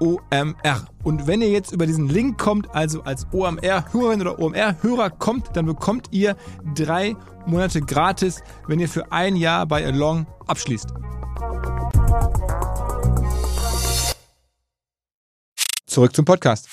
OMR. 0.00 0.86
Und 1.04 1.26
wenn 1.26 1.42
ihr 1.42 1.50
jetzt 1.50 1.72
über 1.72 1.86
diesen 1.86 2.08
Link 2.08 2.38
kommt, 2.38 2.74
also 2.74 3.02
als 3.02 3.26
OMR-Hörerin 3.32 4.20
oder 4.20 4.38
OMR-Hörer 4.38 5.10
kommt, 5.10 5.56
dann 5.56 5.66
bekommt 5.66 6.08
ihr 6.10 6.36
drei 6.74 7.16
Monate 7.46 7.80
gratis, 7.80 8.42
wenn 8.66 8.80
ihr 8.80 8.88
für 8.88 9.12
ein 9.12 9.36
Jahr 9.36 9.66
bei 9.66 9.86
Along 9.86 10.26
abschließt. 10.46 10.88
Zurück 15.86 16.14
zum 16.14 16.24
Podcast. 16.24 16.68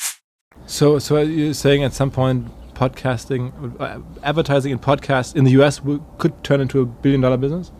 So, 0.66 1.00
so 1.00 1.18
you're 1.18 1.54
saying 1.54 1.84
at 1.84 1.94
some 1.94 2.12
point 2.12 2.46
podcasting, 2.76 3.52
uh, 3.80 4.00
advertising 4.22 4.72
in 4.72 4.80
podcasts 4.80 5.36
in 5.36 5.46
the 5.46 5.52
US 5.58 5.84
will, 5.84 6.00
could 6.18 6.44
turn 6.44 6.62
into 6.62 6.82
a 6.82 6.86
billion 6.86 7.22
dollar 7.22 7.38
business? 7.38 7.72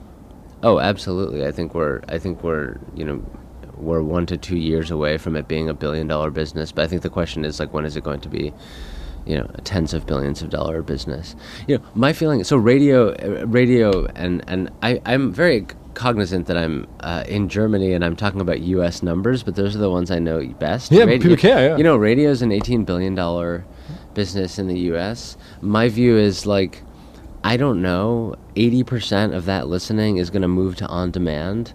Oh, 0.64 0.80
absolutely. 0.80 1.46
I 1.46 1.52
think 1.52 1.76
we're 1.76 2.02
I 2.10 2.18
think 2.18 2.44
we're, 2.44 2.80
you 2.96 3.06
know, 3.06 3.24
we're 3.78 4.02
1 4.02 4.26
to 4.28 4.38
2 4.38 4.58
years 4.58 4.92
away 4.92 5.18
from 5.18 5.36
it 5.36 5.48
being 5.48 5.70
a 5.70 5.74
billion 5.74 6.08
dollar 6.08 6.32
business, 6.32 6.72
but 6.72 6.84
I 6.84 6.88
think 6.88 7.02
the 7.02 7.10
question 7.10 7.46
is 7.46 7.60
like 7.60 7.74
when 7.74 7.86
is 7.86 7.96
it 7.96 8.04
going 8.04 8.22
to 8.22 8.30
be 8.30 8.54
you 9.28 9.36
know, 9.36 9.50
tens 9.66 9.94
of 9.94 10.06
billions 10.06 10.42
of 10.42 10.50
dollar 10.50 10.82
business. 10.82 11.36
You 11.68 11.78
know, 11.78 11.84
my 11.94 12.14
feeling 12.14 12.44
so 12.46 12.56
radio 12.56 13.10
uh, 13.12 13.46
radio 13.46 14.06
and 14.16 14.42
and 14.48 14.72
I 14.82 15.02
I'm 15.06 15.34
very 15.34 15.68
cognizant 15.94 16.46
that 16.48 16.58
I'm 16.58 16.88
uh, 17.02 17.24
in 17.28 17.50
Germany 17.50 17.92
and 17.92 18.06
I'm 18.06 18.16
talking 18.16 18.40
about 18.40 18.62
US 18.62 19.04
numbers, 19.04 19.44
but 19.44 19.56
those 19.56 19.76
are 19.76 19.80
the 19.80 19.90
ones 19.90 20.12
I 20.12 20.20
know 20.20 20.48
best. 20.60 20.92
Yeah, 20.92 21.06
people 21.06 21.36
care, 21.36 21.70
yeah. 21.70 21.78
You 21.78 21.84
know, 21.84 21.98
radio 21.98 22.30
is 22.30 22.42
an 22.42 22.52
18 22.52 22.86
billion 22.86 23.16
dollar 23.16 23.66
business 24.14 24.58
in 24.60 24.68
the 24.68 24.80
US. 24.92 25.36
My 25.62 25.90
view 25.90 26.16
is 26.18 26.46
like 26.46 26.84
I 27.44 27.56
don't 27.56 27.82
know, 27.82 28.36
80% 28.56 29.34
of 29.34 29.46
that 29.46 29.68
listening 29.68 30.18
is 30.18 30.30
going 30.30 30.42
to 30.42 30.48
move 30.48 30.76
to 30.78 30.88
on 30.88 31.12
demand. 31.12 31.74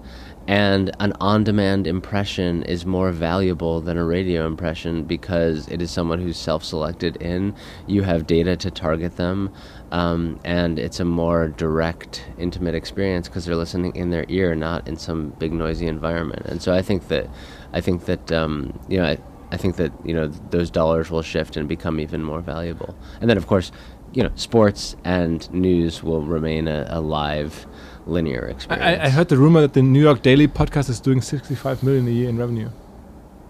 And 0.48 0.90
an 0.98 1.12
on 1.20 1.44
demand 1.44 1.86
impression 1.86 2.64
is 2.64 2.84
more 2.84 3.12
valuable 3.12 3.80
than 3.80 3.96
a 3.96 4.04
radio 4.04 4.44
impression 4.46 5.04
because 5.04 5.68
it 5.68 5.80
is 5.80 5.90
someone 5.90 6.20
who's 6.20 6.36
self 6.36 6.64
selected 6.64 7.16
in. 7.16 7.54
You 7.86 8.02
have 8.02 8.26
data 8.26 8.56
to 8.56 8.70
target 8.70 9.16
them, 9.16 9.52
um, 9.92 10.40
and 10.44 10.78
it's 10.78 10.98
a 10.98 11.04
more 11.04 11.48
direct, 11.48 12.24
intimate 12.38 12.74
experience 12.74 13.28
because 13.28 13.44
they're 13.44 13.56
listening 13.56 13.94
in 13.94 14.10
their 14.10 14.26
ear, 14.28 14.54
not 14.56 14.88
in 14.88 14.96
some 14.96 15.30
big, 15.38 15.52
noisy 15.52 15.86
environment. 15.86 16.44
And 16.46 16.60
so 16.60 16.74
I 16.74 16.82
think 16.82 17.08
that, 17.08 17.28
I 17.72 17.80
think 17.80 18.06
that, 18.06 18.32
um, 18.32 18.78
you 18.88 18.98
know, 18.98 19.04
I, 19.04 19.18
I 19.52 19.56
think 19.58 19.76
that, 19.76 19.92
you 20.04 20.14
know, 20.14 20.26
those 20.26 20.70
dollars 20.70 21.10
will 21.10 21.22
shift 21.22 21.56
and 21.56 21.68
become 21.68 22.00
even 22.00 22.24
more 22.24 22.40
valuable. 22.40 22.96
And 23.20 23.30
then, 23.30 23.36
of 23.36 23.46
course, 23.46 23.70
you 24.12 24.22
know, 24.22 24.30
sports 24.34 24.96
and 25.04 25.50
news 25.52 26.02
will 26.02 26.22
remain 26.22 26.68
a, 26.68 26.86
a 26.88 27.00
live, 27.00 27.66
linear 28.06 28.46
experience. 28.46 29.00
I, 29.00 29.06
I 29.06 29.08
heard 29.10 29.28
the 29.28 29.36
rumor 29.36 29.60
that 29.60 29.72
the 29.74 29.82
New 29.82 30.00
York 30.02 30.22
Daily 30.22 30.48
podcast 30.48 30.88
is 30.90 31.00
doing 31.00 31.20
65 31.20 31.82
million 31.82 32.06
a 32.08 32.10
year 32.10 32.28
in 32.28 32.36
revenue, 32.38 32.70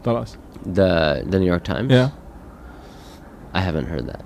dollars. 0.03 0.37
the 0.65 1.23
the 1.27 1.39
New 1.39 1.47
York 1.47 1.65
Times. 1.65 1.91
Yeah, 1.91 2.11
I 3.55 3.61
haven't 3.61 3.87
heard 3.87 4.07
that. 4.07 4.25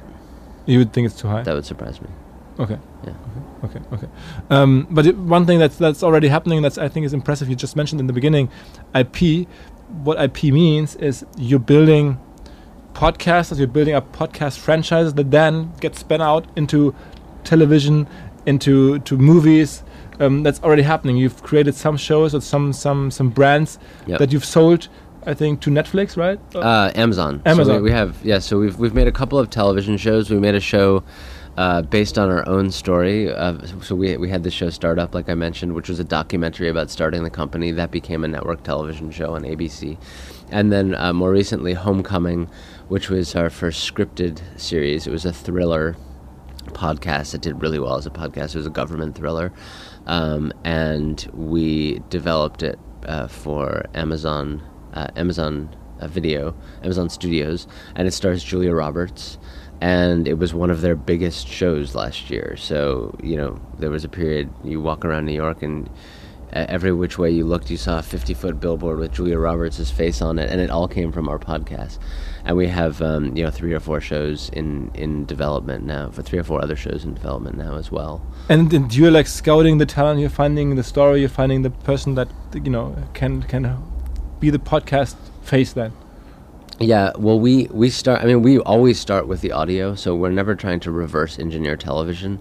you 0.66 0.78
would 0.78 0.92
think 0.92 1.06
it's 1.06 1.20
too 1.20 1.28
high. 1.28 1.42
That 1.42 1.54
would 1.54 1.64
surprise 1.66 2.00
me. 2.00 2.08
Okay. 2.58 2.78
Yeah. 3.04 3.12
Okay. 3.64 3.78
Okay. 3.78 3.80
Okay. 3.94 4.08
Um, 4.50 4.86
but 4.90 5.06
it, 5.06 5.16
one 5.16 5.44
thing 5.46 5.58
that's 5.58 5.76
that's 5.76 6.02
already 6.02 6.28
happening 6.28 6.62
that's 6.62 6.78
I 6.78 6.88
think 6.88 7.04
is 7.06 7.12
impressive. 7.12 7.48
You 7.48 7.56
just 7.56 7.76
mentioned 7.76 8.00
in 8.00 8.06
the 8.06 8.12
beginning, 8.12 8.48
IP. 8.94 9.46
What 10.02 10.20
IP 10.20 10.44
means 10.44 10.96
is 10.96 11.24
you're 11.36 11.58
building 11.60 12.18
podcasts. 12.94 13.56
You're 13.58 13.68
building 13.68 13.94
up 13.94 14.10
podcast 14.12 14.58
franchises 14.58 15.14
that 15.14 15.30
then 15.30 15.72
get 15.80 15.94
spun 15.96 16.20
out 16.22 16.46
into 16.56 16.94
television, 17.44 18.08
into 18.46 18.98
to 19.00 19.16
movies. 19.16 19.82
Um, 20.20 20.42
that's 20.42 20.62
already 20.62 20.82
happening. 20.82 21.16
You've 21.16 21.42
created 21.42 21.74
some 21.74 21.96
shows 21.96 22.34
or 22.34 22.40
some 22.40 22.72
some 22.72 23.10
some 23.10 23.30
brands 23.30 23.78
Yep. 24.06 24.18
that 24.18 24.32
you've 24.32 24.44
sold. 24.44 24.88
I 25.28 25.34
think 25.34 25.60
to 25.62 25.70
Netflix, 25.70 26.16
right? 26.16 26.38
Uh, 26.54 26.92
Amazon. 26.94 27.42
So 27.44 27.50
Amazon. 27.50 27.76
we, 27.76 27.82
we 27.82 27.90
have 27.90 28.16
yeah. 28.24 28.38
So 28.38 28.58
we've 28.58 28.78
we've 28.78 28.94
made 28.94 29.08
a 29.08 29.12
couple 29.12 29.38
of 29.38 29.50
television 29.50 29.96
shows. 29.96 30.30
We 30.30 30.38
made 30.38 30.54
a 30.54 30.60
show 30.60 31.02
uh, 31.56 31.82
based 31.82 32.16
on 32.16 32.30
our 32.30 32.48
own 32.48 32.70
story. 32.70 33.32
Uh, 33.32 33.58
so 33.82 33.96
we 33.96 34.16
we 34.16 34.30
had 34.30 34.44
the 34.44 34.50
show 34.52 34.70
Startup, 34.70 35.12
like 35.14 35.28
I 35.28 35.34
mentioned, 35.34 35.74
which 35.74 35.88
was 35.88 35.98
a 35.98 36.04
documentary 36.04 36.68
about 36.68 36.90
starting 36.90 37.24
the 37.24 37.30
company 37.30 37.72
that 37.72 37.90
became 37.90 38.22
a 38.24 38.28
network 38.28 38.62
television 38.62 39.10
show 39.10 39.34
on 39.34 39.42
ABC, 39.42 39.98
and 40.52 40.70
then 40.70 40.94
uh, 40.94 41.12
more 41.12 41.32
recently 41.32 41.74
Homecoming, 41.74 42.48
which 42.88 43.10
was 43.10 43.34
our 43.34 43.50
first 43.50 43.92
scripted 43.92 44.40
series. 44.56 45.08
It 45.08 45.10
was 45.10 45.24
a 45.24 45.32
thriller 45.32 45.96
podcast 46.68 47.32
that 47.32 47.40
did 47.42 47.60
really 47.60 47.78
well 47.80 47.96
as 47.96 48.06
a 48.06 48.10
podcast. 48.10 48.50
It 48.54 48.56
was 48.58 48.66
a 48.66 48.70
government 48.70 49.16
thriller, 49.16 49.52
um, 50.06 50.52
and 50.64 51.28
we 51.34 52.00
developed 52.10 52.62
it 52.62 52.78
uh, 53.06 53.26
for 53.26 53.84
Amazon, 53.94 54.62
uh, 54.94 55.08
Amazon 55.16 55.74
uh, 56.00 56.08
Video, 56.08 56.54
Amazon 56.82 57.08
Studios, 57.08 57.66
and 57.94 58.06
it 58.06 58.12
stars 58.12 58.42
Julia 58.42 58.74
Roberts. 58.74 59.38
And 59.80 60.26
it 60.26 60.38
was 60.38 60.54
one 60.54 60.70
of 60.70 60.80
their 60.80 60.96
biggest 60.96 61.46
shows 61.46 61.94
last 61.94 62.30
year. 62.30 62.56
So 62.56 63.14
you 63.22 63.36
know 63.36 63.60
there 63.78 63.90
was 63.90 64.04
a 64.04 64.08
period 64.08 64.50
you 64.64 64.80
walk 64.80 65.04
around 65.04 65.26
New 65.26 65.34
York 65.34 65.62
and 65.62 65.90
uh, 66.52 66.64
every 66.68 66.92
which 66.92 67.18
way 67.18 67.30
you 67.30 67.44
looked, 67.44 67.70
you 67.70 67.76
saw 67.76 67.98
a 67.98 68.02
50 68.02 68.34
foot 68.34 68.60
billboard 68.60 68.98
with 68.98 69.12
Julia 69.12 69.38
Roberts' 69.38 69.90
face 69.90 70.22
on 70.22 70.38
it, 70.38 70.50
and 70.50 70.60
it 70.60 70.70
all 70.70 70.88
came 70.88 71.12
from 71.12 71.28
our 71.28 71.38
podcast. 71.38 71.98
And 72.46 72.56
we 72.56 72.68
have, 72.68 73.02
um, 73.02 73.36
you 73.36 73.42
know, 73.42 73.50
three 73.50 73.74
or 73.74 73.80
four 73.80 74.00
shows 74.00 74.50
in, 74.50 74.92
in 74.94 75.26
development 75.26 75.84
now, 75.84 76.10
for 76.10 76.22
three 76.22 76.38
or 76.38 76.44
four 76.44 76.62
other 76.62 76.76
shows 76.76 77.04
in 77.04 77.12
development 77.12 77.58
now 77.58 77.74
as 77.76 77.90
well. 77.90 78.24
And, 78.48 78.72
and 78.72 78.94
you're 78.94 79.10
like 79.10 79.26
scouting 79.26 79.78
the 79.78 79.86
talent. 79.86 80.20
You're 80.20 80.30
finding 80.30 80.76
the 80.76 80.84
story. 80.84 81.20
You're 81.20 81.28
finding 81.28 81.62
the 81.62 81.70
person 81.70 82.14
that 82.14 82.28
you 82.54 82.70
know 82.70 82.96
can 83.14 83.42
can 83.42 83.82
be 84.38 84.50
the 84.50 84.60
podcast 84.60 85.16
face. 85.42 85.72
Then 85.72 85.92
Yeah, 86.78 87.12
well, 87.18 87.40
we, 87.40 87.66
we 87.72 87.90
start, 87.90 88.22
I 88.22 88.26
mean, 88.26 88.42
we 88.42 88.58
always 88.60 89.00
start 89.00 89.26
with 89.26 89.40
the 89.40 89.50
audio, 89.50 89.94
so 89.94 90.14
we're 90.14 90.30
never 90.30 90.54
trying 90.54 90.78
to 90.80 90.90
reverse 90.90 91.38
engineer 91.38 91.76
television 91.76 92.38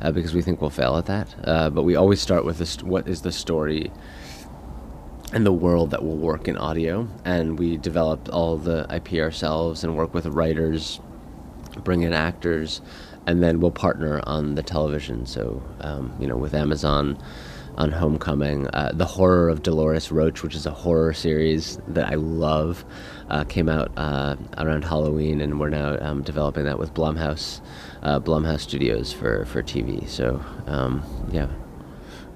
uh, 0.00 0.10
because 0.10 0.34
we 0.34 0.42
think 0.42 0.60
we'll 0.60 0.70
fail 0.70 0.96
at 0.96 1.06
that. 1.06 1.34
Uh, 1.44 1.70
but 1.70 1.82
we 1.82 1.94
always 1.94 2.20
start 2.20 2.44
with 2.44 2.58
this, 2.58 2.70
st- 2.70 2.86
what 2.86 3.06
is 3.06 3.22
the 3.22 3.30
story 3.32 3.92
and 5.34 5.44
the 5.44 5.52
world 5.52 5.90
that 5.90 6.02
will 6.04 6.16
work 6.16 6.46
in 6.46 6.56
audio. 6.56 7.08
And 7.24 7.58
we 7.58 7.76
develop 7.76 8.32
all 8.32 8.56
the 8.56 8.86
IP 8.88 9.14
ourselves 9.14 9.82
and 9.82 9.96
work 9.96 10.14
with 10.14 10.26
writers, 10.26 11.00
bring 11.82 12.02
in 12.02 12.12
actors, 12.12 12.80
and 13.26 13.42
then 13.42 13.60
we'll 13.60 13.72
partner 13.72 14.22
on 14.26 14.54
the 14.54 14.62
television. 14.62 15.26
So, 15.26 15.60
um, 15.80 16.14
you 16.20 16.28
know, 16.28 16.36
with 16.36 16.54
Amazon 16.54 17.18
on 17.76 17.90
Homecoming, 17.90 18.68
uh, 18.68 18.92
The 18.94 19.04
Horror 19.06 19.48
of 19.48 19.64
Dolores 19.64 20.12
Roach, 20.12 20.44
which 20.44 20.54
is 20.54 20.66
a 20.66 20.70
horror 20.70 21.12
series 21.12 21.80
that 21.88 22.12
I 22.12 22.14
love, 22.14 22.84
uh, 23.28 23.42
came 23.42 23.68
out 23.68 23.90
uh, 23.96 24.36
around 24.58 24.84
Halloween, 24.84 25.40
and 25.40 25.58
we're 25.58 25.70
now 25.70 25.98
um, 26.00 26.22
developing 26.22 26.64
that 26.66 26.78
with 26.78 26.94
Blumhouse, 26.94 27.60
uh, 28.04 28.20
Blumhouse 28.20 28.60
Studios 28.60 29.12
for, 29.12 29.44
for 29.46 29.64
TV. 29.64 30.08
So, 30.08 30.40
um, 30.68 31.02
yeah. 31.32 31.48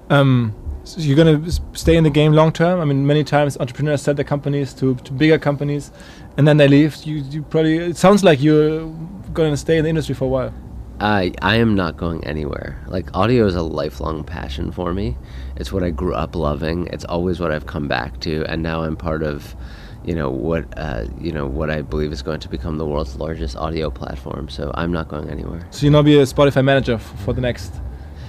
um, 0.09 0.53
so 0.89 1.01
you're 1.01 1.15
gonna 1.15 1.51
stay 1.73 1.95
in 1.97 2.03
the 2.03 2.09
game 2.09 2.33
long 2.33 2.51
term. 2.51 2.79
I 2.79 2.85
mean, 2.85 3.05
many 3.05 3.23
times 3.23 3.57
entrepreneurs 3.57 4.01
sell 4.01 4.15
their 4.15 4.25
companies 4.25 4.73
to, 4.75 4.95
to 4.95 5.13
bigger 5.13 5.37
companies, 5.37 5.91
and 6.37 6.47
then 6.47 6.57
they 6.57 6.67
leave. 6.67 6.95
You 7.03 7.17
you 7.17 7.43
probably 7.43 7.77
it 7.77 7.97
sounds 7.97 8.23
like 8.23 8.41
you're 8.41 8.87
going 9.33 9.51
to 9.51 9.57
stay 9.57 9.77
in 9.77 9.83
the 9.83 9.89
industry 9.89 10.15
for 10.15 10.25
a 10.25 10.27
while. 10.27 10.53
I 10.99 11.33
I 11.41 11.55
am 11.57 11.75
not 11.75 11.95
going 11.95 12.25
anywhere. 12.25 12.83
Like 12.87 13.15
audio 13.15 13.45
is 13.45 13.55
a 13.55 13.61
lifelong 13.61 14.23
passion 14.23 14.71
for 14.71 14.93
me. 14.93 15.15
It's 15.57 15.71
what 15.71 15.83
I 15.83 15.91
grew 15.91 16.13
up 16.13 16.35
loving. 16.35 16.87
It's 16.87 17.05
always 17.05 17.39
what 17.39 17.51
I've 17.51 17.67
come 17.67 17.87
back 17.87 18.19
to, 18.21 18.43
and 18.45 18.63
now 18.63 18.83
I'm 18.83 18.97
part 18.97 19.21
of, 19.23 19.55
you 20.03 20.15
know 20.15 20.29
what 20.31 20.65
uh, 20.75 21.05
you 21.21 21.31
know 21.31 21.45
what 21.45 21.69
I 21.69 21.83
believe 21.83 22.11
is 22.11 22.21
going 22.21 22.39
to 22.39 22.49
become 22.49 22.77
the 22.77 22.85
world's 22.85 23.15
largest 23.15 23.55
audio 23.55 23.91
platform. 23.91 24.49
So 24.49 24.71
I'm 24.73 24.91
not 24.91 25.07
going 25.07 25.29
anywhere. 25.29 25.67
So 25.69 25.85
you'll 25.85 25.93
now 25.93 26.01
be 26.01 26.17
a 26.17 26.23
Spotify 26.23 26.63
manager 26.65 26.97
for 26.97 27.33
the 27.33 27.41
next 27.41 27.73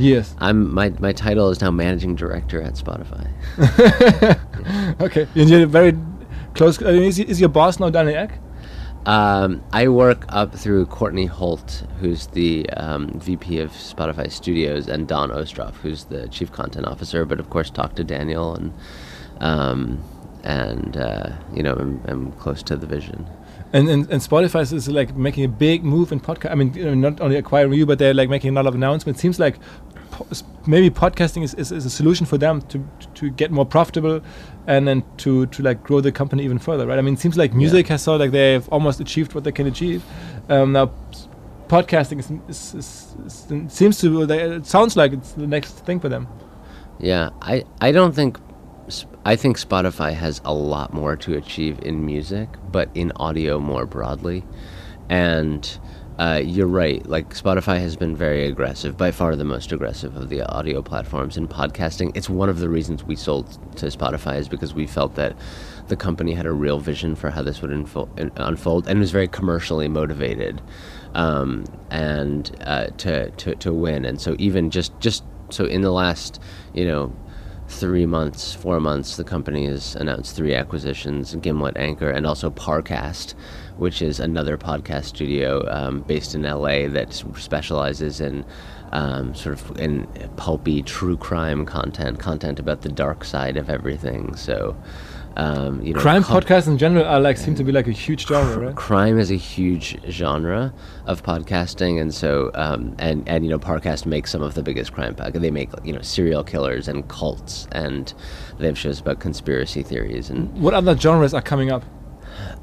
years. 0.01 0.35
I'm 0.39 0.73
my 0.73 0.91
my 0.99 1.13
title 1.13 1.51
is 1.51 1.61
now 1.61 1.71
managing 1.71 2.17
director 2.17 2.61
at 2.63 2.75
Spotify. 2.75 3.27
okay, 5.01 5.27
and 5.35 5.49
you're 5.51 5.67
very 5.67 5.97
close. 6.55 6.81
Is, 6.81 7.19
is 7.19 7.41
your 7.41 7.49
boss 7.49 7.81
now 7.81 7.91
Daniel 7.91 8.17
Ek? 8.17 8.39
Um, 9.07 9.63
I 9.73 9.89
work 9.89 10.25
up 10.29 10.55
through 10.55 10.87
Courtney 10.87 11.25
Holt, 11.25 11.85
who's 12.01 12.27
the 12.29 12.69
um, 12.71 13.19
VP 13.19 13.59
of 13.61 13.71
Spotify 13.73 14.31
Studios, 14.31 14.89
and 14.89 15.09
Dawn 15.09 15.31
Ostroff, 15.31 15.75
who's 15.77 16.05
the 16.05 16.29
Chief 16.29 16.53
Content 16.53 16.87
Officer. 16.87 17.25
But 17.25 17.41
of 17.41 17.49
course, 17.49 17.71
talk 17.71 17.95
to 17.95 18.05
Daniel 18.05 18.55
and 18.55 18.75
um, 19.41 20.03
and 20.45 20.97
uh, 20.97 21.31
you 21.55 21.63
know, 21.63 21.75
I'm, 21.75 22.03
I'm 22.07 22.33
close 22.33 22.63
to 22.65 22.77
the 22.77 22.87
vision. 22.87 23.27
And, 23.73 23.89
and 23.89 24.11
and 24.11 24.21
Spotify 24.21 24.61
is 24.73 24.89
like 24.89 25.15
making 25.15 25.45
a 25.45 25.49
big 25.49 25.85
move 25.85 26.13
in 26.13 26.21
podcast. 26.21 26.51
I 26.51 26.55
mean, 26.57 26.75
you 26.75 26.85
know, 26.85 26.95
not 26.95 27.21
only 27.21 27.37
acquiring 27.37 27.73
you, 27.75 27.87
but 27.87 27.99
they're 27.99 28.15
like 28.15 28.29
making 28.29 28.51
a 28.51 28.53
lot 28.53 28.67
of 28.67 28.75
announcements. 28.75 29.21
Seems 29.21 29.39
like 29.39 29.57
maybe 30.67 30.91
podcasting 30.91 31.43
is, 31.43 31.55
is, 31.55 31.73
is 31.73 31.87
a 31.87 31.91
solution 31.91 32.27
for 32.27 32.39
them 32.39 32.63
to 32.63 32.85
to 33.15 33.31
get 33.31 33.51
more 33.51 33.67
profitable, 33.67 34.21
and 34.67 34.87
then 34.87 35.03
to 35.19 35.47
to 35.47 35.63
like 35.63 35.83
grow 35.83 36.01
the 36.01 36.13
company 36.13 36.45
even 36.45 36.59
further, 36.59 36.87
right? 36.87 36.99
I 36.99 37.03
mean, 37.03 37.15
it 37.15 37.21
seems 37.21 37.37
like 37.37 37.55
music 37.55 37.89
has 37.89 38.03
sort 38.03 38.17
of 38.17 38.21
like 38.21 38.31
they've 38.33 38.69
almost 38.69 39.01
achieved 39.01 39.35
what 39.35 39.45
they 39.45 39.53
can 39.53 39.67
achieve. 39.67 40.05
Um, 40.49 40.73
now, 40.73 40.93
podcasting 41.69 42.19
is, 42.19 42.31
is, 42.49 42.75
is, 42.75 43.17
is 43.25 43.73
seems 43.73 43.99
to 44.01 44.23
it 44.23 44.67
sounds 44.67 44.97
like 44.97 45.13
it's 45.13 45.33
the 45.33 45.47
next 45.47 45.73
thing 45.87 46.01
for 46.01 46.09
them. 46.09 46.27
Yeah, 46.99 47.31
I 47.41 47.65
I 47.81 47.93
don't 47.93 48.15
think 48.15 48.39
I 49.25 49.37
think 49.37 49.59
Spotify 49.59 50.13
has 50.13 50.41
a 50.45 50.55
lot 50.55 50.93
more 50.93 51.17
to 51.17 51.37
achieve 51.37 51.79
in 51.83 52.05
music, 52.05 52.49
but 52.71 52.89
in 52.95 53.13
audio 53.17 53.59
more 53.59 53.87
broadly. 53.87 54.45
And 55.09 55.79
uh, 56.21 56.37
you're 56.45 56.67
right. 56.67 57.05
Like 57.07 57.31
Spotify 57.33 57.81
has 57.81 57.97
been 57.97 58.15
very 58.15 58.45
aggressive, 58.45 58.95
by 58.95 59.11
far 59.11 59.37
the 59.37 59.45
most 59.45 59.73
aggressive 59.73 60.19
of 60.19 60.29
the 60.29 60.43
audio 60.43 60.83
platforms 60.83 61.39
in 61.39 61.49
podcasting. 61.49 62.15
It's 62.15 62.29
one 62.29 62.51
of 62.51 62.59
the 62.59 62.69
reasons 62.69 63.03
we 63.03 63.17
sold 63.17 63.59
to 63.79 63.87
Spotify 63.87 64.37
is 64.37 64.47
because 64.47 64.75
we 64.75 64.87
felt 64.87 65.15
that 65.15 65.35
the 65.89 65.97
company 65.97 66.35
had 66.35 66.45
a 66.45 66.53
real 66.53 66.79
vision 66.79 67.15
for 67.15 67.31
how 67.31 67.41
this 67.41 67.63
would 67.63 67.73
info- 67.73 68.11
un- 68.19 68.33
unfold 68.37 68.87
and 68.87 69.01
was 69.01 69.13
very 69.13 69.29
commercially 69.29 69.89
motivated 69.89 70.61
um, 71.15 71.65
and 71.91 72.55
uh, 72.67 72.89
to, 72.99 73.31
to 73.31 73.55
to 73.55 73.73
win. 73.73 74.05
And 74.05 74.21
so 74.21 74.37
even 74.39 74.71
just 74.71 74.93
just 75.01 75.25
so 75.49 75.65
in 75.65 75.81
the 75.81 75.91
last 75.91 76.39
you 76.75 76.85
know 76.85 77.17
three 77.67 78.05
months, 78.05 78.53
four 78.53 78.79
months, 78.81 79.17
the 79.17 79.25
company 79.25 79.65
has 79.67 79.95
announced 79.97 80.37
three 80.37 80.55
acquisitions: 80.55 81.35
Gimlet, 81.37 81.79
Anchor, 81.79 82.11
and 82.11 82.27
also 82.27 82.51
Parcast, 82.51 83.35
which 83.81 84.03
is 84.03 84.21
another 84.21 84.59
podcast 84.59 85.07
studio 85.07 85.67
um, 85.71 86.01
based 86.03 86.35
in 86.35 86.43
LA 86.43 86.87
that 86.87 87.15
specializes 87.37 88.21
in 88.21 88.45
um, 88.93 89.35
sort 89.35 89.59
of 89.59 89.79
in 89.79 90.07
pulpy 90.37 90.83
true 90.83 91.17
crime 91.17 91.65
content, 91.65 92.19
content 92.19 92.61
about 92.61 92.83
the 92.83 92.91
dark 92.91 93.25
side 93.25 93.57
of 93.57 93.69
everything. 93.71 94.37
So. 94.37 94.77
Um, 95.37 95.81
you 95.81 95.95
know, 95.95 96.01
Crime 96.01 96.25
podcasts 96.25 96.67
in 96.67 96.77
general 96.77 97.07
are 97.07 97.21
like 97.21 97.37
seem 97.37 97.55
to 97.55 97.63
be 97.63 97.71
like 97.71 97.87
a 97.87 97.93
huge 97.93 98.27
genre, 98.27 98.67
right? 98.67 98.77
crime 98.77 99.17
is 99.17 99.31
a 99.31 99.37
huge 99.37 99.97
genre 100.11 100.75
of 101.07 101.23
podcasting, 101.23 102.01
and 102.01 102.13
so 102.13 102.51
um, 102.55 102.97
and 102.99 103.27
and 103.29 103.45
you 103.45 103.51
know, 103.51 103.59
Parcast 103.59 104.07
makes 104.07 104.33
some 104.33 104.43
of 104.43 104.55
the 104.55 104.63
biggest 104.63 104.93
crime 104.93 105.15
podcasts. 105.15 105.41
They 105.41 105.53
make 105.53 105.71
you 105.85 105.93
know 105.93 106.03
serial 106.03 106.43
killers 106.43 106.89
and 106.89 107.07
cults, 107.09 107.69
and 107.71 108.13
they 108.59 108.67
have 108.67 108.77
shows 108.77 108.99
about 109.01 109.21
conspiracy 109.21 109.85
theories 109.85 110.31
and 110.31 110.53
What 110.61 110.75
other 110.75 110.99
genres 110.99 111.33
are 111.33 111.41
coming 111.41 111.71
up? 111.71 111.85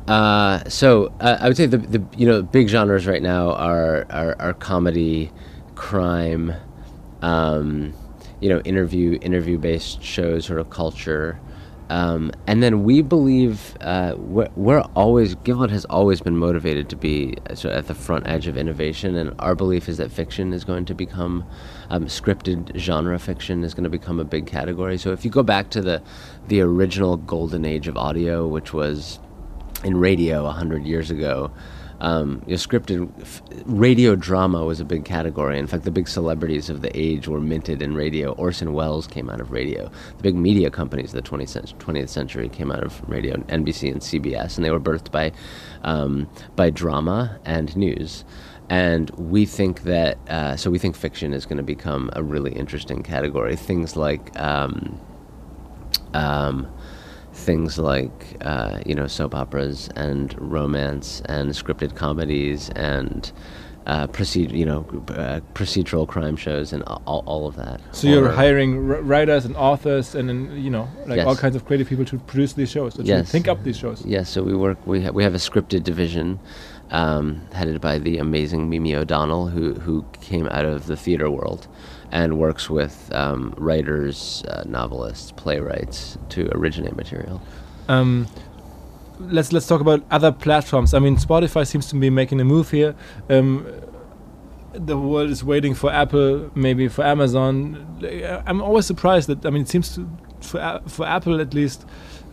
Uh, 0.07 0.67
so 0.69 1.13
uh, 1.19 1.37
I 1.39 1.47
would 1.47 1.57
say 1.57 1.65
the, 1.65 1.77
the 1.77 2.03
you 2.17 2.25
know 2.25 2.41
big 2.41 2.69
genres 2.69 3.05
right 3.05 3.21
now 3.21 3.51
are 3.53 4.05
are, 4.09 4.35
are 4.39 4.53
comedy, 4.53 5.31
crime, 5.75 6.53
um, 7.21 7.93
you 8.39 8.49
know 8.49 8.59
interview 8.61 9.19
interview 9.21 9.57
based 9.57 10.01
shows, 10.01 10.45
sort 10.45 10.59
of 10.59 10.69
culture, 10.69 11.39
um, 11.89 12.31
and 12.47 12.61
then 12.61 12.83
we 12.83 13.01
believe 13.01 13.77
uh, 13.81 14.15
we're, 14.17 14.49
we're 14.55 14.81
always 14.95 15.35
Gimlet 15.35 15.71
has 15.71 15.85
always 15.85 16.21
been 16.21 16.37
motivated 16.37 16.89
to 16.89 16.95
be 16.95 17.35
uh, 17.49 17.55
sort 17.55 17.73
of 17.73 17.79
at 17.79 17.87
the 17.87 17.95
front 17.95 18.27
edge 18.27 18.47
of 18.47 18.57
innovation, 18.57 19.15
and 19.15 19.33
our 19.39 19.55
belief 19.55 19.87
is 19.87 19.97
that 19.97 20.11
fiction 20.11 20.53
is 20.53 20.63
going 20.63 20.85
to 20.85 20.93
become 20.93 21.45
um, 21.89 22.05
scripted 22.05 22.77
genre 22.77 23.17
fiction 23.19 23.63
is 23.63 23.73
going 23.73 23.85
to 23.85 23.89
become 23.89 24.19
a 24.19 24.25
big 24.25 24.47
category. 24.47 24.97
So 24.97 25.11
if 25.11 25.23
you 25.23 25.31
go 25.31 25.43
back 25.43 25.69
to 25.71 25.81
the 25.81 26.01
the 26.47 26.61
original 26.61 27.17
golden 27.17 27.65
age 27.65 27.87
of 27.87 27.97
audio, 27.97 28.47
which 28.47 28.73
was 28.73 29.19
in 29.83 29.97
radio 29.97 30.47
hundred 30.47 30.85
years 30.85 31.11
ago. 31.11 31.51
Um, 31.99 32.43
you 32.45 32.51
know, 32.51 32.57
scripted 32.57 33.09
f- 33.21 33.41
radio 33.65 34.15
drama 34.15 34.63
was 34.63 34.79
a 34.79 34.85
big 34.85 35.03
category. 35.03 35.57
In 35.57 35.65
fact, 35.65 35.83
the 35.83 35.91
big 35.91 36.07
celebrities 36.07 36.69
of 36.69 36.81
the 36.81 36.95
age 36.95 37.27
were 37.27 37.41
minted 37.41 37.81
in 37.81 37.95
radio. 37.95 38.33
Orson 38.33 38.73
Welles 38.73 39.07
came 39.07 39.31
out 39.31 39.41
of 39.41 39.51
radio. 39.51 39.89
The 40.17 40.23
big 40.23 40.35
media 40.35 40.69
companies 40.69 41.11
of 41.13 41.23
the 41.23 41.27
20th 41.27 41.49
century, 41.49 41.79
20th 41.79 42.09
century 42.09 42.49
came 42.49 42.71
out 42.71 42.83
of 42.83 43.01
radio, 43.09 43.37
NBC 43.37 43.91
and 43.91 44.01
CBS, 44.01 44.57
and 44.57 44.65
they 44.65 44.69
were 44.69 44.79
birthed 44.79 45.11
by 45.11 45.31
um, 45.83 46.29
by 46.55 46.69
drama 46.69 47.39
and 47.45 47.75
news. 47.75 48.25
And 48.69 49.09
we 49.11 49.45
think 49.45 49.83
that, 49.83 50.17
uh, 50.29 50.57
so 50.57 50.69
we 50.69 50.77
think 50.77 50.95
fiction 50.95 51.33
is 51.33 51.45
going 51.45 51.57
to 51.57 51.63
become 51.63 52.09
a 52.13 52.21
really 52.21 52.51
interesting 52.51 53.01
category. 53.01 53.55
Things 53.55 53.95
like 53.95 54.37
um, 54.37 54.99
um, 56.13 56.67
things 57.37 57.77
like 57.77 58.37
uh, 58.41 58.79
you 58.85 58.95
know 58.95 59.07
soap 59.07 59.33
operas 59.35 59.89
and 59.95 60.35
romance 60.41 61.21
and 61.25 61.51
scripted 61.51 61.95
comedies 61.95 62.69
and 62.75 63.31
uh, 63.85 64.05
proceed 64.07 64.51
you 64.51 64.65
know 64.65 64.79
uh, 65.09 65.39
procedural 65.53 66.05
crime 66.07 66.35
shows 66.35 66.73
and 66.73 66.83
all, 66.83 67.23
all 67.25 67.47
of 67.47 67.55
that. 67.55 67.79
So 67.93 68.07
you're 68.07 68.31
hiring 68.31 68.71
r- 68.91 69.01
writers 69.01 69.45
and 69.45 69.55
authors 69.55 70.15
and, 70.15 70.61
you 70.61 70.69
know 70.69 70.89
like 71.05 71.17
Yes. 71.17 71.27
all 71.27 71.35
kinds 71.35 71.55
of 71.55 71.63
creative 71.65 71.87
people 71.87 72.05
to 72.05 72.17
produce 72.19 72.53
these 72.53 72.69
shows, 72.71 72.95
to 72.95 73.03
Yes. 73.03 73.31
think 73.31 73.47
up 73.47 73.63
these 73.63 73.77
shows. 73.77 74.03
Yeah, 74.05 74.23
so 74.23 74.43
we 74.43 74.53
work. 74.55 74.77
We 74.85 75.03
ha- 75.03 75.11
we 75.11 75.23
have 75.23 75.35
a 75.35 75.39
scripted 75.49 75.83
division 75.83 76.39
um, 76.91 77.41
headed 77.53 77.79
by 77.81 77.99
the 77.99 78.17
amazing 78.17 78.69
Mimi 78.69 78.93
O'Donnell, 78.95 79.47
who 79.47 79.75
who 79.75 80.03
came 80.21 80.47
out 80.47 80.65
of 80.65 80.87
the 80.87 80.97
theater 80.97 81.29
world 81.29 81.67
and 82.11 82.37
works 82.37 82.69
with 82.69 83.11
um, 83.13 83.53
writers, 83.57 84.43
uh, 84.47 84.63
novelists, 84.65 85.31
playwrights 85.31 86.17
to 86.29 86.49
originate 86.55 86.95
material. 86.95 87.41
Um, 87.87 88.27
let's 89.19 89.51
let's 89.51 89.67
talk 89.67 89.81
about 89.81 90.03
other 90.11 90.31
platforms. 90.31 90.93
I 90.93 90.99
mean, 90.99 91.17
Spotify 91.17 91.65
seems 91.67 91.87
to 91.87 91.95
be 91.95 92.09
making 92.09 92.39
a 92.39 92.45
move 92.45 92.71
here. 92.71 92.95
Um, 93.29 93.65
the 94.73 94.97
world 94.97 95.29
is 95.29 95.43
waiting 95.43 95.73
for 95.73 95.91
Apple, 95.91 96.51
maybe 96.53 96.87
for 96.87 97.03
Amazon. 97.03 97.85
I'm 98.45 98.61
always 98.61 98.85
surprised 98.85 99.27
that 99.29 99.45
I 99.45 99.49
mean, 99.49 99.63
it 99.63 99.69
seems 99.69 99.95
to 99.95 100.09
for 100.41 100.81
for 100.87 101.05
Apple 101.05 101.41
at 101.41 101.53
least. 101.53 101.85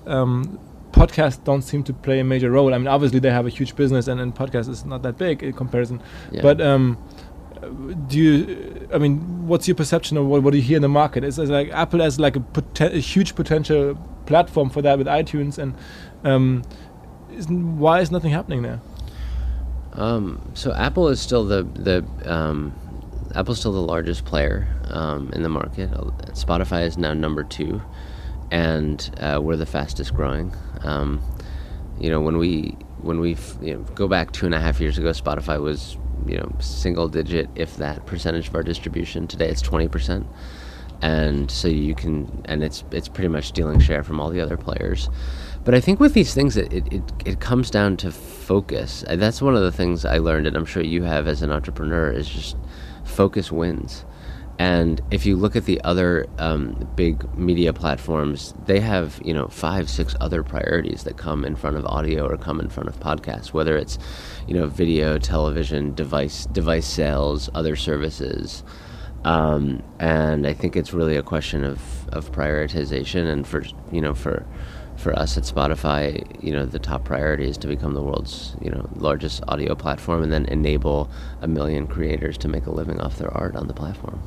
Um, 0.06 0.58
podcasts 0.92 1.42
don't 1.42 1.62
seem 1.62 1.82
to 1.82 1.92
play 1.92 2.20
a 2.20 2.24
major 2.24 2.50
role. 2.50 2.72
I 2.72 2.78
mean, 2.78 2.86
obviously 2.86 3.18
they 3.18 3.30
have 3.30 3.46
a 3.46 3.50
huge 3.50 3.74
business, 3.74 4.06
and, 4.06 4.20
and 4.20 4.34
podcast 4.34 4.68
is 4.68 4.84
not 4.84 5.02
that 5.02 5.18
big 5.18 5.42
in 5.42 5.52
comparison. 5.52 6.00
Yeah. 6.30 6.42
But 6.42 6.60
um, 6.60 6.98
do 7.68 8.18
you? 8.18 8.88
I 8.92 8.98
mean, 8.98 9.46
what's 9.46 9.68
your 9.68 9.74
perception 9.74 10.16
of 10.16 10.26
what, 10.26 10.42
what 10.42 10.52
do 10.52 10.56
you 10.56 10.62
hear 10.62 10.76
in 10.76 10.82
the 10.82 10.88
market? 10.88 11.24
Is 11.24 11.38
it 11.38 11.48
like 11.48 11.70
Apple 11.70 12.00
has 12.00 12.18
like 12.18 12.36
a, 12.36 12.44
a 12.80 12.98
huge 12.98 13.34
potential 13.34 13.96
platform 14.26 14.70
for 14.70 14.82
that 14.82 14.98
with 14.98 15.06
iTunes, 15.06 15.58
and 15.58 15.74
um, 16.24 16.62
isn't, 17.32 17.78
why 17.78 18.00
is 18.00 18.10
nothing 18.10 18.30
happening 18.30 18.62
there? 18.62 18.80
Um, 19.92 20.50
so 20.54 20.72
Apple 20.72 21.08
is 21.08 21.20
still 21.20 21.44
the 21.44 21.62
the 21.62 22.04
um, 22.30 22.72
Apple's 23.34 23.60
still 23.60 23.72
the 23.72 23.80
largest 23.80 24.24
player 24.24 24.68
um, 24.88 25.30
in 25.32 25.42
the 25.42 25.48
market. 25.48 25.90
Spotify 26.32 26.86
is 26.86 26.98
now 26.98 27.14
number 27.14 27.44
two, 27.44 27.82
and 28.50 29.10
uh, 29.20 29.40
we're 29.42 29.56
the 29.56 29.66
fastest 29.66 30.14
growing. 30.14 30.54
Um, 30.82 31.20
you 31.98 32.10
know, 32.10 32.20
when 32.20 32.38
we 32.38 32.76
when 33.02 33.20
we 33.20 33.36
you 33.60 33.74
know, 33.74 33.80
go 33.94 34.08
back 34.08 34.32
two 34.32 34.46
and 34.46 34.54
a 34.54 34.60
half 34.60 34.80
years 34.80 34.98
ago, 34.98 35.10
Spotify 35.10 35.60
was 35.60 35.96
you 36.26 36.36
know 36.36 36.50
single 36.58 37.08
digit, 37.08 37.48
if 37.54 37.76
that, 37.76 38.06
percentage 38.06 38.48
of 38.48 38.54
our 38.54 38.62
distribution. 38.62 39.26
Today, 39.26 39.48
it's 39.48 39.62
twenty 39.62 39.88
percent, 39.88 40.26
and 41.02 41.50
so 41.50 41.68
you 41.68 41.94
can 41.94 42.42
and 42.46 42.62
it's 42.62 42.84
it's 42.90 43.08
pretty 43.08 43.28
much 43.28 43.46
stealing 43.46 43.80
share 43.80 44.02
from 44.02 44.20
all 44.20 44.30
the 44.30 44.40
other 44.40 44.56
players. 44.56 45.08
But 45.64 45.74
I 45.74 45.80
think 45.80 45.98
with 45.98 46.12
these 46.12 46.34
things, 46.34 46.58
it, 46.58 46.70
it, 46.72 47.02
it, 47.24 47.40
comes 47.40 47.70
down 47.70 47.96
to 47.98 48.12
focus. 48.12 49.02
That's 49.08 49.40
one 49.40 49.56
of 49.56 49.62
the 49.62 49.72
things 49.72 50.04
I 50.04 50.18
learned, 50.18 50.46
and 50.46 50.58
I'm 50.58 50.66
sure 50.66 50.82
you 50.82 51.04
have 51.04 51.26
as 51.26 51.40
an 51.40 51.50
entrepreneur, 51.50 52.10
is 52.12 52.28
just 52.28 52.56
focus 53.04 53.50
wins. 53.50 54.04
And 54.58 55.00
if 55.10 55.26
you 55.26 55.36
look 55.36 55.56
at 55.56 55.64
the 55.64 55.80
other 55.82 56.26
um, 56.38 56.88
big 56.94 57.36
media 57.36 57.72
platforms, 57.72 58.54
they 58.66 58.78
have 58.80 59.20
you 59.24 59.34
know 59.34 59.48
five, 59.48 59.90
six 59.90 60.14
other 60.20 60.42
priorities 60.44 61.02
that 61.04 61.16
come 61.16 61.44
in 61.44 61.56
front 61.56 61.76
of 61.76 61.84
audio 61.86 62.26
or 62.28 62.36
come 62.36 62.60
in 62.60 62.68
front 62.68 62.88
of 62.88 63.00
podcasts. 63.00 63.52
Whether 63.52 63.76
it's 63.76 63.98
you 64.46 64.54
know 64.54 64.66
video, 64.66 65.18
television, 65.18 65.94
device 65.94 66.46
device 66.46 66.86
sales, 66.86 67.50
other 67.54 67.74
services, 67.74 68.62
um, 69.24 69.82
and 69.98 70.46
I 70.46 70.52
think 70.52 70.76
it's 70.76 70.92
really 70.92 71.16
a 71.16 71.22
question 71.22 71.64
of, 71.64 72.08
of 72.10 72.30
prioritization. 72.30 73.26
And 73.26 73.46
for 73.46 73.64
you 73.90 74.00
know 74.00 74.14
for 74.14 74.46
for 74.96 75.18
us 75.18 75.36
at 75.36 75.42
Spotify, 75.42 76.24
you 76.42 76.52
know 76.52 76.64
the 76.64 76.78
top 76.78 77.04
priority 77.04 77.48
is 77.48 77.58
to 77.58 77.66
become 77.66 77.94
the 77.94 78.02
world's 78.02 78.54
you 78.60 78.70
know 78.70 78.88
largest 78.94 79.42
audio 79.48 79.74
platform, 79.74 80.22
and 80.22 80.32
then 80.32 80.44
enable 80.46 81.10
a 81.42 81.48
million 81.48 81.88
creators 81.88 82.38
to 82.38 82.48
make 82.48 82.66
a 82.66 82.70
living 82.70 83.00
off 83.00 83.18
their 83.18 83.32
art 83.36 83.56
on 83.56 83.66
the 83.66 83.74
platform. 83.74 84.22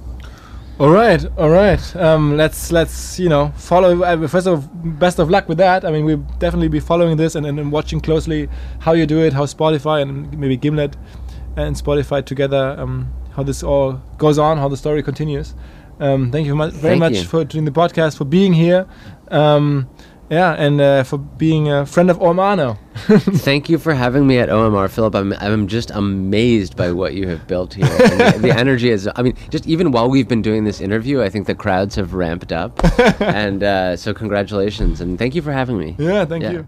All 0.79 0.91
right, 0.91 1.25
all 1.39 1.49
right. 1.49 1.95
Um, 1.95 2.37
let's 2.37 2.71
let's 2.71 3.19
you 3.19 3.29
know 3.29 3.51
follow. 3.55 4.03
Uh, 4.03 4.27
first 4.27 4.45
of 4.45 4.69
best 4.99 5.17
of 5.17 5.27
luck 5.27 5.49
with 5.49 5.57
that. 5.57 5.83
I 5.83 5.91
mean, 5.91 6.05
we'll 6.05 6.25
definitely 6.37 6.67
be 6.67 6.79
following 6.79 7.17
this 7.17 7.33
and, 7.33 7.47
and, 7.47 7.59
and 7.59 7.71
watching 7.71 7.99
closely 7.99 8.47
how 8.77 8.93
you 8.93 9.07
do 9.07 9.19
it, 9.23 9.33
how 9.33 9.45
Spotify 9.45 10.03
and 10.03 10.37
maybe 10.37 10.55
Gimlet 10.55 10.95
and 11.55 11.75
Spotify 11.75 12.23
together, 12.23 12.75
um, 12.77 13.11
how 13.35 13.41
this 13.41 13.63
all 13.63 13.93
goes 14.19 14.37
on, 14.37 14.59
how 14.59 14.67
the 14.67 14.77
story 14.77 15.01
continues. 15.01 15.55
Um, 15.99 16.31
thank 16.31 16.45
you 16.45 16.55
very 16.55 16.71
Thank 16.71 16.99
much 16.99 17.13
you. 17.13 17.23
for 17.23 17.43
doing 17.43 17.65
the 17.65 17.71
podcast, 17.71 18.15
for 18.15 18.25
being 18.25 18.53
here. 18.53 18.85
Um, 19.29 19.89
yeah, 20.29 20.53
and 20.53 20.81
uh, 20.81 21.03
for 21.03 21.17
being 21.17 21.71
a 21.71 21.85
friend 21.85 22.09
of 22.09 22.17
Ormano. 22.19 22.77
Thank 23.41 23.69
you 23.69 23.77
for 23.77 23.93
having 23.93 24.25
me 24.27 24.39
at 24.39 24.49
OMR, 24.49 24.89
Philipp. 24.89 25.15
I'm, 25.15 25.33
I'm 25.33 25.67
just 25.67 25.91
amazed 25.91 26.75
by 26.75 26.91
what 26.91 27.13
you 27.13 27.27
have 27.27 27.47
built 27.47 27.73
here. 27.75 27.85
And 27.85 28.19
the, 28.35 28.39
the 28.47 28.51
energy 28.57 28.89
is, 28.89 29.07
I 29.15 29.21
mean, 29.21 29.35
just 29.49 29.67
even 29.67 29.91
while 29.91 30.09
we've 30.09 30.27
been 30.27 30.41
doing 30.41 30.63
this 30.63 30.81
interview, 30.81 31.21
I 31.21 31.29
think 31.29 31.47
the 31.47 31.55
crowds 31.55 31.95
have 31.95 32.13
ramped 32.13 32.51
up. 32.51 32.79
and 33.21 33.63
uh, 33.63 33.95
so, 33.95 34.13
congratulations 34.13 34.99
and 35.01 35.17
thank 35.17 35.35
you 35.35 35.41
for 35.41 35.51
having 35.51 35.77
me. 35.77 35.95
Yeah, 35.99 36.25
thank 36.25 36.43
Ja. 36.43 36.51
you. 36.51 36.67